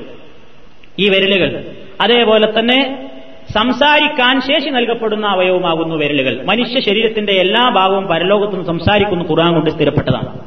[1.00, 1.64] ഈ വിരലുകൾ.
[2.02, 3.10] അതേപോലെ തന്നെ
[3.54, 6.46] സംസാരിക്കാൻ ശേഷി നൽകപ്പെടുന്ന അവയവമാകുന്നു വിരലുകൾ.
[6.46, 9.26] മനുഷ്യ ശരീരത്തിന്റെ എല്ലാ ഭാഗവും പരലോകത്തും സംസാരിക്കുന്നു.
[9.26, 10.40] ഖുർആൻ കൊണ്ട് സ്ഥിരപ്പെട്ടതാണ്.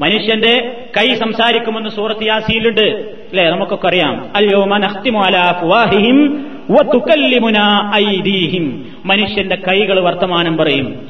[0.00, 3.50] മനുഷ്യന്റെ കൈ സംസാരിക്കുമെന്ന് സൂറത്ത് യാസിയിലുണ്ട് അല്ലെ?
[3.50, 4.28] നമുക്കൊക്കെ അറിയാം.
[9.04, 11.06] മനുഷ്യന്റെ കൈകൾ വർത്തമാനം പറയും.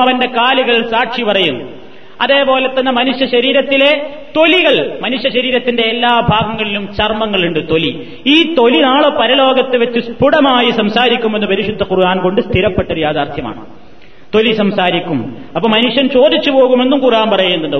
[0.00, 1.79] അവന്റെ കാലുകൾ സാക്ഷി പറയും.
[2.20, 4.06] അതേപോലെ തന്നെ മനുഷ്യ ശരീരത്തിലെ
[4.36, 8.06] തൊലികൾ മനുഷ്യ ശരീരത്തിന്റെ എല്ലാ ഭാഗങ്ങളിലും ചർമ്മങ്ങളുണ്ട് തൊലി.
[8.26, 13.66] ഈ തൊലി നാളെ പരലോകത്ത് വെച്ച് സ്ഫുടമായി സംസാരിക്കുമെന്ന് പരിശുദ്ധ ഖുർആൻ കൊണ്ട് സ്ഥിരപ്പെട്ടൊരു യാഥാർത്ഥ്യമാണ്.
[14.34, 15.36] തൊലി സംസാരിക്കും.
[15.56, 17.76] അപ്പൊ മനുഷ്യൻ ചോദിച്ചു പോകുമെന്നും ഖുർആൻ പറയുന്നുണ്ട്.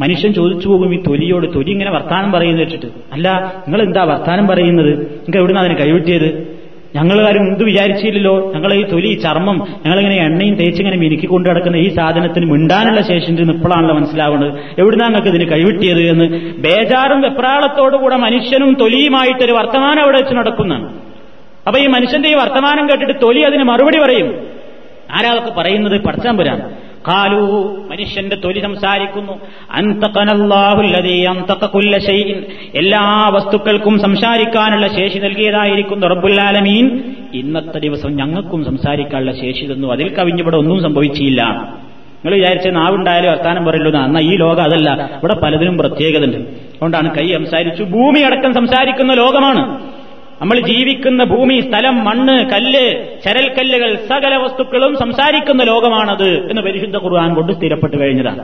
[0.00, 2.86] മനുഷ്യൻ ചോദിച്ചു പോകും ഈ തൊലിയോട് തൊലി ഇങ്ങനെ വർത്താനം പറയുന്നു വെച്ചിട്ട്.
[3.12, 4.98] അല്ല നിങ്ങൾ എന്താ വർത്താനം പറയുന്നത്?
[4.98, 6.54] നിങ്ങൾക്ക് എവിടുന്ന് അതിനെ കൈവിട്ടിയത്?
[6.96, 8.52] ഞങ്ങൾ ആരും എന്ത് വിചാരിച്ചില്ലല്ലോ.
[8.54, 13.42] ഞങ്ങൾ ഈ തൊലി ഈ ചർമ്മം ഞങ്ങളിങ്ങനെ എണ്ണയും തേച്ചിങ്ങനെ മിനുക്കി കൊണ്ടു നടക്കുന്ന ഈ സാധനത്തിന് മിണ്ടാനുള്ള ശേഷിന്റെ
[13.42, 14.60] നിപ്പളാണല്ലോ മനസ്സിലാവുന്നത്.
[14.78, 16.24] എവിടുന്നാ നിങ്ങൾക്ക് ഇതിന് കൈവിട്ടിയത് എന്ന്?
[16.58, 20.88] ബേജാറും വെപ്രാളത്തോടുകൂടെ മനുഷ്യനും തൊലിയുമായിട്ടൊരു വർത്തമാനം അവിടെ വെച്ച് നടക്കുന്നതാണ്.
[21.66, 24.28] അപ്പൊ ഈ മനുഷ്യന്റെ ഈ വർത്തമാനം കേട്ടിട്ട് തൊലി അതിന് മറുപടി പറയും.
[25.10, 26.00] ആരാൾക്ക് പറയുന്നത്?
[26.00, 29.32] പടച്ചാമ്പുരാൻ കാലു മനുഷ്യന്റെ തൊലി സംസാരിക്കുന്നു.
[32.74, 37.00] എല്ലാ വസ്തുക്കൾക്കും സംസാരിക്കാനുള്ള ശേഷി നൽകിയതായിരിക്കുന്നു റബ്ബുല്ലാലമീൻ
[37.34, 39.92] ഇന്നത്തെ ദിവസം ഞങ്ങൾക്കും സംസാരിക്കാനുള്ള ശേഷി തന്നു.
[39.92, 41.42] അതിൽ കവിഞ്ഞിവിടെ ഒന്നും സംഭവിച്ചില്ല.
[42.24, 44.20] നിങ്ങൾ വിചാരിച്ച നാവുണ്ടായാലും വർത്താനം പറയല്ലോ എന്നാ.
[44.20, 45.10] ഈ ലോകം അതല്ല.
[45.18, 46.36] ഇവിടെ പലതിനും പ്രത്യേകതയുണ്ട്.
[46.36, 47.82] അതുകൊണ്ടാണ് കൈ സംസാരിച്ചു.
[47.82, 49.93] ഭൂമി അടക്കം സംസാരിക്കുന്ന ലോകമാണ്.
[50.40, 52.84] നമ്മൾ ജീവിക്കുന്ന ഭൂമി സ്ഥലം മണ്ണ് കല്ല്
[53.24, 58.42] ചരൽക്കല്ലുകൾ സകല വസ്തുക്കളും സംസാരിക്കുന്ന ലോകമാണത് എന്ന് പരിശുദ്ധ ഖുർആൻ കൊണ്ട് സ്ഥിരപ്പെട്ട് കഴിഞ്ഞതാണ്.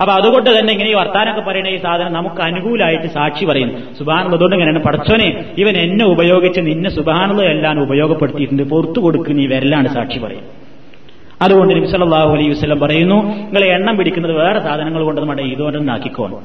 [0.00, 4.56] അപ്പൊ അതുകൊണ്ട് തന്നെ ഇങ്ങനെ ഈ വർത്താനൊക്കെ പറയുന്ന ഈ സാധനം നമുക്ക് അനുകൂലമായിട്ട് സാക്ഷി പറയുന്നു സുബാനുള്ളത് അതുകൊണ്ട്
[4.56, 4.82] ഇങ്ങനെയാണ്.
[4.88, 5.28] പടച്ചോനെ
[5.58, 8.64] ഇവൻ എന്നെ ഉപയോഗിച്ച് നിന്നെ സുബാനുള്ളത് എല്ലാം ഉപയോഗപ്പെടുത്തിയിട്ടുണ്ട്.
[8.74, 10.44] പുറത്തു കൊടുക്കുന്ന ഈ വിരലാണ് സാക്ഷി പറയും.
[11.44, 16.42] അതുകൊണ്ട് നബി സല്ലല്ലാഹു അലൈഹി വസല്ലം പറയുന്നു നിങ്ങളെ എണ്ണം പിടിക്കുന്നത് വേറെ സാധനങ്ങൾ കൊണ്ട് നമ്മുടെ ഇതുകൊണ്ടൊന്നാക്കിക്കോണം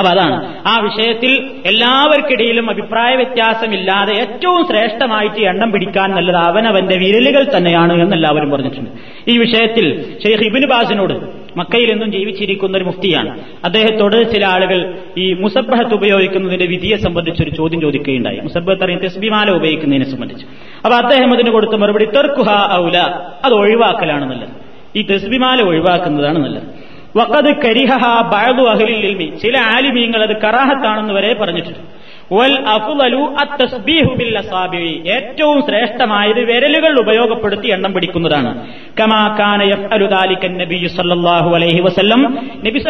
[0.00, 0.54] അപ്പൊ അതാണ്.
[0.66, 8.50] ആ വിഷയത്തിൽ എല്ലാവർക്കിടയിലും അഭിപ്രായ വ്യത്യാസമില്ലാതെ ഏറ്റവും ശ്രേഷ്ഠമായിട്ട് എണ്ണം പിടിക്കാൻ നല്ലത് അവനവന്റെ വിരലുകൾ തന്നെയാണ് എന്ന് എല്ലാവരും
[8.50, 8.90] പറഞ്ഞിട്ടുണ്ട്.
[9.28, 13.40] ഈ വിഷയത്തിൽ ഷെയ്ഖ് ഇബിന് ബാസിനോട് മക്കയിൽ എന്നും ജീവിച്ചിരിക്കുന്ന ഒരു മുഫ്തിയാണ്.
[13.64, 18.40] അദ്ദേഹത്തോട് ചില ആളുകൾ ഈ മുസബ്ബഹത്ത് ഉപയോഗിക്കുന്നതിന്റെ വിധിയെ സംബന്ധിച്ച് ഒരു ചോദ്യം ചോദിക്കുകയുണ്ടായി.
[18.40, 20.46] മുസബ്ബത്ത് അറിയാൻ തെസ്ബിമാല ഉപയോഗിക്കുന്നതിനെ സംബന്ധിച്ച്.
[20.84, 22.98] അപ്പൊ അദ്ദേഹം അതിന് കൊടുത്ത മറുപടി തെർക്കുഹ ഔല
[23.44, 24.70] അത് ഒഴിവാക്കലാണ് നല്ലത്.
[24.96, 26.89] ഈ തെസ്ബിമാല ഒഴിവാക്കുന്നതാണ് നല്ലത്.
[27.18, 27.92] വക്കത് കരിഹ
[28.32, 31.80] ബഅദു അഹലിൽ ചില ആലിമീങ്ങൾ അത് കറാഹത്താണെന്ന് വരെ പറഞ്ഞിട്ടുണ്ട്.
[35.08, 38.66] ഏറ്റവും ശ്രേഷ്ഠമായത് വിരലുകൾ ഉപയോഗപ്പെടുത്തി എണ്ണം പിടിക്കുന്നതാണ്.
[42.66, 42.80] നബി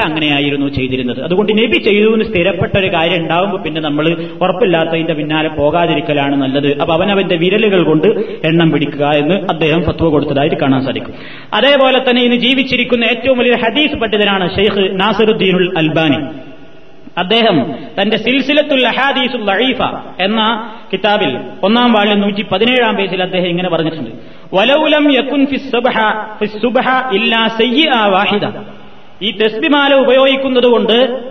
[0.00, 1.22] അങ്ങനെയായിരുന്നു ചെയ്തിരുന്നത്.
[1.24, 6.78] അതുകൊണ്ട് നബി ചെയ്തു എന്ന് സ്ഥിരപ്പെട്ട ഒരു കാര്യം ഉണ്ടാവുമ്പോൾ പിന്നെ നമ്മൾ ഉറപ്പില്ലാത്തതിന്റെ പിന്നാലെ പോകാതിരിക്കലാണ് നല്ലത്.
[6.78, 8.08] അപ്പൊ അവനവന്റെ വിരലുകൾ കൊണ്ട്
[8.44, 11.14] എണ്ണം പിടിക്കുക എന്ന് അദ്ദേഹം ഫത്വ കൊടുത്തതായിട്ട് കാണാൻ സാധിക്കും.
[11.54, 16.47] അതേപോലെ തന്നെ ഇന്ന് ജീവിച്ചിരിക്കുന്ന ഏറ്റവും വലിയ ഹദീസ് പണ്ഡിതനാണ് ഷെയ്ഖ് നാസറുദ്ദീനുൽ അൽബാനി.
[17.18, 19.82] അദ്ദേഹം തന്റെ സിൽസിലത്തുൽ അഹാദീസുൽ ലഹീഫ
[20.20, 24.10] എന്ന കിതാബിൽ ഒന്നാം വാളിൽ നൂറ്റി പതിനേഴാം പേജിൽ അദ്ദേഹം ഇങ്ങനെ പറഞ്ഞിട്ടുണ്ട്.
[24.54, 25.12] വലൗലം
[27.14, 28.46] ഇല്ലാ വാഹിദ.
[29.22, 31.22] ഈ തെസ്ബിമാല ഉപയോഗിക്കുന്നത് കൊണ്ട്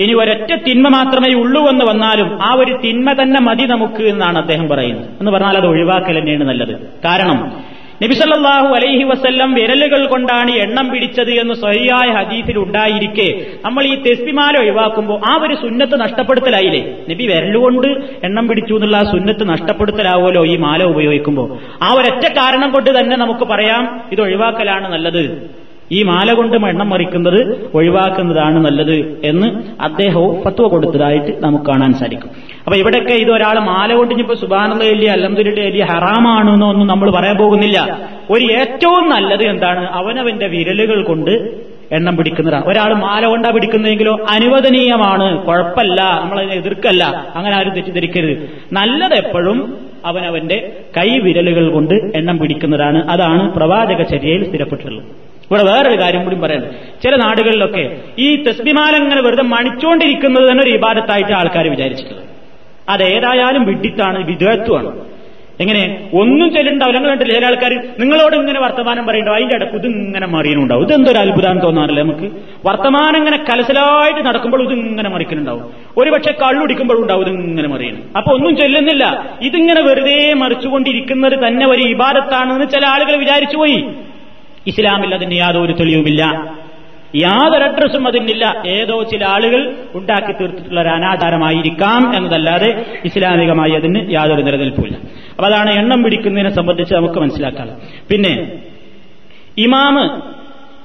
[0.00, 4.68] ഇനി ഒരൊറ്റ തിന്മ മാത്രമേ ഉള്ളൂ എന്ന് വന്നാലും ആ ഒരു തിന്മ തന്നെ മതി നമുക്ക് എന്നാണ് അദ്ദേഹം
[4.68, 5.10] പറയുന്നത്.
[5.20, 6.78] എന്ന് പറഞ്ഞാൽ അത് ഒഴിവാക്കൽ തന്നെയാണ് നല്ലത്.
[7.04, 7.64] കാരണം
[8.02, 13.26] നബിസല്ലാഹു അലൈഹി വസ്ല്ലം വിരലുകൾ കൊണ്ടാണ് എണ്ണം പിടിച്ചത് എന്ന് സ്വയായ ഹദീസിൽ ഉണ്ടായിരിക്കെ.
[13.64, 16.82] നമ്മൾ ഈ തെസ്പിമാല ഒഴിവാക്കുമ്പോൾ ആ ഒരു സുന്നത്ത് നഷ്ടപ്പെടുത്തലായില്ലേ?
[17.10, 17.88] നബി വിരലുകൊണ്ട്
[18.28, 21.48] എണ്ണം പിടിച്ചു എന്നുള്ള ആ സുന്നത്ത് നഷ്ടപ്പെടുത്തലാവുമല്ലോ ഈ മാല ഉപയോഗിക്കുമ്പോൾ
[21.82, 25.24] ആ ഒരൊറ്റ കാരണം കൊണ്ട് തന്നെ നമുക്ക് പറയാം ഇത് ഒഴിവാക്കലാണ് നല്ലത്.
[25.92, 29.46] ഈ മാല കൊണ്ട് എണ്ണം മറിക്കുന്നത് ഒഴിവാക്കുന്നതാണ് നല്ലത് എന്ന്
[29.82, 32.30] അദ്ദേഹവും ഫത്വ കൊടുത്തതായിട്ട് നമുക്ക് കാണാൻ സാധിക്കും.
[32.64, 37.98] അപ്പൊ ഇവിടെയൊക്കെ ഇത് ഒരാൾ മാല കൊണ്ട് ഇനിയിപ്പോ അലംദുരുടെ വലിയ ഹറാമാണ് എന്നൊന്നും നമ്മൾ പറയാൻ പോകുന്നില്ല.
[38.30, 39.86] ഒരു ഏറ്റവും നല്ലത് എന്താണ്?
[39.86, 41.30] അവനവന്റെ വിരലുകൾ കൊണ്ട്
[41.92, 42.64] എണ്ണം പിടിക്കുന്നതാണ്.
[42.66, 45.46] ഒരാൾ മാല കൊണ്ടാ പിടിക്കുന്നതെങ്കിലോ അനുവദനീയമാണ്.
[45.46, 46.20] കുഴപ്പമല്ല.
[46.20, 47.32] നമ്മളതിനെ എതിർക്കല്ല.
[47.34, 48.50] അങ്ങനെ ആരും തെറ്റിദ്ധരിക്കരുത്.
[48.72, 53.10] നല്ലത് എപ്പോഴും അവനവന്റെ കൈവിരലുകൾ കൊണ്ട് എണ്ണം പിടിക്കുന്നതാണ്.
[53.10, 55.27] അതാണ് പ്രവാചക ചര്യയിൽ സ്ഥിരപ്പെട്ടിട്ടുള്ളത്.
[55.50, 61.32] ഇവിടെ വേറൊരു കാര്യം കൂടി പറയുന്നത് ചില നാടുകളിലൊക്കെ ഈ തസ്ബിമാല ഇങ്ങനെ വെറുതെ മണിച്ചുകൊണ്ടിരിക്കുന്നത് തന്നെ ഒരു ഇബാദത്തായിട്ട്
[61.32, 62.24] ആൾക്കാർ വിചാരിച്ചിട്ടുള്ളത്.
[62.88, 65.08] അതേതായാലും വിഡിത്താണ് വിദ്വത്വമാണ്
[65.60, 66.08] എങ്ങനെ?
[66.14, 67.34] ഒന്നും ചെല്ലുണ്ടാവില്ല നിങ്ങൾ കണ്ടില്ല?
[67.34, 70.82] ചില ആൾക്കാർ നിങ്ങളോട് ഇങ്ങനെ വർത്തമാനം പറയണ്ടോ അതിന്റെ ഇടയ്ക്ക് ഇത് ഇങ്ങനെ മറിയുന്നുണ്ടാവും.
[70.82, 72.30] ഇതെന്തൊരു അത്ഭുതം തോന്നാറില്ല നമുക്ക്?
[72.66, 75.64] വർത്തമാനം ഇങ്ങനെ കലസലായിട്ട് നടക്കുമ്പോൾ ഇത് ഇങ്ങനെ മറിക്കുന്നുണ്ടാവും
[75.98, 78.02] ഒരുപക്ഷെ കള്ളുടിക്കുമ്പോഴും ഉണ്ടാവും ഇത് ഇങ്ങനെ മറിയുന്നു.
[78.16, 79.34] അപ്പൊ ഒന്നും ചെല്ലുന്നില്ല.
[79.42, 83.84] ഇതിങ്ങനെ വെറുതെ മറിച്ചുകൊണ്ടിരിക്കുന്നത് തന്നെ ഒരു ഇബാദത്താണെന്ന് ചില ആളുകൾ വിചാരിച്ചു പോയി.
[84.68, 86.22] ഇസ്ലാമിൽ അതിന് യാതൊരു തെളിവുമില്ല.
[87.16, 88.62] യാതൊരു അഡ്രസ്സും അതിനില്ല.
[88.66, 94.96] ഏതോ ചില ആളുകൾ ഉണ്ടാക്കി തീർത്തിട്ടുള്ള ഒരു അനാചാരമായിരിക്കാം എന്നതല്ലാതെ ഇസ്ലാമികമായി അതിന് യാതൊരു നിലനിൽപ്പില്ല
[95.30, 97.68] അപ്പൊ അതാണ് എണ്ണം പിടിക്കുന്നതിനെ സംബന്ധിച്ച് നമുക്ക് മനസ്സിലാക്കാം
[98.10, 98.52] പിന്നെ
[99.58, 100.38] ഇമാമ്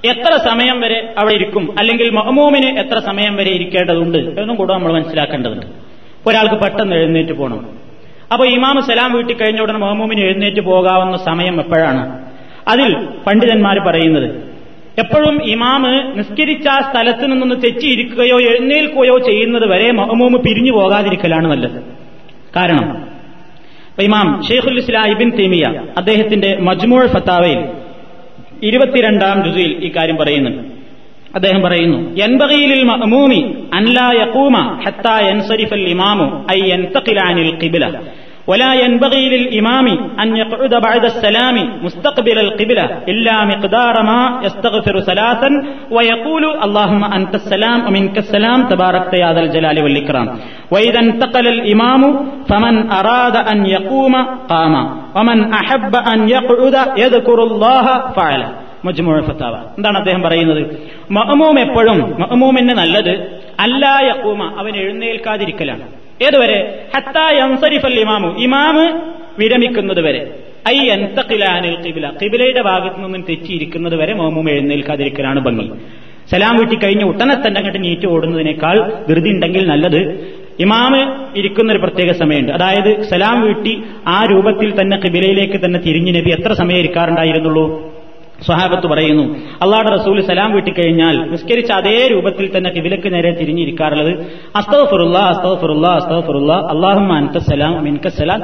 [0.07, 1.75] എത്ര സമയം വരെ അവിടെ ഇരിക്കും?
[1.79, 4.17] അല്ലെങ്കിൽ മഹമൂമിന് എത്ര സമയം വരെ ഇരിക്കേണ്ടതുണ്ട്?
[4.17, 5.65] എന്നും കൂടെ നമ്മൾ മനസ്സിലാക്കേണ്ടതുണ്ട്.
[6.27, 7.69] ഒരാൾക്ക് പെട്ടെന്ന് എഴുന്നേറ്റ് പോകണം.
[8.33, 12.32] അപ്പൊ ഇമാമ് സലാം വീട്ടിൽ കഴിഞ്ഞ ഉടനെ മഹമൂമിന് എഴുന്നേറ്റ് പോകാവുന്ന സമയം എപ്പോഴാണ്?
[12.67, 12.91] അതിൽ
[13.27, 14.27] പണ്ഡിതന്മാർ പറയുന്നത്
[14.99, 21.79] എപ്പോഴും ഇമാമ് നിസ്കരിച്ച ആ സ്ഥലത്ത് നിന്നൊന്ന് തെറ്റിയിരിക്കുകയോ എഴുന്നേൽക്കുകയോ ചെയ്യുന്നത് വരെ മഹമൂമ് പിരിഞ്ഞു പോകാതിരിക്കലാണ് നല്ലത്.
[22.55, 22.87] കാരണം
[24.03, 25.65] ഇമാം ഷെയ്ഖുൽ ഇസ്ലാം ഇബിൻ തീമിയ
[25.97, 27.61] അദ്ദേഹത്തിന്റെ മജ്മൂൾ ഫത്താവയിൽ
[28.63, 29.37] ഇരുപത്തിരണ്ടാം
[29.87, 30.63] ഈ കാര്യം പറയുന്നുണ്ട്.
[31.35, 33.39] അദ്ദേഹം പറയുന്നു എൻബകയിലിൽ മഅമൂമി
[33.73, 37.85] അൻലാ യഖൂമ ഹത്താ എൻസരിഫൽ ഇമാമു ഐ യൻതഖിലാനിൽ ഖിബ്ല.
[38.47, 39.87] ولا ينبغي للإمام
[40.19, 45.49] أن يقعد بعد السلام مستقبل القبلة إلا مقدار ما يستغفر ثلاثا
[45.91, 50.27] ويقول اللهم أنت السلام ومنك السلام تباركت يا ذا الجلال والإكرام.
[50.71, 52.01] وإذا انتقل الإمام
[52.49, 54.15] فمن أراد أن يقوم
[54.49, 54.73] قام
[55.15, 58.62] ومن أحب أن يقعد يذكر الله فعله.
[58.85, 60.89] മജ്മൂഴ ഫത്താവ എന്താണ് അദ്ദേഹം പറയുന്നത്?
[61.11, 65.81] മഹമൂം എപ്പോഴും മഹമൂമിന് നല്ലത് അല്ലായ ഉമ അവൻ എഴുന്നേൽക്കാതിരിക്കലാണ്.
[66.23, 66.85] ഏതുവരെ?
[66.95, 68.35] ഹത്താ യൻസരിഫൽ ഇമാമു.
[68.39, 69.01] ഇമാമ്
[69.39, 70.39] വിരമിക്കുന്നത് വരെ.
[70.69, 75.71] ഐ എന്തക്കിലാനിൽ കിബില കിബിലയുടെ ഭാഗത്തു നിന്നും തെറ്റിയിരിക്കുന്നത് വരെ മഹമൂം എഴുന്നേൽക്കാതിരിക്കലാണ് ഭംഗി.
[76.31, 82.11] സലാം വീട്ടി കഴിഞ്ഞ് ഉടനെ തന്നെ അങ്ങോട്ട് നീറ്റ് ഓടുന്നതിനേക്കാൾ ധൃതി ഉണ്ടെങ്കിൽ നല്ലത് ഇമാമ് ഇരിക്കുന്ന ഒരു പ്രത്യേക
[82.11, 82.51] സമയമുണ്ട്.
[82.51, 87.92] അതായത് സലാം വീട്ടി ആ രൂപത്തിൽ തന്നെ കിബിലയിലേക്ക് തന്നെ തിരിഞ്ഞു നബി എത്ര സമയം ഇരിക്കാറുണ്ടായിരുന്നുള്ളൂ?
[88.45, 89.23] സ്വഹാബത്ത് പറയുന്നു
[89.61, 94.19] അള്ളാഹുടെ റസൂൽ സലാം വീട്ടിക്കഴിഞ്ഞാൽ നിസ്കരിച്ച അതേ രൂപത്തിൽ തന്നെ കിബിലക്ക് നേരെ തിരിഞ്ഞിരിക്കാറുള്ളത്
[94.55, 98.41] അസ്തഫുറുല്ല അസ്തഫുറുല്ല അസ്തഫുറുല്ല അള്ളാഹു അൻക സലാം മിൻക സലാം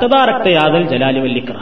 [0.47, 1.53] യാദൽ ജലാലി വല്ലിക്ര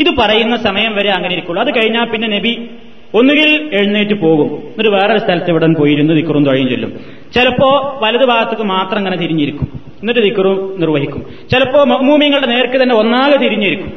[0.00, 1.64] ഇത് പറയുന്ന സമയം വരെ അങ്ങനെ ഇരിക്കുള്ളൂ.
[1.64, 2.70] അത് കഴിഞ്ഞാൽ പിന്നെ നബി
[3.14, 4.50] ഒന്നുകിൽ എഴുന്നേറ്റ് പോകും.
[4.50, 6.92] എന്നിട്ട് വേറൊരു സ്ഥലത്ത് ഇവിടെ പോയിരുന്നു ദിക്കറും തൊഴയും ചൊല്ലും.
[7.34, 9.68] ചിലപ്പോ വലതു ഭാഗത്തേക്ക് മാത്രം അങ്ങനെ തിരിഞ്ഞിരിക്കും.
[10.00, 11.26] എന്നിട്ട് ദിക്കറും നിർവഹിക്കും.
[11.52, 13.92] ചിലപ്പോ മഹ്മൂമിങ്ങളുടെ നേർക്ക് തന്നെ ഒന്നാകെ തിരിഞ്ഞിരിക്കും.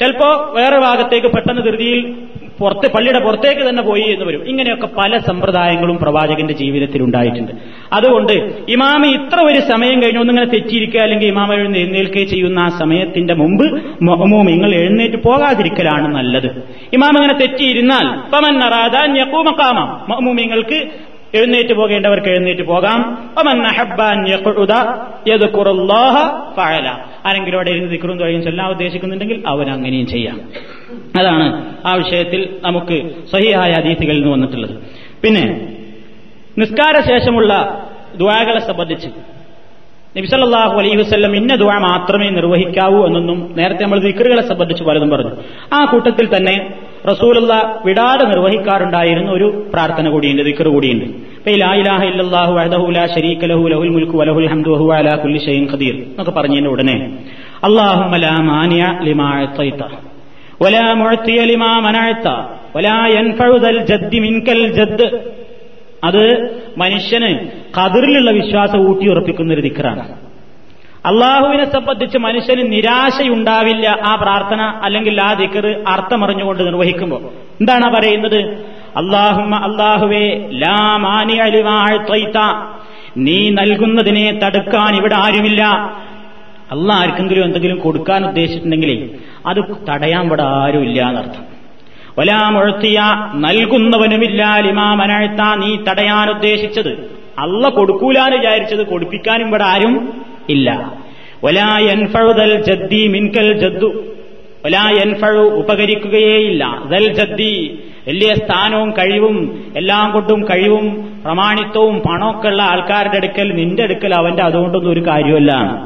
[0.00, 2.14] ചിലപ്പോ വേറെ ഭാഗത്തേക്ക് പെട്ടെന്ന് ധൃതിയിൽ
[2.60, 4.42] പുറത്ത് പള്ളിയുടെ പുറത്തേക്ക് തന്നെ പോയി എന്ന് വരും.
[4.48, 7.52] ഇങ്ങനെയൊക്കെ പല സമ്പ്രദായങ്ങളും പ്രവാചകന്റെ ജീവിതത്തിൽ ഉണ്ടായിട്ടുണ്ട്.
[7.92, 8.32] അതുകൊണ്ട്
[8.68, 11.78] ഇമാമി ഇത്ര ഒരു സമയം കഴിഞ്ഞു ഒന്നിങ്ങനെ തെറ്റിയിരിക്കുക അല്ലെങ്കിൽ ഇമാമ എഴുന്ന്
[12.24, 13.64] ചെയ്യുന്ന ആ സമയത്തിന്റെ മുമ്പ്
[14.48, 16.50] നിങ്ങൾ എഴുന്നേറ്റ് പോകാതിരിക്കലാണ് നല്ലത്.
[16.92, 22.98] ഇമാമ അങ്ങനെ തെറ്റിയിരുന്നാൽ പമൻ നറാദാൻ യക്കൂമക്കാമ മൊഹമൂമിങ്ങൾക്ക് എഴുന്നേറ്റ് പോകേണ്ടവർക്ക് എഴുന്നേറ്റ് പോകാം.
[27.26, 30.40] ആരെങ്കിലും അവിടെ ഇരുന്ന് ദിക്കറും തൊഴിലും ചൊല്ലാൻ ഉദ്ദേശിക്കുന്നുണ്ടെങ്കിൽ അവൻ അങ്ങനെയും ചെയ്യാം.
[31.18, 31.46] അതാണ്
[31.86, 34.76] ആ വിഷയത്തിൽ നമുക്ക് സഹിയായ അതീതികളിൽ നിന്ന് വന്നിട്ടുള്ളത്.
[35.22, 35.44] പിന്നെ
[36.58, 37.52] നിസ്കാര ശേഷമുള്ള
[38.16, 39.08] ദ്വാകളെ സംബന്ധിച്ച്
[40.18, 45.30] നബിസല്ലാഹു അലൈഹി വസ്ല്ലം ഇന്ന ദ്വാ മാത്രമേ നിർവഹിക്കാവൂ എന്നൊന്നും നേരത്തെ നമ്മൾ ദിക്കറുകളെ സംബന്ധിച്ച് പലതും പറഞ്ഞു.
[45.72, 46.74] ആ കൂട്ടത്തിൽ തന്നെ
[47.06, 51.04] റസൂലുള്ള വിടാതെ നിർവഹിക്കാറുണ്ടായിരുന്ന ഒരു പ്രാർത്ഥന കൂടിയുണ്ട് ദിക്കർ കൂടിയുണ്ട്.
[53.44, 54.70] ലഹു ലഹുൽ വലഹുൽ ഹംദു
[55.16, 55.94] കുല്ലി ഖദീർ
[58.40, 59.30] മാനിയ ലിമാ
[66.04, 70.27] അത് മനുഷ്യന് കതിറിലുള്ള വിശ്വാസം ഊട്ടിയുറപ്പിക്കുന്ന ഒരു ദിക്കറാണ്
[71.08, 77.22] അള്ളാഹുവിനെ സംബന്ധിച്ച് മനുഷ്യന് നിരാശയുണ്ടാവില്ല ആ പ്രാർത്ഥന അല്ലെങ്കിൽ ആ ദിക്കർ അർത്ഥമറിഞ്ഞുകൊണ്ട് നിർവഹിക്കുമ്പോൾ.
[77.60, 78.40] എന്താണ് പറയുന്നത്?
[78.96, 82.38] അള്ളാഹുമ്മ അള്ളാഹുവേ ലാ മാനി അലിവാഴ്ത്ത
[83.16, 85.62] നീ നൽകുന്നതിനെ തടുക്കാൻ ഇവിടെ ആരുമില്ല.
[86.72, 88.96] അല്ല ആർക്കെങ്കിലും എന്തെങ്കിലും കൊടുക്കാൻ ഉദ്ദേശിച്ചിട്ടുണ്ടെങ്കിലേ
[89.46, 91.44] അത് തടയാൻ ഇവിടെ ആരുമില്ല എന്നർത്ഥം.
[92.18, 93.00] ഒലാമുഴത്തിയ
[93.34, 96.92] നൽകുന്നവനുമില്ല ലിമാമനഴ്ത്ത നീ തടയാൻ ഉദ്ദേശിച്ചത്
[97.38, 99.94] അല്ല കൊടുക്കൂലാന്ന് വിചാരിച്ചത് കൊടുപ്പിക്കാനും ഇവിടെ ആരും
[100.48, 100.68] ഇല്ല.
[103.06, 104.04] മിൻകൽ ജദ്ദു.
[105.36, 106.82] ഉപകരിക്കുകയേയില്ല.
[106.90, 107.78] ദൽ ജദ്ദി
[108.08, 114.92] വലിയ സ്ഥാനവും കഴിവും എല്ലാം കൊണ്ടും കഴിവും പ്രമാണിത്വവും പണമൊക്കെ ഉള്ള ആൾക്കാരുടെ അടുക്കൽ നിന്റെ അടുക്കൽ അവന്റെ അതുകൊണ്ടൊന്നും
[114.92, 115.82] ഒരു കാര്യമല്ല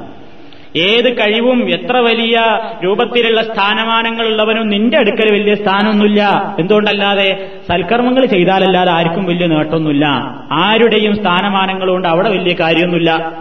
[0.76, 6.54] ഏത് കഴിവും എത്ര വലിയ രൂപത്തിലുള്ള സ്ഥാനമാനങ്ങളുള്ളവനും നിന്റെ അടുക്കൽ വലിയ സ്ഥാനമൊന്നുമില്ല.
[6.58, 10.06] എന്തുകൊണ്ടല്ലാതെ സൽക്കർമ്മങ്ങൾ ചെയ്താലല്ലാതെ ആർക്കും വലിയ നേട്ടമൊന്നുമില്ല.
[10.52, 13.32] ആരുടെയും സ്ഥാനമാനങ്ങളുകൊണ്ട് അവിടെ വലിയ കാര്യമൊന്നുമില്ല.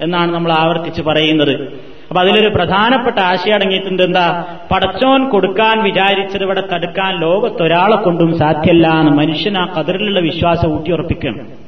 [0.00, 1.62] എന്നാണ് നമ്മൾ ആവർത്തിച്ച് പറയുന്നത്.
[2.08, 4.44] അപ്പൊ അതിലൊരു പ്രധാനപ്പെട്ട ആശയം അടങ്ങിയിട്ടുണ്ട് എന്താ?
[4.72, 11.66] പടച്ചോൻ കൊടുക്കാൻ വിചാരിച്ചത് ഇവിടെ തടുക്കാൻ ലോകത്തൊരാളെ കൊണ്ടും സാധ്യല്ല എന്ന് മനുഷ്യൻ ആ കതിറിലുള്ള വിശ്വാസം ഊട്ടിയുറപ്പിക്കണം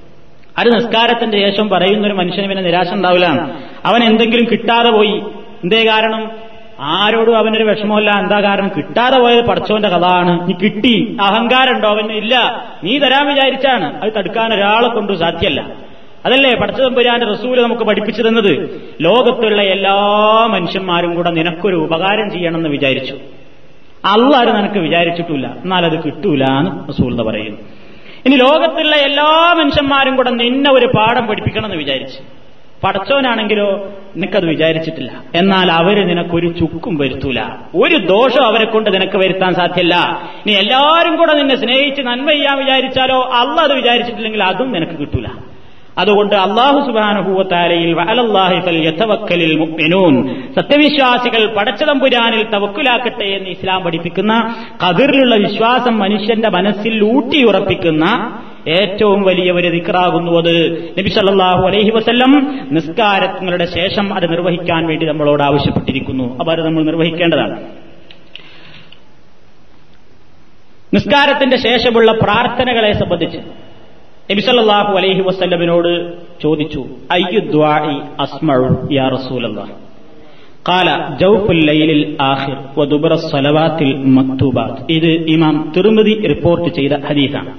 [0.59, 3.27] അത് നിസ്കാരത്തിന്റെ ശേഷം പറയുന്ന ഒരു മനുഷ്യന് പിന്നെ നിരാശ ഉണ്ടാവില്ല.
[3.85, 5.23] അവൻ എന്തെങ്കിലും കിട്ടാതെ പോയി.
[5.63, 6.31] എന്തേ കാരണം?
[6.81, 8.71] ആരോടും അവനൊരു വിഷമമല്ല എന്താ കാരണം?
[8.77, 10.49] കിട്ടാതെ പോയത് പടച്ചോന്റെ കഥയാണ്.
[10.49, 11.17] നീ കിട്ടി.
[11.21, 12.67] അഹങ്കാരമുണ്ടോ അവന് ഇല്ല.
[12.85, 14.03] നീ തരാൻ വിചാരിച്ചാണ്.
[14.03, 15.67] അത് തടുക്കാൻ ഒരാളെ കൊണ്ടും സാധ്യല്ല.
[16.29, 18.81] അതല്ലേ പടച്ചതമ്പുരാന്റെ റസൂൽ നമുക്ക് പഠിപ്പിച്ചു തന്നത്?
[19.01, 19.97] ലോകത്തുള്ള എല്ലാ
[20.47, 23.15] മനുഷ്യന്മാരും കൂടെ നിനക്കൊരു ഉപകാരം ചെയ്യണമെന്ന് വിചാരിച്ചു.
[24.05, 25.47] അള്ളാരും നിനക്ക് വിചാരിച്ചിട്ടില്ല.
[25.47, 27.59] എന്നാൽ അത് കിട്ടൂല എന്ന് റസൂൽ പറയുന്നു.
[28.27, 32.19] ഇനി ലോകത്തുള്ള എല്ലാ മനുഷ്യന്മാരും കൂടെ നിന്നെ ഒരു പാഠം പഠിപ്പിക്കണമെന്ന് വിചാരിച്ചു.
[32.85, 35.11] പടച്ചോനാണെങ്കിലോ നിനക്കത് വിചാരിച്ചിട്ടില്ല.
[35.35, 37.41] എന്നാൽ അവർ നിനക്കൊരു ചുക്കും വരുത്തൂല.
[37.75, 40.23] ഒരു ദോഷം അവരെ കൊണ്ട് നിനക്ക് വരുത്താൻ സാധ്യല്ല.
[40.47, 45.27] നീ എല്ലാവരും കൂടെ നിന്നെ സ്നേഹിച്ച് നന്മ ചെയ്യാൻ വിചാരിച്ചാലോ അല്ല അത് വിചാരിച്ചിട്ടില്ലെങ്കിൽ അതും നിനക്ക് കിട്ടൂല.
[45.99, 50.35] അതുകൊണ്ട് അള്ളാഹു സുബാനുഭൂവത്താരയിൽ സത്യവിശ്വാസികൾ മുഅ്മിനൂൻ.
[50.55, 51.55] സത്യവിശ്വാസികൾ
[52.55, 54.55] തവക്കുലാക്കട്ടെ എന്ന് ഇസ്ലാം പഠിപ്പിക്കുന്ന
[54.89, 58.05] കതിറിലുള്ള വിശ്വാസം മനുഷ്യന്റെ മനസ്സിൽ ഊട്ടിയുറപ്പിക്കുന്ന
[58.69, 60.91] ഏറ്റവും വലിയ ഒരു ദിക്റാകുന്നു അത്.
[60.99, 66.39] നബി സല്ലല്ലാഹു അലൈഹി വസല്ലം നിസ്കാരങ്ങളുടെ ശേഷം അത് നിർവഹിക്കാൻ വേണ്ടി നമ്മളോട് ആവശ്യപ്പെട്ടിരിക്കുന്നു.
[66.39, 67.61] അപ്പോൾ അത് നമ്മൾ നിർവഹിക്കേണ്ടതാണ്.
[70.95, 73.68] നിസ്കാരത്തിന്റെ ശേഷമുള്ള പ്രാർത്ഥനകളെ സംബന്ധിച്ച്
[74.31, 76.13] നബിസല്ലാഹു അലൈഹി വസ്ല്ലമിനോട്
[76.43, 76.87] ചോദിച്ചു
[78.21, 79.07] അസ്മഴു യാ
[80.69, 82.57] കാല ജൗഫുല്ലയിൽ ആഹിർ
[83.31, 87.53] സലവാത്തിൽ മക്തൂബാത്ത് ഇത് ഇമാം തിരുമതി റിപ്പോർട്ട് ചെയ്ത ഹദീസാണ്.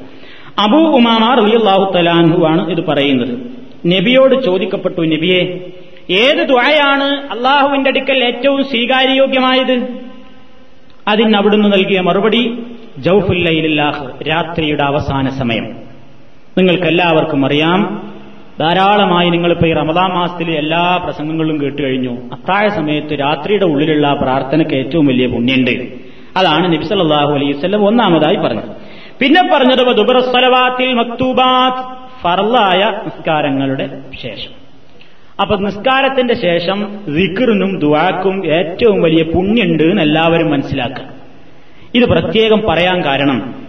[0.60, 3.34] അബൂ ഉമാമ റബിയുല്ലാഹു തലാൻഹു ആണ് ഇത് പറയുന്നത്.
[3.88, 5.42] നബിയോട് ചോദിക്കപ്പെട്ടു നബിയെ
[6.12, 9.88] ഏത് ദ്വായാണ് അള്ളാഹുവിന്റെ അടുക്കൽ ഏറ്റവും സ്വീകാര്യയോഗ്യമായത്?
[11.08, 12.54] അതിന് അവിടുന്ന് നൽകിയ മറുപടി
[12.98, 15.89] ജൗഫുല്ലയിൽ ആഹിർ രാത്രിയുടെ അവസാന സമയം.
[16.60, 18.14] നിങ്ങൾക്കെല്ലാവർക്കും അറിയാം.
[18.60, 22.12] ധാരാളമായി നിങ്ങളിപ്പോ ഈ റമദാൻ മാസത്തിലെ എല്ലാ പ്രസംഗങ്ങളും കേട്ട് കഴിഞ്ഞു.
[22.12, 25.88] അത്താഴ സമയത്ത് രാത്രിയുടെ ഉള്ളിലുള്ള പ്രാർത്ഥനയ്ക്ക് ഏറ്റവും വലിയ പുണ്യുണ്ട്.
[26.38, 28.70] അതാണ് നബിസല്ലാഹു അലൈഹി വസല്ലം ഒന്നാമതായി പറഞ്ഞത്.
[29.20, 33.90] പിന്നെ പറഞ്ഞത് ദുബറസ്വലവാത്തിൽ മക്തൂബാത്ത് ഫർലായ നിസ്കാരങ്ങളുടെ
[34.24, 34.60] ശേഷം.
[35.42, 41.10] അപ്പൊ നിസ്കാരത്തിന്റെ ശേഷം റിക്കറിനും ദുവാക്കും ഏറ്റവും വലിയ പുണ്യുണ്ട് എന്ന് എല്ലാവരും മനസ്സിലാക്കുക.
[41.96, 43.69] ഇത് പ്രത്യേകം പറയാൻ കാരണം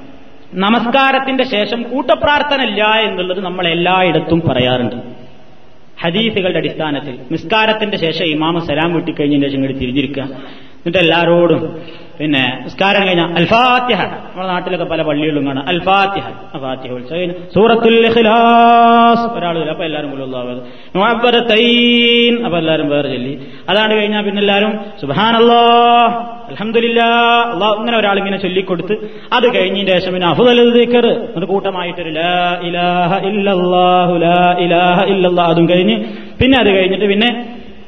[0.55, 4.97] നമസ്കാരത്തിന്റെ ശേഷം കൂട്ടപ്രാർത്ഥന ഇല്ല എന്നുള്ളത് നമ്മൾ എല്ലായിടത്തും പറയാറുണ്ട്.
[6.01, 10.29] ഹദീസുകളുടെ അടിസ്ഥാനത്തിൽ നിസ്കാരത്തിന്റെ ശേഷം ഇമാമ സലാം വീട്ടിക്കഴിഞ്ഞതിന് ശേഷം ഇങ്ങോട്ട് തിരിഞ്ഞിരിക്കുക.
[10.81, 11.62] എന്നിട്ട് എല്ലാരോടും
[12.18, 15.64] പിന്നെ നിസ്കാരം കഴിഞ്ഞ അൽഫാത്യഹ നമ്മുടെ നാട്ടിലൊക്കെ പല പള്ളികളിലും കാണാം.
[15.72, 16.26] അൽഫാത്യഹ
[16.57, 17.14] അഫാത്യഹ വിളിച്ചു
[17.55, 19.24] സൂറത്തുൽ ഇഖ്ലാസ്.
[19.39, 20.11] ഒരാൾ അപ്പൊ എല്ലാവരും
[20.99, 22.35] മുഅബ്ബറത്തൈൻ.
[22.47, 23.33] അപ്പൊ എല്ലാവരും വേറെ ചൊല്ലി.
[23.70, 24.72] അതാണ് കഴിഞ്ഞാൽ പിന്നെ എല്ലാവരും
[25.03, 25.62] സുബാനല്ലോ
[26.51, 27.01] അലഹമില്ല
[27.53, 28.95] അള്ളാഹ് ഇങ്ങനെ ഒരാൾ ഇങ്ങനെ ചൊല്ലിക്കൊടുത്ത്
[29.37, 31.07] അത് കഴിഞ്ഞതിന്റെ ശേഷം പിന്നെ അഫുദൽ ദിക്കർ
[31.39, 32.35] ഒരു കൂട്ടമായിട്ടൊരു ലാ
[32.68, 35.97] ഇലാഹ ഇല്ലല്ലാഹു ലാ ഇലാഹ ഇല്ലല്ലാ അതും കഴിഞ്ഞ്
[36.43, 37.31] പിന്നെ അത് കഴിഞ്ഞിട്ട് പിന്നെ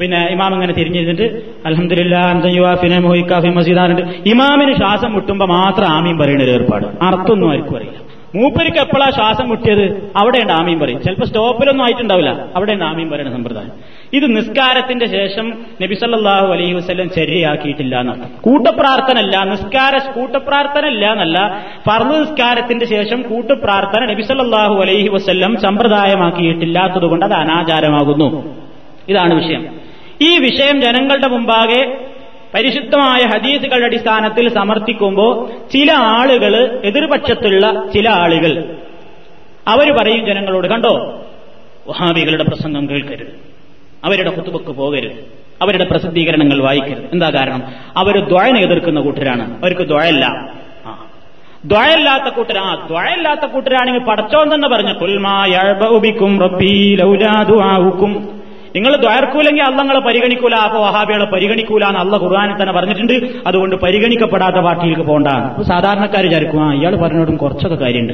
[0.03, 2.33] പിന്നെ ഇമാം ഇങ്ങനെ തിരിഞ്ഞിരുന്നിട്ട് അലഹമില്ല
[3.51, 6.87] മസീദാനുണ്ട് ഇമാമിന് ശ്വാസം മുട്ടുമ്പോ മാത്രം ആമീൻ പറയുന്ന ഒരു ഏർപ്പാട്.
[6.87, 7.99] അർത്ഥമൊന്നും ആർക്കും അറിയില്ല.
[8.35, 10.13] മൂപ്പരിക്ക് എപ്പോഴാ ശ്വാസം മുട്ടിയത്?
[10.17, 12.47] അവിടെയുണ്ട് ആമീൻ പറയും ചിലപ്പോൾ സ്റ്റോപ്പിലൊന്നും ആയിട്ടുണ്ടാവില്ല.
[12.57, 13.71] അവിടെയുണ്ട് ആമീൻ പറയുന്ന സമ്പ്രദായം.
[14.13, 22.87] ഇത് നിസ്കാരത്തിന്റെ ശേഷം നബിസല്ലാഹു അലൈഹി വസ്ലം ചര്യയാക്കിയിട്ടില്ല എന്നാണ് കൂട്ടപ്രാർത്ഥനല്ല നിസ്കാര കൂട്ടപ്രാർത്ഥന ഇല്ല എന്നല്ല ഫർദ് നിസ്കാരത്തിന്റെ
[22.87, 28.55] ശേഷം കൂട്ടപ്രാർത്ഥന നബിസല്ലാഹു അലൈഹി വസ്ല്ലം സമ്പ്രദായമാക്കിയിട്ടില്ലാത്തതുകൊണ്ട് അത് അനാചാരമാകുന്നു.
[29.09, 29.82] ഇതാണ് വിഷയം.
[30.23, 32.07] ഈ വിഷയം ജനങ്ങളുടെ മുമ്പാകെ
[32.55, 38.77] പരിശുദ്ധമായ ഹദീസുകളുടെ അടിസ്ഥാനത്തിൽ സമർത്ഥിക്കുമ്പോൾ ചില ആളുകൾ എതിർപക്ഷത്തുള്ള ചില ആളുകൾ
[39.69, 41.25] അവർ പറയും ജനങ്ങളോട് കണ്ടോ?
[41.89, 43.41] വഹാബികളുടെ പ്രസംഗം കേൾക്കരുത്.
[44.05, 45.13] അവരുടെ കുത്തുബക്ക് പോകരുത്.
[45.63, 47.05] അവരുടെ പ്രസിദ്ധീകരണങ്ങൾ വായിക്കരുത്.
[47.13, 47.63] എന്താ കാരണം?
[47.97, 49.63] അവർ ദ്വയനെ എതിർക്കുന്ന കൂട്ടരാണ്.
[49.63, 50.53] അവർക്ക് ദ്വയല്ല.
[51.65, 54.93] ദ്വയല്ലാത്ത കൂട്ടർ ആ ദ്വയല്ലാത്ത കൂട്ടരാണെങ്കിൽ പടച്ചോൻ തന്നെ പറഞ്ഞു
[58.77, 60.55] നിങ്ങൾ ദ്വാർക്കൂലെങ്കിൽ അള്ളങ്ങളെ പരിഗണിക്കൂല.
[60.55, 63.13] അപ്പൊ വഹാബികളെ പരിഗണിക്കൂല എന്ന് അള്ള ഖുർആാനിൽ തന്നെ പറഞ്ഞിട്ടുണ്ട്.
[63.47, 65.29] അതുകൊണ്ട് പരിഗണിക്കപ്പെടാത്ത പാർട്ടിയിലേക്ക് പോകണ്ട
[65.63, 68.13] സാധാരണക്കാർ വിചാരിക്കും ആ ഇയാൾ പറഞ്ഞോടും കുറച്ചൊക്കെ കാര്യമുണ്ട്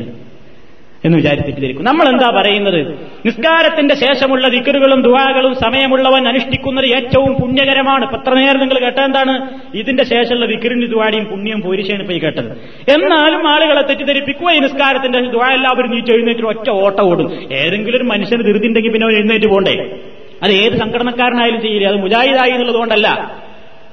[1.05, 1.85] എന്ന് വിചാരിച്ചിട്ടിരിക്കും.
[1.85, 2.81] നമ്മൾ എന്താ പറയുന്നത്?
[3.27, 8.05] നിസ്കാരത്തിന്റെ ശേഷമുള്ള ദിക്കറുകളും ദുവാകളും സമയമുള്ളവൻ അനുഷ്ഠിക്കുന്നത് ഏറ്റവും പുണ്യകരമാണ്.
[8.05, 9.49] ഇപ്പൊ എത്ര നേരം നിങ്ങൾ കേട്ട എന്താണ്?
[9.75, 12.51] ഇതിന്റെ ശേഷമുള്ള ദിക്കറിന്റെ ദുവാടിയും പുണ്യം പോരിശയാണ് പോയി കേട്ടത്.
[12.95, 17.53] എന്നാലും ആളുകളെ തെറ്റിദ്ധരിപ്പിക്കുക ഈ നിസ്കാരത്തിന്റെ ദുവാ എല്ലാവരും നീ എഴുന്നേറ്റ് ഒറ്റ ഓട്ടം ഓടും.
[17.53, 19.91] ഏതെങ്കിലും ഒരു മനുഷ്യന് ധൃതിണ്ടെങ്കിൽ പിന്നെ അവൻ എഴുന്നേറ്റ് പോണ്ടേ?
[20.43, 21.89] അത് ഏത് സംഘടനക്കാരനായാലും ചെയ്യില്ല.
[21.89, 23.37] അത് മുജാഹിദായി എന്നുള്ളതുകൊണ്ടല്ല.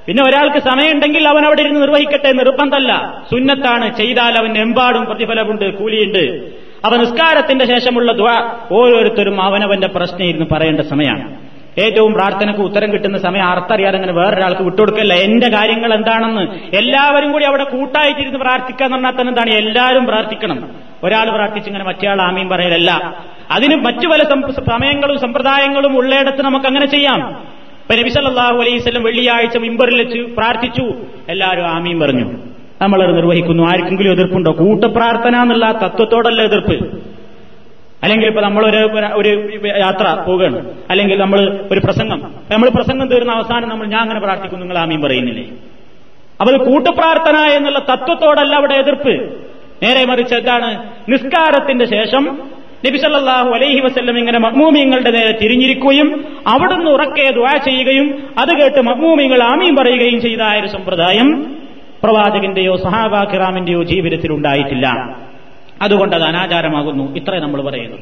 [0.06, 3.24] പിന്നെ ഒരാൾക്ക് സമയമുണ്ടെങ്കിൽ അവൻ അവിടെ ഇരുന്ന് നിർവഹിക്കട്ടെ നിർബന്ധമല്ല.
[3.32, 3.98] സുന്നത്താണ്.
[3.98, 6.52] ചെയ്താൽ അവൻ എമ്പാടും പ്രതിഫലമുണ്ട് കൂലിയുണ്ട്.
[6.86, 11.45] അവൻ നിസ്കാരത്തിന്റെ ശേഷമുള്ള ദ്വാ ഓരോരുത്തരും അവനവന്റെ പ്രശ്നം ഇരുന്ന് പറയേണ്ട സമയമാണ്.
[11.78, 15.14] ഏറ്റവും പ്രാർത്ഥനക്ക് ഉത്തരം കിട്ടുന്ന സമയം അർത്ഥറിയാതെ അങ്ങനെ വേറൊരാൾക്ക് വിട്ടുകൊടുക്കല്ല?
[15.14, 19.50] എന്റെ കാര്യങ്ങൾ എന്താണെന്ന് എല്ലാവരും കൂടി അവിടെ കൂട്ടായിട്ടിരുന്ന് പ്രാർത്ഥിക്കുക എന്ന് പറഞ്ഞാൽ തന്നെ എന്താണ്?
[19.50, 20.70] എല്ലാവരും പ്രാർത്ഥിക്കണം.
[21.04, 23.16] ഒരാൾ പ്രാർത്ഥിച്ച് ഇങ്ങനെ മറ്റേയാൾ ആമീൻ പറയലല്ല.
[23.52, 24.24] അതിന് മറ്റു പല
[24.60, 27.30] സമയങ്ങളും സമ്പ്രദായങ്ങളും ഉള്ളയിടത്ത് നമുക്ക് അങ്ങനെ ചെയ്യാം.
[27.30, 30.94] ഇപ്പൊ നബിസല്ലാഹു അലൈവല്ലം വെള്ളിയാഴ്ച മിമ്പറിൽ വെച്ച് പ്രാർത്ഥിച്ചു.
[31.30, 32.34] എല്ലാവരും ആമീൻ പറഞ്ഞു.
[32.82, 33.64] നമ്മളത് നിർവഹിക്കുന്നു.
[33.64, 34.52] ആർക്കെങ്കിലും എതിർപ്പുണ്ടോ?
[34.52, 37.00] കൂട്ടപ്രാർത്ഥന എന്നുള്ള തത്വത്തോടല്ല എതിർപ്പ്.
[38.06, 38.78] അല്ലെങ്കിൽ ഇപ്പൊ നമ്മൾ ഒരു
[39.14, 40.72] ഒരു യാത്ര പോവുകയാണ്.
[40.90, 42.22] അല്ലെങ്കിൽ നമ്മൾ ഒരു പ്രസംഗം.
[42.52, 45.44] നമ്മൾ പ്രസംഗം തീർന്ന അവസാനം നമ്മൾ ഞാൻ അങ്ങനെ പ്രാർത്ഥിക്കുന്നു നിങ്ങൾ ആമീൻ പറയുന്നില്ലേ?
[46.42, 49.46] അപ്പോൾ കൂട്ടുപ്രാർത്ഥന എന്നുള്ള തത്വത്തോടല്ല അവിടെ എതിർപ്പ്.
[49.84, 50.84] നേരെ മറിച്ച് എന്താണ്?
[51.10, 52.40] നിസ്കാരത്തിന്റെ ശേഷം
[52.88, 59.76] നബിസല്ലാഹു അലൈഹി വസ്ല്ലം ഇങ്ങനെ മഹ്മൂമിയങ്ങളുടെ നേരെ തിരിഞ്ഞിരിക്കുകയും അവിടുന്ന് ഉറക്കെ ദ്വാ ചെയ്യുകയും അത് കേട്ട് മഹ്മൂമിയങ്ങൾ ആമീൻ
[59.76, 61.56] പറയുകയും ചെയ്ത ഒരു സമ്പ്രദായം
[62.04, 65.18] പ്രവാചകന്റെയോ സഹാബാ കിറാമിന്റെയോ ജീവിതത്തിൽ ഉണ്ടായിട്ടില്ല.
[65.82, 67.16] അതുകൊണ്ട് അത് അനാചാരമാകുന്നു.
[67.16, 68.00] ഇത്രേ നമ്മൾ പറയുന്നത്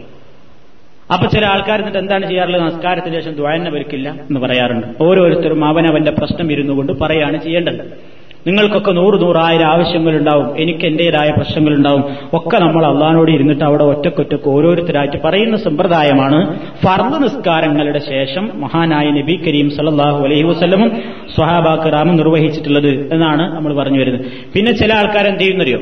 [1.14, 2.62] അപ്പൊ ചില ആൾക്കാർ എന്നിട്ട് എന്താണ് ചെയ്യാറുള്ളത്?
[2.62, 5.04] നമസ്കാരത്തിന് ശേഷം ദ്വായന വരിക്കില്ല എന്ന് പറയാറുണ്ട്.
[5.04, 8.14] ഓരോരുത്തരും അവനവന്റെ പ്രശ്നം ഇരുന്നു കൊണ്ട് പറയാണ് ചെയ്യേണ്ടത്.
[8.48, 10.62] നിങ്ങൾക്കൊക്കെ നൂറ് നൂറായിരം ആവശ്യങ്ങളുണ്ടാവും.
[10.62, 12.04] എനിക്ക് എന്റേതായ പ്രശ്നങ്ങളുണ്ടാവും.
[12.34, 19.70] ഒക്കെ നമ്മൾ അള്ളഹാനോട് ഇരുന്നിട്ട് അവിടെ ഒറ്റക്കൊറ്റക്ക് ഓരോരുത്തരായിട്ട് പറയുന്ന സമ്പ്രദായമാണ് ഫർദ് നിസ്കാരങ്ങളുടെ ശേഷം മഹാനായ നബി കരീം
[19.70, 21.02] സല്ലാഹു അലൈഹി വസ്ലമും
[21.36, 24.26] സ്വഹാബാക്ക് റാമും നിർവഹിച്ചിട്ടുള്ളത് എന്നാണ് നമ്മൾ പറഞ്ഞു വരുന്നത്.
[24.54, 25.80] പിന്നെ ചില ആൾക്കാരെന്ത് ചെയ്യുന്നറിയോ?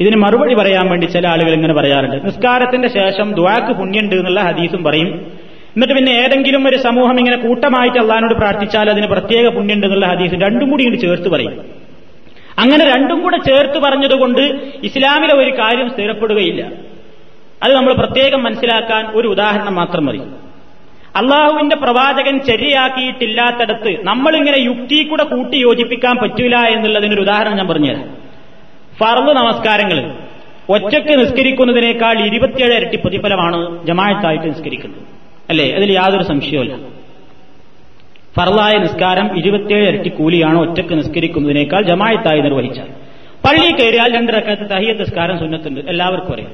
[0.00, 2.26] ഇതിന് മറുപടി പറയാൻ വേണ്ടി ചില ആളുകൾ ഇങ്ങനെ പറയാറുണ്ട്.
[2.26, 5.32] നിസ്കാരത്തിന്റെ ശേഷം ദ്വാക്ക് പുണ്യുണ്ട് എന്നുള്ള ഹദീസും പറയും.
[5.76, 10.70] എന്നിട്ട് പിന്നെ ഏതെങ്കിലും ഒരു സമൂഹം ഇങ്ങനെ കൂട്ടമായിട്ട് അള്ളഹാനോട് പ്രാർത്ഥിച്ചാൽ അതിന് പ്രത്യേക പുണ്യുണ്ട് എന്നുള്ള ഹദീസ് രണ്ടും
[10.70, 11.88] കൂടി ഇങ്ങോട്ട് ചേർത്ത് പറയും.
[12.58, 14.40] അങ്ങനെ രണ്ടും കൂടെ ചേർത്ത് പറഞ്ഞതുകൊണ്ട്
[14.82, 16.70] ഇസ്ലാമിലെ ഒരു കാര്യം സ്ഥിരപ്പെടുകയില്ല.
[17.62, 20.20] അത് നമ്മൾ പ്രത്യേകം മനസ്സിലാക്കാൻ ഒരു ഉദാഹരണം മാത്രം മതി.
[21.16, 28.17] അള്ളാഹുവിന്റെ പ്രവാചകൻ ശരിയാക്കിയിട്ടില്ലാത്തടത്ത് നമ്മളിങ്ങനെ യുക്തി കൂടെ കൂട്ടി യോജിപ്പിക്കാൻ പറ്റൂല എന്നുള്ളതിനൊരു ഉദാഹരണം ഞാൻ പറഞ്ഞുതരാം.
[29.00, 30.14] ഫർദ് നമസ്കാരങ്ങൾ.
[30.68, 35.02] ഒറ്റയ്ക്ക് നിസ്കരിക്കുന്നതിനേക്കാൾ ഇരുപത്തിയേഴ് ഇരട്ടി പ്രതിഫലമാണ് ജമായത്തായിട്ട് നിസ്കരിക്കുന്നത്.
[35.50, 35.72] അല്ലേ?
[35.74, 36.76] അതിൽ യാതൊരു സംശയവുമില്ല.
[38.36, 42.86] ഫർദായ നിസ്കാരം ഇരുപത്തിയേഴ് ഇരട്ടി കൂലിയാണ് ഒറ്റയ്ക്ക് നിസ്കരിക്കുന്നതിനേക്കാൾ ജമായത്തായി നിർവഹിച്ചാൽ.
[43.44, 45.80] പള്ളി കയറിയാൽ രണ്ടിറക്കത്ത് തഹിയത്ത് നിസ്കാരം സുന്നത്തുണ്ട്.
[45.80, 46.50] എല്ലാവർക്കും അറിയാം.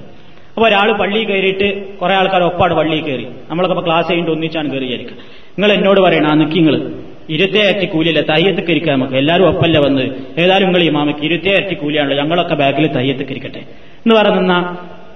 [0.55, 3.27] അപ്പൊ ഒരാൾ പള്ളി കയറിയിട്ട് കുറെ ആൾക്കാർ ഒപ്പാട് പള്ളി കയറി.
[3.51, 5.17] നമ്മളൊക്കെ ക്ലാസ് കഴിഞ്ഞിട്ട് ഒന്നിച്ചാണ് കയറിയായിരിക്കും
[5.51, 6.93] നിങ്ങൾ എന്നോട് പറയണം ആ നിൽക്കിങ്ങൾ
[7.31, 8.21] ഇരുപത്തിയേഴ് കൂലിയല്ല?
[8.21, 10.03] തയ്യത്ത് ഇരിക്കാം നമുക്ക് എല്ലാവരും ഒപ്പല്ല വന്ന്?
[10.39, 12.25] ഏതായാലും നിങ്ങൾ ഇമാമയ്ക്ക് ഇരുപത്തിയേഴ് കൂലിയാണല്ലോ.
[12.25, 14.65] ഞങ്ങളൊക്കെ ബാക്കിൽ തയ്യത്ത് ഇരിക്കട്ടെ എന്ന് പറഞ്ഞ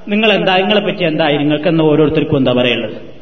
[0.08, 1.36] നിങ്ങൾ എന്താ നിങ്ങളെ പറ്റി എന്തായി?
[1.36, 3.18] നിങ്ങൾക്ക് എന്ന് ഓരോരുത്തർക്കും എന്താ പറയുള്ളത്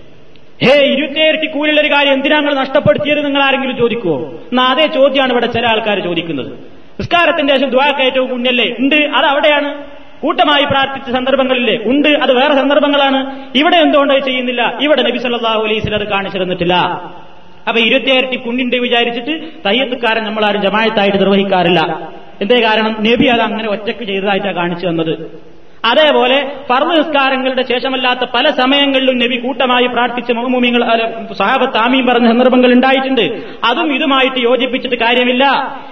[0.63, 4.19] ഹേ ഇരുപത്തിയേഴ് കൂലിയുള്ള ഒരു കാര്യം എന്തിനാ നിങ്ങൾ നഷ്ടപ്പെടുത്തിയത് നിങ്ങൾ ആരെങ്കിലും ചോദിക്കുവോ?
[4.21, 6.53] എന്നാ അതേ ചോദ്യമാണ് ഇവിടെ ചില ആൾക്കാർ ചോദിക്കുന്നത്.
[7.01, 8.75] നിസ്കാരത്തിന്റെ ശേഷം ദ്വാക്ക് ഏറ്റവും പുണ്യല്ലേ?
[8.79, 9.75] ഉണ്ട് അത് അവിടെയാണ്.
[10.21, 11.79] കൂട്ടമായി പ്രാർത്ഥിച്ച സന്ദർഭങ്ങളില്ലേ?
[11.85, 13.41] ഉണ്ട് അത് വേറെ സന്ദർഭങ്ങളാണ്.
[13.55, 14.79] ഇവിടെ എന്തുകൊണ്ട് ചെയ്യുന്നില്ല?
[14.81, 16.39] ഇവിടെ നബി സല്ലാഹു അലൈസിൽ അത് കാണിച്ചു
[17.69, 22.11] അപ്പൊ ഇരുപത്തി ഇരുപത്തിയേരട്ടി പുണ്യുണ്ട് വിചാരിച്ചിട്ട് തയ്യത്തുകാരൻ നമ്മൾ ആരും ജമായത്തായിട്ട് നിർവഹിക്കാറില്ല.
[22.41, 22.97] എന്തേ കാരണം?
[23.01, 25.41] നബി അത് അങ്ങനെ ഒറ്റയ്ക്ക് ചെയ്തതായിട്ടാണ് കാണിച്ചു തന്നത്.
[25.85, 33.43] അതേപോലെ ഫർദ് നിസ്കാരങ്ങളുടെ ശേഷമല്ലാത്ത പല സമയങ്ങളിലും നബി കൂട്ടമായി പ്രാർത്ഥിച്ച മഹമൂമിങ്ങൾ സഹാബത്ത് ആമീൻ പറഞ്ഞ സന്ദർഭങ്ങൾ ഉണ്ടായിട്ടുണ്ട്.
[33.65, 35.45] അതും ഇതുമായിട്ട് യോജിപ്പിച്ചിട്ട് കാര്യമില്ല.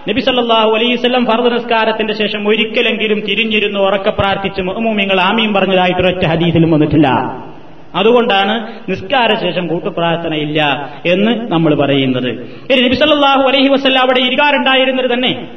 [0.09, 4.61] നബി സല്ലാഹു അലൈവല്ലം ഫർദ് നിസ്കാരത്തിന്റെ ശേഷം ഒരിക്കലെങ്കിലും തിരിഞ്ഞിരുന്നു ഉറക്കെ പ്രാർത്ഥിച്ച്
[5.20, 7.09] ആമീൻ പറഞ്ഞതായിട്ട് ഒറ്റ ഹദീസിലും വന്നിട്ടില്ല.
[7.95, 12.30] അതുകൊണ്ടാണ് നിസ്കാര ശേഷം കൂട്ടുപ്രാർത്ഥനയില്ല എന്ന് നമ്മൾ പറയുന്നത്.
[12.72, 15.49] ഇനി നബി സല്ലാഹു അലൈഹി വസ്ല്ല അവിടെ ഇരിക്കാറുണ്ടായിരുന്നത് തന്നെ.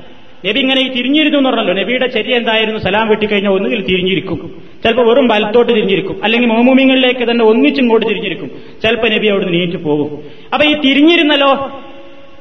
[0.45, 1.73] നബി ഇങ്ങനെ തിരിഞ്ഞിരുന്നു എന്ന് പറഞ്ഞല്ലോ.
[1.73, 2.79] നബിയുടെ ചര്യ എന്തായിരുന്നു?
[2.79, 4.61] സലാം വെട്ടിക്കഴിഞ്ഞാൽ ഒന്നുകിൽ തിരിഞ്ഞിരിക്കും.
[4.83, 6.23] ചിലപ്പോൾ വെറും വലത്തോട്ട് തിരിഞ്ഞിരിക്കും.
[6.23, 8.51] അല്ലെങ്കിൽ മോമുമിങ്ങളിലേക്ക് തന്നെ ഒന്നിച്ചിങ്ങോട്ട് തിരിഞ്ഞിരിക്കും.
[8.81, 10.23] ചിലപ്പോൾ നബി അവിടുന്ന് നീറ്റ് പോകും
[10.53, 11.71] അപ്പൊ ഈ തിരിഞ്ഞിരുന്നല്ലോ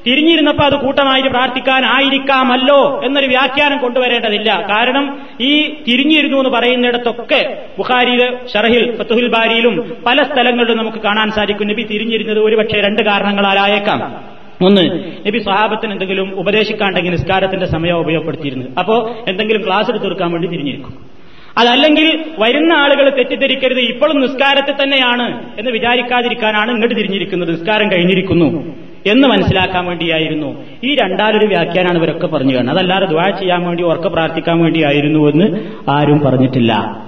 [0.07, 4.67] തിരിഞ്ഞിരുന്നപ്പോ അത് കൂട്ടമായിട്ട് പ്രാർത്ഥിക്കാനായിരിക്കാമല്ലോ എന്നൊരു വ്യാഖ്യാനം കൊണ്ടുവരേണ്ടതില്ല.
[4.71, 11.69] കാരണം ഈ തിരിഞ്ഞിരുന്നു എന്ന് പറയുന്നിടത്തൊക്കെ ബുഖാരിയിൽ ഷറഹിൽ ഫത്തുഹുൽ ബാരിയിലും പല സ്ഥലങ്ങളിലും നമുക്ക് കാണാൻ സാധിക്കും.
[11.69, 14.25] നബി തിരിഞ്ഞിരുന്നത് ഒരുപക്ഷെ രണ്ട് കാരണങ്ങളാലായേക്കാം.
[14.65, 18.67] ഒന്ന് നബി സ്വഹാബത്തിന് എന്തെങ്കിലും ഉപദേശിക്കാണ്ടെങ്കിൽ നിസ്കാരത്തിന്റെ സമയം ഉപയോഗപ്പെടുത്തിയിരുന്നു.
[18.79, 21.17] അപ്പോ എന്തെങ്കിലും ക്ലാസ് എടുത്ത് തീർക്കാൻ വേണ്ടി തിരിഞ്ഞിരിക്കും.
[21.59, 27.61] അതല്ലെങ്കിൽ വരുന്ന ആളുകൾ തെറ്റിദ്ധരിക്കരുത് ഇപ്പോഴും നിസ്കാരത്തിൽ തന്നെയാണ് എന്ന് വിചാരിക്കാതിരിക്കാനാണ് ഇങ്ങോട്ട് തിരിഞ്ഞിരിക്കുന്നത്.
[27.61, 28.77] നിസ്കാരം കഴിഞ്ഞിരിക്കുന്നു.
[29.07, 30.65] എന്ന് മനസ്സിലാക്കാൻ വേണ്ടിയായിരുന്നു.
[30.85, 35.47] ഈ രണ്ടാലൊരു വ്യാഖ്യാനാണ് ഇവരൊക്കെ പറഞ്ഞു കാണുന്നത് അതല്ലാതെ ദ്വാ ചെയ്യാൻ വേണ്ടി ഉറക്കെ പ്രാർത്ഥിക്കാൻ വേണ്ടിയായിരുന്നു എന്ന്
[35.91, 37.07] ആരും പറഞ്ഞിട്ടില്ല.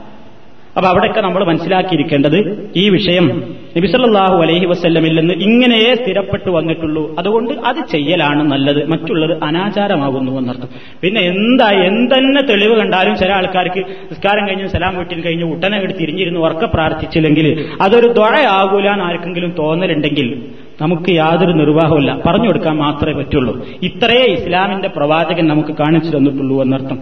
[0.76, 7.14] അപ്പൊ അവിടെയൊക്കെ നമ്മൾ മനസ്സിലാക്കിയിരിക്കേണ്ടത് ഈ വിഷയം നബിസല്ലാഹു അലഹി വസ്ല്ലമില്ലെന്ന് ഇങ്ങനെയേ സ്ഥിരപ്പെട്ടു വന്നിട്ടുള്ളൂ.
[7.18, 8.88] അതുകൊണ്ട് അത് ചെയ്യലാണ് നല്ലത്.
[8.88, 10.68] മറ്റുള്ളത് അനാചാരമാകുന്നു എന്നർത്ഥം.
[11.02, 16.66] പിന്നെ എന്താ എന്തെന്നെ തെളിവ് കണ്ടാലും ചില ആൾക്കാർക്ക് നിസ്കാരം കഴിഞ്ഞ് സലാം വീട്ടിൽ കഴിഞ്ഞ് ഉടനെ എടുത്ത് ഉറക്കെ
[16.66, 20.44] പ്രാർത്ഥിച്ചില്ലെങ്കിൽ അതൊരു ദ്വഴയാകൂല എന്ന് ആർക്കെങ്കിലും തോന്നലുണ്ടെങ്കിൽ
[20.81, 23.53] നമുക്ക് യാതൊരു നിർവാഹമില്ല പറഞ്ഞു കൊടുക്കാൻ മാത്രമേ പറ്റുള്ളൂ
[23.87, 26.97] ഇത്രയേ ഇസ്ലാമിന്റെ പ്രവാചകൻ നമുക്ക് കാണിച്ചു തന്നിട്ടുള്ളൂ എന്നർത്ഥം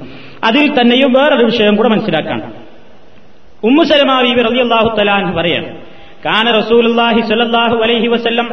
[0.49, 2.41] അതിൽ തന്നെയും വേറൊരു വിഷയം കൂടെ മനസ്സിലാക്കാൻ
[3.63, 5.69] ഉമ്മുസലമാവി റളിയല്ലാഹു തലാൻ പറയാണ്
[6.25, 8.47] കാന റസൂലുള്ളാഹി സ്വല്ലല്ലാഹു അലൈഹി വസല്ലം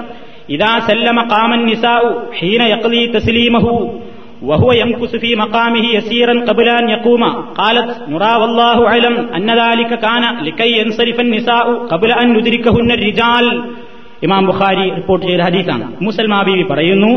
[0.57, 2.07] ഇദാ സല്ലമ ഖാമൻ നിസാഉ
[2.39, 3.73] ഹീന യഖ്ലി തസ്ലീമഹു
[4.43, 7.23] وهو يمكث في مقامه يسيرا قبل أن يقوم
[7.55, 13.47] قالت نرى والله أعلم أن ذلك كان لكي ينصرف النساء قبل أن يدركهن الرجال
[14.24, 15.86] ഇമാം ബുഖാരി റിപ്പോർട്ട് ചെയ്ത ഹദീസാണ്.
[16.02, 17.12] മുസൽമാ ബീവി പറയുന്നു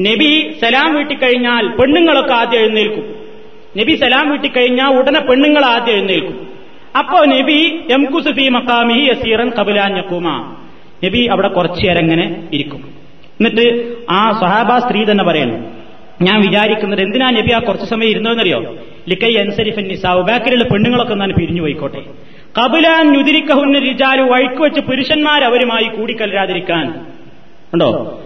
[0.00, 3.04] നബി സലാം വീട്ടിക്കഴിഞ്ഞാൽ പെണ്ണുങ്ങളൊക്കെ ആദ്യം എഴുന്നേൽക്കും.
[3.78, 6.36] നബി സലാം വീട്ടിക്കഴിഞ്ഞാൽ ഉടനെ പെണ്ണുങ്ങൾ ആദ്യം എഴുന്നേൽക്കും.
[6.98, 7.60] അപ്പോ നബി
[7.90, 10.28] എംകുസുഫി മക്കാമി യസീറൻ കബുലാഞ്ഞക്കൂമ
[11.04, 12.82] നബി അവിടെ കുറച്ചു നേരം ഇങ്ങനെ ഇരിക്കും.
[13.40, 13.66] എന്നിട്ട്
[14.10, 15.58] ആ സഹാബ സ്ത്രീ തന്നെ പറയുന്നു
[16.22, 18.76] ഞാൻ വിചാരിക്കുന്നത് എന്തിനാ നബി ആ കുറച്ച് സമയം ഇരുന്നതെന്നറിയോ?
[19.08, 22.02] ലിക്കൈ അൻസരിഫ് നിസാവ് ബാക്കിലുള്ള പെണ്ണുങ്ങളൊക്കെ ഞാൻ പിരിഞ്ഞു പോയിക്കോട്ടെ.
[22.58, 27.06] കബുലാൻ നുതിരിക്കഹുന്ന രിജാലു വഴിക്ക് വെച്ച് പുരുഷന്മാർ അവരുമായി കൂടിക്കലരാതിരിക്കാൻ.
[27.72, 28.20] ഉണ്ടോ?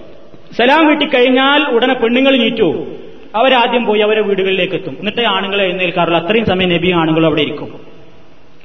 [0.58, 2.86] സലാം വീട്ടിക്കഴിഞ്ഞാൽ ഉടനെ പെണ്ണുങ്ങൾ നീറ്റു.
[3.34, 6.20] അവരാദ്യം പോയി അവരെ വീടുകളിലേക്ക് എത്തും എന്നിട്ട് ആണുങ്ങളെ എഴുന്നേൽക്കാറുള്ളൂ.
[6.20, 7.72] അത്രയും സമയം നബി ആണുങ്ങളും അവിടെ ഇരിക്കും.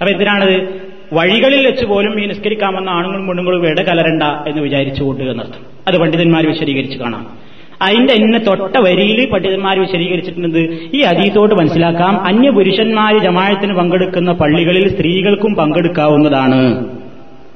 [0.02, 0.82] അപ്പൊ എന്തിനാണത്?
[1.14, 5.62] വഴികളിൽ വെച്ച് പോലും ഈ നിസ്കരിക്കാമെന്ന ആണുങ്ങളും പെണ്ണുങ്ങളും വേട കലരണ്ട എന്ന് വിചാരിച്ചുകൊണ്ട് എന്നർത്ഥം.
[5.88, 7.53] അത് പണ്ഡിതന്മാർ വിശദീകരിച്ച് കാണാം.
[7.82, 10.58] അതിന്റെ ഇന്ന തൊട്ട വരിയിൽ പണ്ഡിതന്മാർ വിശദീകരിച്ചിട്ടുണ്ട്
[10.98, 12.26] ഈ അതീതോട് മനസ്സിലാക്കാം.
[12.26, 16.88] അന്യ പുരുഷന്മാര് ജമായത്തിന് പങ്കെടുക്കുന്ന പള്ളികളിൽ സ്ത്രീകൾക്കും പങ്കെടുക്കാവുന്നതാണ്.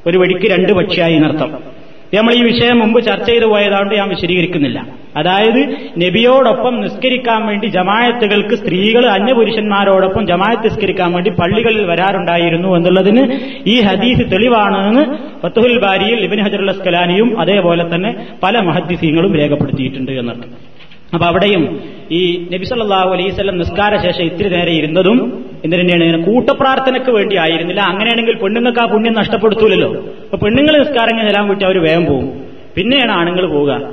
[0.08, 1.77] ഒരു വഴിക്ക് രണ്ട് പക്ഷിയായി എന്നർത്ഥം
[2.14, 4.88] നമ്മൾ ഈ വിഷയം മുമ്പ് ചർച്ച ചെയ്തു പോയതുകൊണ്ട് ഞാൻ വിശദീകരിക്കുന്നില്ല.
[5.18, 5.60] അതായത്
[6.02, 15.04] നബിയോടൊപ്പം നിസ്കരിക്കാൻ വേണ്ടി ജമായത്തുകൾക്ക് സ്ത്രീകൾ അന്യപുരുഷന്മാരോടൊപ്പം ജമായത്ത് നിസ്കരിക്കാൻ വേണ്ടി പള്ളികളിൽ വരാറുണ്ടായിരുന്നു എന്നുള്ളതിന് ഈ ഹദീസ് തെളിവാണെന്ന്
[15.44, 20.78] ഫത്തുഹുൽ ബാരിയിൽ ഇബിൻ ഹജറുൽ അസ്കലാനിയും അതേപോലെ തന്നെ പല മഹദ്ദിസീങ്ങളും രേഖപ്പെടുത്തിയിട്ടുണ്ട് എന്നർത്ഥം.
[21.14, 21.80] അപ്പൊ അവിടെയും
[22.12, 27.82] ഈ നബിസല്ലാഹു അലൈവല്ലം നിസ്കാര ശേഷം ഇത്തിരി നേരെ ഇരുന്നതും എന്തിനാണ് കൂട്ടപ്രാർത്ഥനയ്ക്ക് വേണ്ടി ആയിരുന്നില്ല?
[27.82, 29.90] അങ്ങനെയാണെങ്കിൽ പെണ്ണുങ്ങൾക്ക് ആ പുണ്യം നഷ്ടപ്പെടുത്തൂലല്ലോ.
[30.24, 32.44] അപ്പൊ പെണ്ണുങ്ങൾ നിസ്കാരം ചെല്ലാൻ വിട്ട് അവർ വേഗം പോകും
[32.76, 33.90] പിന്നെയാണ് ആണുങ്ങൾ പോവുക.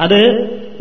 [0.00, 0.20] അത്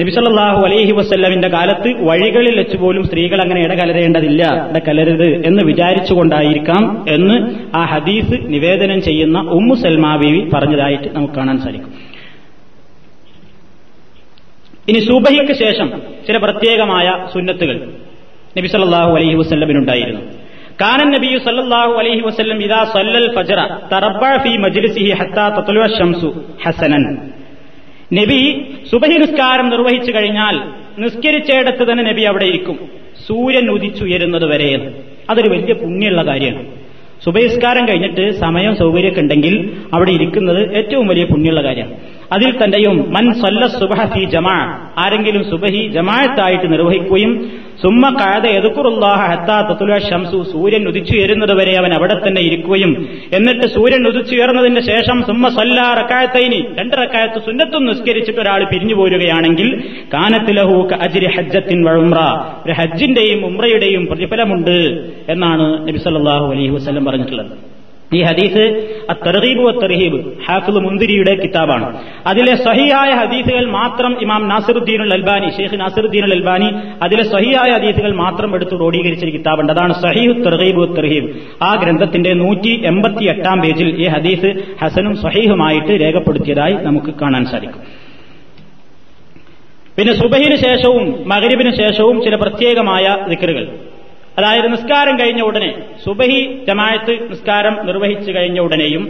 [0.01, 4.67] നബിസല്ലാഹു അലൈഹി വസ്ല്ലമിന്റെ കാലത്ത് വഴികളിൽ വെച്ച് പോലും സ്ത്രീകൾ അങ്ങനെ ഇടകലരേണ്ടതില്ല.
[4.69, 11.93] ഇടകലരുത് എന്ന് വിചാരിച്ചുകൊണ്ടായിരിക്കാം എന്ന് ആ ഹദീസ് നിവേദനം ചെയ്യുന്ന ഉമ്മു സൽമാ ബീവി പറഞ്ഞതായിട്ട് നമുക്ക് കാണാൻ സാധിക്കും.
[14.89, 15.91] ഇനി സുബഹിക്ക് ശേഷം
[16.27, 17.79] ചില പ്രത്യേകമായ സുന്നത്തുകൾ.
[18.57, 20.21] നബി സല്ലാഹു അലൈഹി വസ്ല്ലമിനുണ്ടായിരുന്നു.
[20.81, 23.59] കാനൻ നബിയു സല്ലാഹു അലൈഹി വസ്ല്ലം ഇതാ സല്ലൽ ഫജറ
[23.91, 25.45] തറബി ഫീ മജ്ലിസിഹി ഹത്താ
[25.97, 26.29] ഷംസു
[26.63, 27.05] ഹസനൻ.
[28.19, 28.41] നബി
[28.91, 30.55] സുബഹി നിസ്കാരം നിർവഹിച്ചു കഴിഞ്ഞാൽ
[31.03, 32.77] നിസ്കരിച്ചേടത്ത് തന്നെ നബി അവിടെ ഇരിക്കും.
[33.27, 34.71] സൂര്യൻ ഉദിച്ചുയരുന്നത് വരെ
[35.31, 36.63] അതൊരു വലിയ പുണ്യമുള്ള കാര്യമാണ്.
[37.25, 39.53] സുബഹിസ്കാരം കഴിഞ്ഞിട്ട് സമയം സൗകര്യമൊക്കെ ഉണ്ടെങ്കിൽ
[39.95, 41.95] അവിടെ ഇരിക്കുന്നത് ഏറ്റവും വലിയ പുണ്യമുള്ള കാര്യമാണ്.
[42.35, 44.01] അതിൽ തന്നെയും മൻ സല്ല സുബഹ
[44.33, 44.57] ജമാ
[45.03, 47.33] ആരെങ്കിലും സുബഹി ജമാഅത്തായിട്ട് നിർവഹിക്കുകയും
[47.81, 52.91] സുമ്മ കാത എതുക്കുറുല്ലാഹ ഹത്താ തത്തുല ഷംസു സൂര്യൻ ഉദിച്ചുയരുന്നത് വരെ അവൻ അവിടെ തന്നെ ഇരിക്കുകയും
[53.37, 56.59] എന്നിട്ട് സൂര്യൻ ഉദിച്ചുയർന്നതിന് ശേഷം സുമ്മ സല്ല റക്കായത്തൈനി.
[56.79, 59.69] രണ്ട് റക്കായത്ത് സുന്നത്തും നിസ്കരിച്ചിട്ട് ഒരാൾ പിരിഞ്ഞു പോരുകയാണെങ്കിൽ
[60.15, 62.19] കാനത്തിലഹു അജിരി ഹജ്ജത്തിൻ വഴുമ്ര
[62.65, 64.75] ഒരു ഹജ്ജിന്റെയും ഉമ്രയുടെയും പ്രതിഫലമുണ്ട്
[65.35, 67.53] എന്നാണ് നബി സല്ലല്ലാഹു അലൈഹി വസല്ലം പറഞ്ഞിട്ടുള്ളത്.
[68.13, 68.63] ഈ ഹദീസ്
[69.09, 70.17] അത്തർഹീബ് തർഹീബ്
[70.49, 71.97] ഹാഫിദ് മുന്തിരിയുടെ കിതാബാണ്.
[72.27, 76.69] അതിലെ സഹിയായ ഹദീസുകൾ മാത്രം ഇമാം നാസിറുദ്ദീൻ അൽബാനി ഷെയ്ഖ് നാസിറുദ്ദീൻ അൽബാനി
[77.03, 79.73] അതിലെ സഹിയായ ഹദീസുകൾ മാത്രം എടുത്ത് ക്രോഡീകരിച്ച കിതാബുണ്ട്.
[79.73, 81.29] അതാണ് സഹീഹ് തർഹീബ് തർഹീബ്.
[81.63, 84.51] ആ ഗ്രന്ഥത്തിന്റെ നൂറ്റി എൺപത്തി എട്ടാം പേജിൽ ഈ ഹദീസ്
[84.81, 88.05] ഹസനും സഹീഹുമായിട്ട് രേഖപ്പെടുത്തിയതായി നമുക്ക് കാണാൻ സാധിക്കും.
[89.97, 93.67] പിന്നെ സുബഹിന് ശേഷവും മകരിബിന് ശേഷവും ചില പ്രത്യേകമായ ദിക്കറുകൾ
[94.37, 95.69] അതായത് നിസ്കാരം കഴിഞ്ഞ ഉടനെ
[96.05, 99.03] സുബഹി ജമായത്ത് നിസ്കാരം നിർവഹിച്ചു കഴിഞ്ഞ ഉടനെയും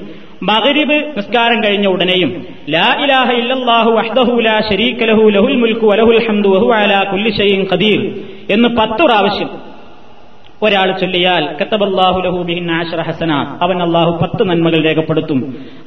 [0.49, 2.32] മകരിബ് നിസ്കാരം കഴിഞ്ഞ ഉടനെയും
[2.73, 7.32] ലാ ഇലാഹ ഇല്ലല്ലാഹു വഹ്ദഹു ലാ ശരീക ലഹു ലഹുൽ മുൽക്കു വലഹുൽ ഹംദു അലാ കുല്ലി
[7.71, 8.01] ഖദീർ
[8.55, 9.51] എന്ന് പത്ത് പ്രാവശ്യം
[10.65, 13.32] ഒരാൾ ചൊല്ലിയാൽ കത്തബല്ലാഹു ലഹു ബിഹിൻ ആശറ ഹസന
[13.65, 15.39] അവൻ അള്ളാഹു പത്ത് നന്മകൾ രേഖപ്പെടുത്തും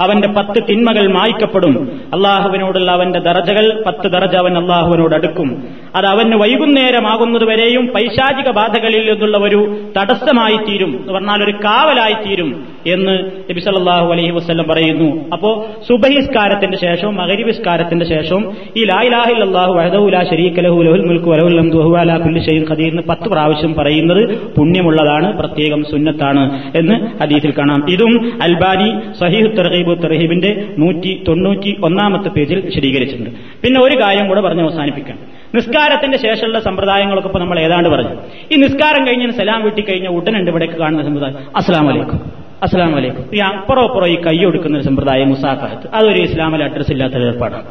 [0.05, 1.75] അവന്റെ പത്ത് തിന്മകൾ മായ്ക്കപ്പെടും
[2.17, 5.49] അള്ളാഹുവിനോടുള്ള അവന്റെ ദറജകൾ പത്ത് ദറജ അവൻ അള്ളാഹുവിനോട് അടുക്കും.
[5.97, 13.15] അത് അവന് വൈകുന്നേരമാകുന്നതുവരെയും പൈശാചിക ബാധകളിൽ നിന്നുള്ള ഒരു തടസ്സമായി തീരും എന്ന് പറഞ്ഞാൽ ഒരു കാവലായി തീരും എന്ന്
[13.51, 15.31] നബി സല്ലാഹു അലൈഹി വസല്ലം പറയുന്നു.
[15.33, 21.31] അപ്പോ സുബഹിസ്കാരത്തിന്റെ ശേഷവും മകരിവിസ്കാരത്തിന്റെ ശേഷവും ഈ ലാ ഇലാഹ ഇല്ലല്ലാഹു വഹദഹു ലാ ശരീക ലഹു ലഹുൽ മുൽക്കു
[21.31, 24.23] വലഹുൽ ഹംദു വഹു അലാ കുല്ലി ഷൈഇൻ ഖദീർ എന്ന് പത്ത് പ്രാവശ്യം പറയുന്നത്
[24.57, 27.91] പുണ്യമുള്ളതാണ് പ്രത്യേകം സുന്നത്താണ് എന്ന് ഹദീസിൽ കാണാം.
[27.91, 33.31] ഇതും അൽബാനി സഹീഹ് തർഹീബ് തർഹീബിന്റെ നൂറ്റി തൊണ്ണൂറ്റി ഒന്നാമത്തെ പേജിൽ വിശദീകരിച്ചിട്ടുണ്ട്.
[33.63, 35.38] പിന്നെ ഒരു കാര്യം കൂടെ പറഞ്ഞ് അവസാനിപ്പിക്കാം.
[35.55, 38.15] നിസ്കാരത്തിന്റെ ശേഷമുള്ള സമ്പ്രദായങ്ങളൊക്കെ ഇപ്പൊ നമ്മൾ ഏതാണ്ട് പറഞ്ഞു.
[38.53, 41.37] ഈ നിസ്കാരം കഴിഞ്ഞ് സലാം വീട്ടി കഴിഞ്ഞ ഉടനുണ്ട് ഇവിടേക്ക് കാണുന്ന സമ്പ്രദായം.
[41.57, 42.21] അസ്സാം വലൈക്കും
[42.63, 47.15] അസ്സാം വലൈക്കും ഈ അപ്പുറം അപ്പുറം ഈ കൈ കൊടുക്കുന്ന ഒരു സമ്പ്രദായം മുസാഫഹത്ത് അതൊരു ഇസ്ലാമിലെ അഡ്രസ് ഇല്ലാത്ത
[47.15, 47.65] ഏർപ്പാടാണ്.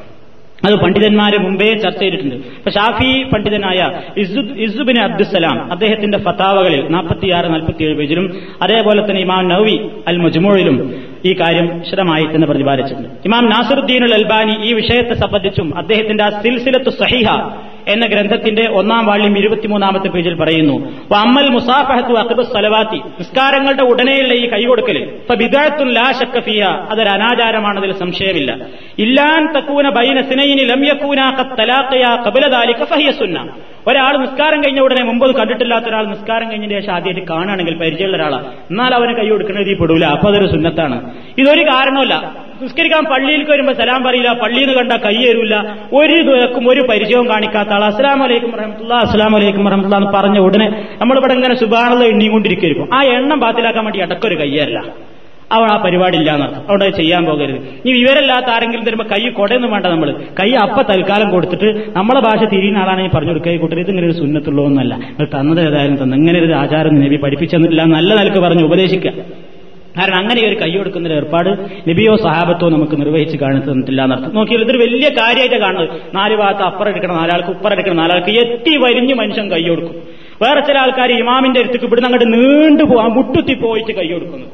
[0.65, 2.35] അത് പണ്ഡിതന്മാര് മുമ്പേ ചർച്ച ചെയ്തിട്ടുണ്ട്.
[2.35, 3.79] ഇപ്പൊ ഷാഫി പണ്ഡിതനായ
[4.65, 9.75] ഇസുബിൻ അബ്ദുസലാം അദ്ദേഹത്തിന്റെ ഫത്താവകളിൽ നാൽപ്പത്തിയാറ് നാൽപ്പത്തിയേഴ് പേജിലും അതേപോലെ തന്നെ ഇമാം നവി
[10.07, 10.77] അൽ മജ്മൂഴിലും
[11.25, 13.09] ഈ കാര്യം വിശദമായി തന്നെ പ്രതിപാദിച്ചിട്ടുണ്ട്.
[13.25, 17.27] ഇമാം നാസറുദ്ദീൻ അൽബാനി ഈ വിഷയത്തെ സംബന്ധിച്ചും അദ്ദേഹത്തിന്റെ ആ സിൽസിലത്ത് സഹിഹ
[17.87, 20.75] എന്ന ഗ്രന്ഥത്തിന്റെ ഒന്നാം വാള്യം ഇരുപത്തിമൂന്നാമത്തെ പേജിൽ പറയുന്നു.
[21.15, 24.97] അമ്മൽ മുസാഫഹത്തു അഖബ് സലവാത്തി നിസ്കാരങ്ങളുടെ ഉടനെയുള്ള ഈ കൈകൊടുക്കൽ
[25.35, 28.57] ബിദാത്തുൻ ലാ ഷക്കഫിയ അതൊരു അനാചാരമാണതിൽ സംശയമില്ല.
[28.99, 31.21] ഇല്ലാൻ തക്കൂന ബൈന സിനൈനി ലം യക്കൂന
[32.47, 33.11] ദാലിക ഫഹിയ
[33.87, 38.93] ഒരാൾ നിസ്കാരം കഴിഞ്ഞ ഉടനെ മുമ്പ് കണ്ടിട്ടില്ലാത്ത ഒരാൾ നിസ്കാരം കഴിഞ്ഞതിന് ശേഷം ആദ്യമായിട്ട് കാണുകയാണെങ്കിൽ പരിചയമുള്ള ഒരാളാണ് എന്നാൽ
[38.95, 40.05] അവന് കൈ കൊടുക്കുന്നത് പെടൂല.
[40.05, 40.97] അപ്പൊ അതൊരു സുന്നത്താണ്.
[41.37, 44.31] ഇതൊരു കാരണമല്ല നിസ്കരിക്കാൻ പള്ളിയിലേക്ക് വരുമ്പോൾ സലാം പറയില്ല.
[44.33, 45.55] പള്ളിയിൽ നിന്ന് കണ്ട കൈ തരൂല
[45.93, 50.67] ഒരു ദിവസം ഒരു പരിചയവും കാണിക്കാത്ത ആൾ അസ്ലാം വലൈക്കും റഹമത്തുള്ള അസ്ലാം വലൈക്കും റഹമത്തുള്ള എന്ന് പറഞ്ഞ ഉടനെ
[51.01, 54.79] നമ്മളിവിടെ ഇങ്ങനെ സുബാനുള്ള എണ്ണിയും കൊണ്ടിരിക്കും ആ എണ്ണം ബാത്തിലാക്കാൻ വേണ്ടി ഇടക്കൊരു കയ്യല്ല.
[55.55, 57.59] അവൾ ആ പരിപാടി ഇല്ലാന്നർത്ഥം അവിടെ ചെയ്യാൻ പോകരുത്.
[57.83, 60.09] ഇനി വിവരമില്ലാത്ത ആരെങ്കിലും തരുമ്പോൾ കൈ കൊടയൊന്നും വേണ്ട നമ്മൾ
[60.39, 63.51] കൈ അപ്പ തൽക്കാലം കൊടുത്തിട്ട് നമ്മളെ ഭാഷ തിരിയുന്ന ആളാണെങ്കിൽ പറഞ്ഞു കൊടുക്കുക.
[63.51, 66.17] ഈ ഇത് ഇതിങ്ങനെ ഒരു സുന്നത്തുള്ളൂ എന്നല്ല നിങ്ങൾ തന്നത് ഏതായാലും തന്നെ.
[66.21, 69.13] ഇങ്ങനെ ഒരു ആചാരം നബി പഠിപ്പിച്ചെന്നില്ല നല്ല നിലയ്ക്ക് പറഞ്ഞ് ഉപദേശിക്കുക.
[69.97, 71.49] കാരണം അങ്ങനെ ഒരു കൈ കൊടുക്കുന്ന ഏർപ്പാട്
[71.89, 74.35] നബിയോ സഹാബത്തോ നമുക്ക് നിർവഹിച്ച് കാണിച്ചു തന്നിട്ടില്ല എന്നർത്ഥം.
[74.35, 75.89] നോക്കിയാൽ ഇതൊരു വലിയ കാര്യമായിട്ട് കാണുന്നത്.
[76.15, 79.95] നാല് ഭാഗത്ത് അപ്പുറം എടുക്കണം നാലാൾക്ക് ഉപ്പറ എടുക്കണം നാലാൾക്ക് എത്തി വരിഞ്ഞ് മനുഷ്യൻ കൈ കൊടുക്കും.
[80.41, 84.47] വേറെ ചില ആൾക്കാർ ഇമാമിന്റെ അടുത്തേക്ക് ഇവിടുന്ന് അങ്ങോട്ട് നീണ്ടു പോവാൻ മുട്ടുത്തി പോയിട്ട് കൈ കൊടുക്കുന്നു.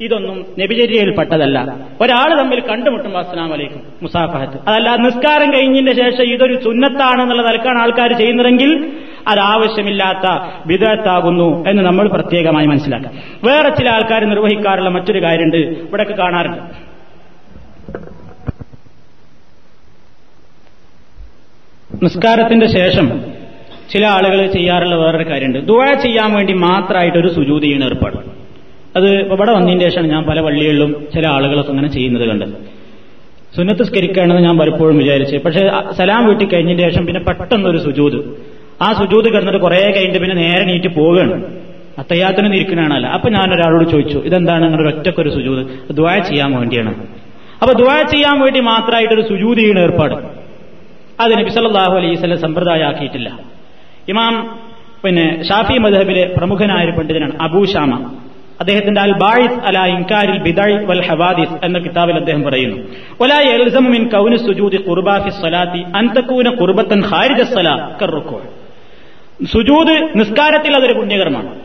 [0.00, 1.76] ഇതൊന്നും നബിചര്യയിൽപ്പെട്ടതല്ല.
[2.00, 4.68] ഒരാൾ തമ്മിൽ കണ്ടുമുട്ടുമ്പോൾ അസ്ലാം വലൈക്കും മുസാഫഹത്ത്.
[4.68, 8.92] അതല്ല നിസ്കാരം കഴിഞ്ഞതിന്റെ ശേഷം ഇതൊരു ചുന്നത്താണെന്നുള്ള നിലക്കാണ് ആൾക്കാർ ചെയ്യുന്നതെങ്കിൽ
[9.28, 13.14] അത് ആവശ്യമില്ലാത്ത വിദഗ്ധാകുന്നു എന്ന് നമ്മൾ പ്രത്യേകമായി മനസ്സിലാക്കാം.
[13.44, 15.56] വേറെ ചില ആൾക്കാർ നിർവഹിക്കാറുള്ള മറ്റൊരു കാര്യമുണ്ട്.
[15.56, 16.90] ഇവിടെയൊക്കെ കാണാറുണ്ട്.
[22.04, 23.22] നിസ്കാരത്തിന്റെ ശേഷം
[23.90, 25.68] ചില ആളുകൾ ചെയ്യാറുള്ള വേറൊരു കാര്യമുണ്ട്.
[25.68, 28.29] ദുഴ ചെയ്യാൻ വേണ്ടി മാത്രമായിട്ട് ഒരു സുജൂതിയാണ് ഏർപ്പാട്.
[28.96, 32.80] അത് ഇവിടെ വന്നതിന് ശേഷമാണ് ഞാൻ പല പള്ളികളിലും ചില ആളുകളൊക്കെ അങ്ങനെ ചെയ്യുന്നത് കണ്ടത്.
[33.56, 35.36] സുന്നത്ത് സ്കരിക്കുകയാണെന്ന് ഞാൻ പലപ്പോഴും വിചാരിച്ചു.
[35.36, 38.16] പക്ഷെ സലാം വീട്ടി കഴിഞ്ഞതിന് ശേഷം പിന്നെ പെട്ടെന്നൊരു സുജൂത്.
[38.82, 41.44] ആ സുജൂത് കിടന്നിട്ട് കുറെ കഴിഞ്ഞിട്ട് പിന്നെ നേരെ നീറ്റ് പോവുകയാണ്.
[41.98, 43.06] അത്തയ്യാത്തിന് ഇരിക്കണാണല്ല.
[43.06, 45.92] അപ്പൊ ഞാൻ ഒരാളോട് ചോദിച്ചു ഇതെന്താണ് നിങ്ങളുടെ ഒറ്റക്കൊരു സുജൂത്?
[45.92, 46.94] ദ്വായ ചെയ്യാൻ വേണ്ടിയാണ്.
[47.62, 50.14] അപ്പൊ ദ്വായ ചെയ്യാൻ വേണ്ടി മാത്രമായിട്ടൊരു സുജൂത് ഏർപ്പാട്.
[51.20, 51.50] അത് നബി
[51.96, 53.38] അലൈഹി വസല്ലം സമ്പ്രദായമാക്കിയിട്ടില്ല.
[54.08, 54.60] ഇമാം
[55.04, 58.14] പിന്നെ ഷാഫി മദഹബിലെ പ്രമുഖനായ ഒരു പണ്ഡിതനാണ് അബൂ ഷാമ.
[58.60, 62.76] അദ്ദേഹത്തിന്റെ അൽ ബായിസ് അല ഇൻകാരിൽ ബിദായ് വൽ ഹവാദിസ് എന്ന കിതാബിൽ അദ്ദേഹം പറയുന്നു.
[63.20, 67.42] ഒലാ യൽസമു മിൻ കൗനി സുജൂദി കുർബാഫി സ്വലാത്തി അന്തക്കൂന കുർബത്തൻ ഖുർബത്തൻ ഖാരിജ
[68.02, 68.42] കറുക്കോ
[69.44, 71.60] സുജൂദ് നിസ്കാരത്തിൽ അതൊരു പുണ്യകർമ്മമാണ്.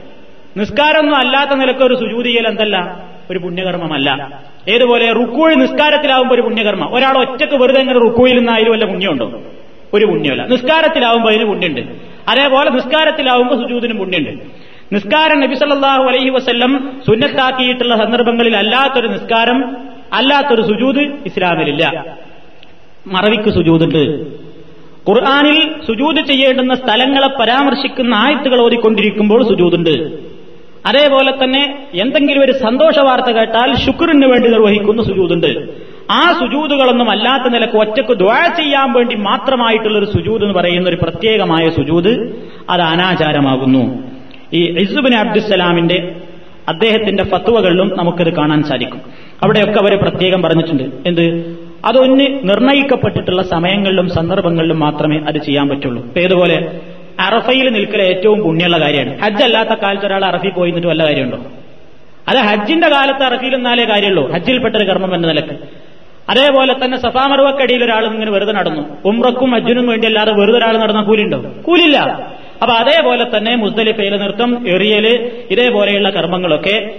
[0.58, 3.04] നിസ്കാരമൊന്നും അല്ലാത്ത നിലയ്ക്ക് ഒരു സുജൂദ് ചെയ്യൽ എന്തല്ല?
[3.32, 4.42] ഒരു പുണ്യകർമ്മമല്ല.
[4.70, 6.90] ഏതുപോലെ റുക്കൂഴ് നിസ്കാരത്തിലാവുമ്പോൾ ഒരു പുണ്യകർമ്മ.
[6.94, 9.42] ഒരാൾ ഒറ്റയ്ക്ക് വെറുതെ ഇങ്ങനെ റുക്കൂയിൽ നിന്നായാലും വല്ല പുണ്യമുണ്ടോ?
[9.94, 10.46] ഒരു പുണ്യമല്ല.
[10.46, 11.82] നിസ്കാരത്തിലാവുമ്പോൾ അതിന് പുണ്യമുണ്ട്.
[12.28, 14.75] അതേപോലെ നിസ്കാരത്തിലാവുമ്പോൾ സുജൂദിന് പുണ്യമുണ്ട്.
[14.94, 19.78] നിസ്കാരം നബി സല്ലല്ലാഹു അലൈഹി വസ്ല്ലം സുന്നത്താക്കിയിട്ടുള്ള സന്ദർഭങ്ങളിൽ അല്ലാത്തൊരു നിസ്കാരം
[20.14, 22.06] അല്ലാത്തൊരു സുജൂദ് ഇസ്ലാമിലില്ല.
[23.08, 24.26] മറവിക്ക് സുജൂദുണ്ട്.
[25.10, 30.18] ഖുർആാനിൽ സുജൂദ് ചെയ്യേണ്ടുന്ന സ്ഥലങ്ങളെ പരാമർശിക്കുന്ന ആയത്തുകൾ ഓതിക്കൊണ്ടിരിക്കുമ്പോൾ സുജൂദുണ്ട്.
[30.86, 35.68] അതേപോലെ തന്നെ എന്തെങ്കിലും ഒരു സന്തോഷ വാർത്ത കേട്ടാൽ ശുക്രിന് വേണ്ടി നിർവഹിക്കുന്ന സുജൂദുണ്ട്.
[36.12, 41.70] ആ സുജൂതുകളൊന്നും അല്ലാത്ത നിലയ്ക്ക് ഒറ്റയ്ക്ക് ദ്വാ ചെയ്യാൻ വേണ്ടി മാത്രമായിട്ടുള്ള ഒരു സുജൂദ് എന്ന് പറയുന്ന ഒരു പ്രത്യേകമായ
[41.70, 42.34] സുജൂദ്
[42.70, 44.15] അത് അനാചാരമാകുന്നു.
[44.54, 46.16] ഈ ഇസുബിൻ അബ്ദുസലാമിന്റെ
[46.68, 49.02] അദ്ദേഹത്തിന്റെ ഫത്വകളിലും നമുക്കത് കാണാൻ സാധിക്കും.
[49.44, 50.84] അവിടെയൊക്കെ അവർ പ്രത്യേകം പറഞ്ഞിട്ടുണ്ട്.
[50.84, 51.56] എന്ത്?
[51.86, 56.08] അതൊന്ന് നിർണയിക്കപ്പെട്ടിട്ടുള്ള സമയങ്ങളിലും സന്ദർഭങ്ങളിലും മാത്രമേ അത് ചെയ്യാൻ പറ്റുള്ളൂ.
[56.18, 56.82] ഏതുപോലെ
[57.20, 59.22] അറഫയിൽ നിൽക്കൽ ഏറ്റവും പുണ്യമുള്ള കാര്യമാണ്.
[59.22, 61.38] ഹജ്ജ് അല്ലാത്ത കാലത്ത് ഒരാൾ അറഫി പോയി നിന്നിട്ട് വല്ല കാര്യമുണ്ടോ?
[62.28, 64.32] അത് ഹജ്ജിന്റെ കാലത്ത് അറഫിയിൽ നിന്നാലേ കാര്യമുള്ളൂ.
[64.32, 65.52] ഹജ്ജിൽപ്പെട്ടൊരു കർമ്മം എന്ന നിലയ്ക്ക്.
[66.30, 68.82] അതേപോലെ തന്നെ സഫാമറുവക്കടിയിൽ ഒരാൾ ഇങ്ങനെ വെറുതെ നടന്നു.
[69.06, 72.28] ഉമ്രക്കും ഹജ്ജിനും വേണ്ടി അല്ലാതെ വെറുതെ ഒരാൾ നടന്ന കൂലിണ്ടോ കൂലില്ല.
[72.62, 75.08] അപ്പൊ അതേപോലെ തന്നെ മുസ്തലിഫയിൽ നൃത്തം എറിയൽ
[75.52, 76.94] ഇതേപോലെയുള്ള കർമ്മങ്ങളൊക്കെ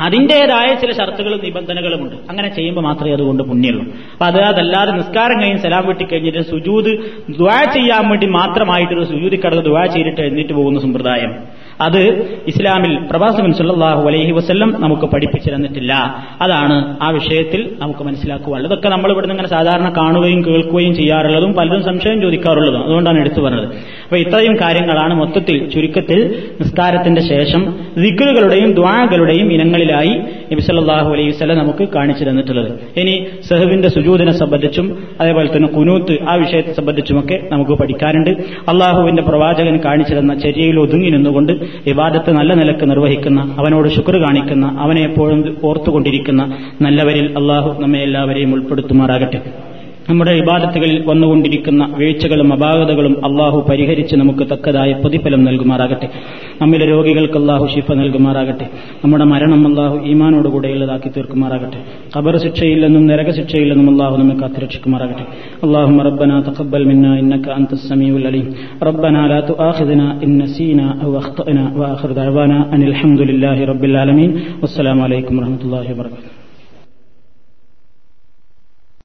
[0.00, 2.16] അതിന്റേതായ ചില ഷർത്തുകളും നിബന്ധനകളുമുണ്ട്.
[2.30, 3.92] അങ്ങനെ ചെയ്യുമ്പോൾ മാത്രമേ അതുകൊണ്ട് പുണ്യമുള്ളൂ.
[4.12, 6.90] അപ്പൊ അത് അതല്ലാതെ നിസ്കാരം കഴിഞ്ഞ് സലാം വെട്ടി കഴിഞ്ഞിട്ട് സുജൂത്
[7.30, 11.32] ദ്വാ ചെയ്യാൻ വേണ്ടി മാത്രമായിട്ടൊരു സുജൂതി കടന്ന് ദ്വാ ചെയ്തിട്ട് എഴുന്നേറ്റ് പോകുന്ന സമ്പ്രദായം.
[11.80, 12.00] അത്
[12.46, 15.92] ഇസ്ലാമിൽ പ്രവാസകൻ സല്ലല്ലാഹു അലൈഹി വസ്ല്ലം നമുക്ക് പഠിപ്പിച്ചു തന്നിട്ടില്ല.
[16.40, 18.72] അതാണ് ആ വിഷയത്തിൽ നമുക്ക് മനസ്സിലാക്കുവാനുള്ളത്.
[18.72, 22.84] ഇതൊക്കെ നമ്മൾ ഇവിടുന്ന് ഇങ്ങനെ സാധാരണ കാണുകയും കേൾക്കുകയും ചെയ്യാറുള്ളതും പലരും സംശയം ചോദിക്കാറുള്ളതും.
[22.84, 23.68] അതുകൊണ്ടാണ് എടുത്തു പറഞ്ഞത്.
[24.04, 30.22] അപ്പൊ ഇത്രയും കാര്യങ്ങളാണ് മൊത്തത്തിൽ ചുരുക്കത്തിൽ നിസ്കാരത്തിന്റെ ശേഷം ദിക്കറുകളുടെയും ദ്വാകളുടെയും ഇനങ്ങളിലായി
[30.52, 32.70] നബി സല്ലല്ലാഹു അലൈഹി വസല്ലം നമുക്ക് കാണിച്ചു തന്നിട്ടുള്ളത്.
[33.00, 34.86] ഇനി സെഹുവിന്റെ സുജൂദിനെ സംബന്ധിച്ചും
[35.20, 38.30] അതേപോലെ തന്നെ കുനൂത്ത് ആ വിഷയത്തെ സംബന്ധിച്ചുമൊക്കെ നമുക്ക് പഠിക്കാനുണ്ട്.
[38.68, 41.52] അള്ളാഹുവിന്റെ പ്രവാചകൻ കാണിച്ചു തന്ന ചര്യയിൽ ഒതുങ്ങി നിന്നുകൊണ്ട്
[41.86, 46.42] വിവാദത്തെ നല്ല നിലയ്ക്ക് നിർവഹിക്കുന്ന അവനോട് ശുക്ർ കാണിക്കുന്ന അവനെ എപ്പോഴും ഓർത്തുകൊണ്ടിരിക്കുന്ന
[46.82, 49.40] നല്ലവരിൽ അള്ളാഹു നമ്മെ എല്ലാവരെയും ഉൾപ്പെടുത്തുമാറാകട്ടെ.
[50.07, 56.07] നമ്മുടെ ഇബാദത്തുകളിൽ വന്നുകൊണ്ടിരിക്കുന്ന വീഴ്ചകളും അപാകതകളും അള്ളാഹു പരിഹരിച്ച് നമുക്ക് തക്കതായ പ്രതിഫലം നൽകുമാറാകട്ടെ
[56.61, 58.67] നമ്മിലെ രോഗികൾക്ക് അള്ളാഹു ശിഫ നൽകുമാറാകട്ടെ
[59.03, 61.81] നമ്മുടെ മരണം അള്ളാഹു ഈമാനോടുകൂടെയുള്ളതാക്കി തീർക്കുമാറാകട്ടെ
[62.15, 65.25] ഖബർ ശിക്ഷയിൽ നിന്നും നരക ശിക്ഷയിൽ നിന്നും അള്ളാഹു നമ്മെ കാത്തുരക്ഷിക്കുമാറാകട്ടെ
[65.65, 68.47] اللهم ربنا تقبل منا إنك أنت السميع العليم
[68.83, 74.29] ربنا لا تؤاخذنا إن نسينا أو أخطأنا وآخر دعوانا أن الحمد لله رب العالمين
[74.61, 76.34] والسلام عليكم ورحمة الله وبركاته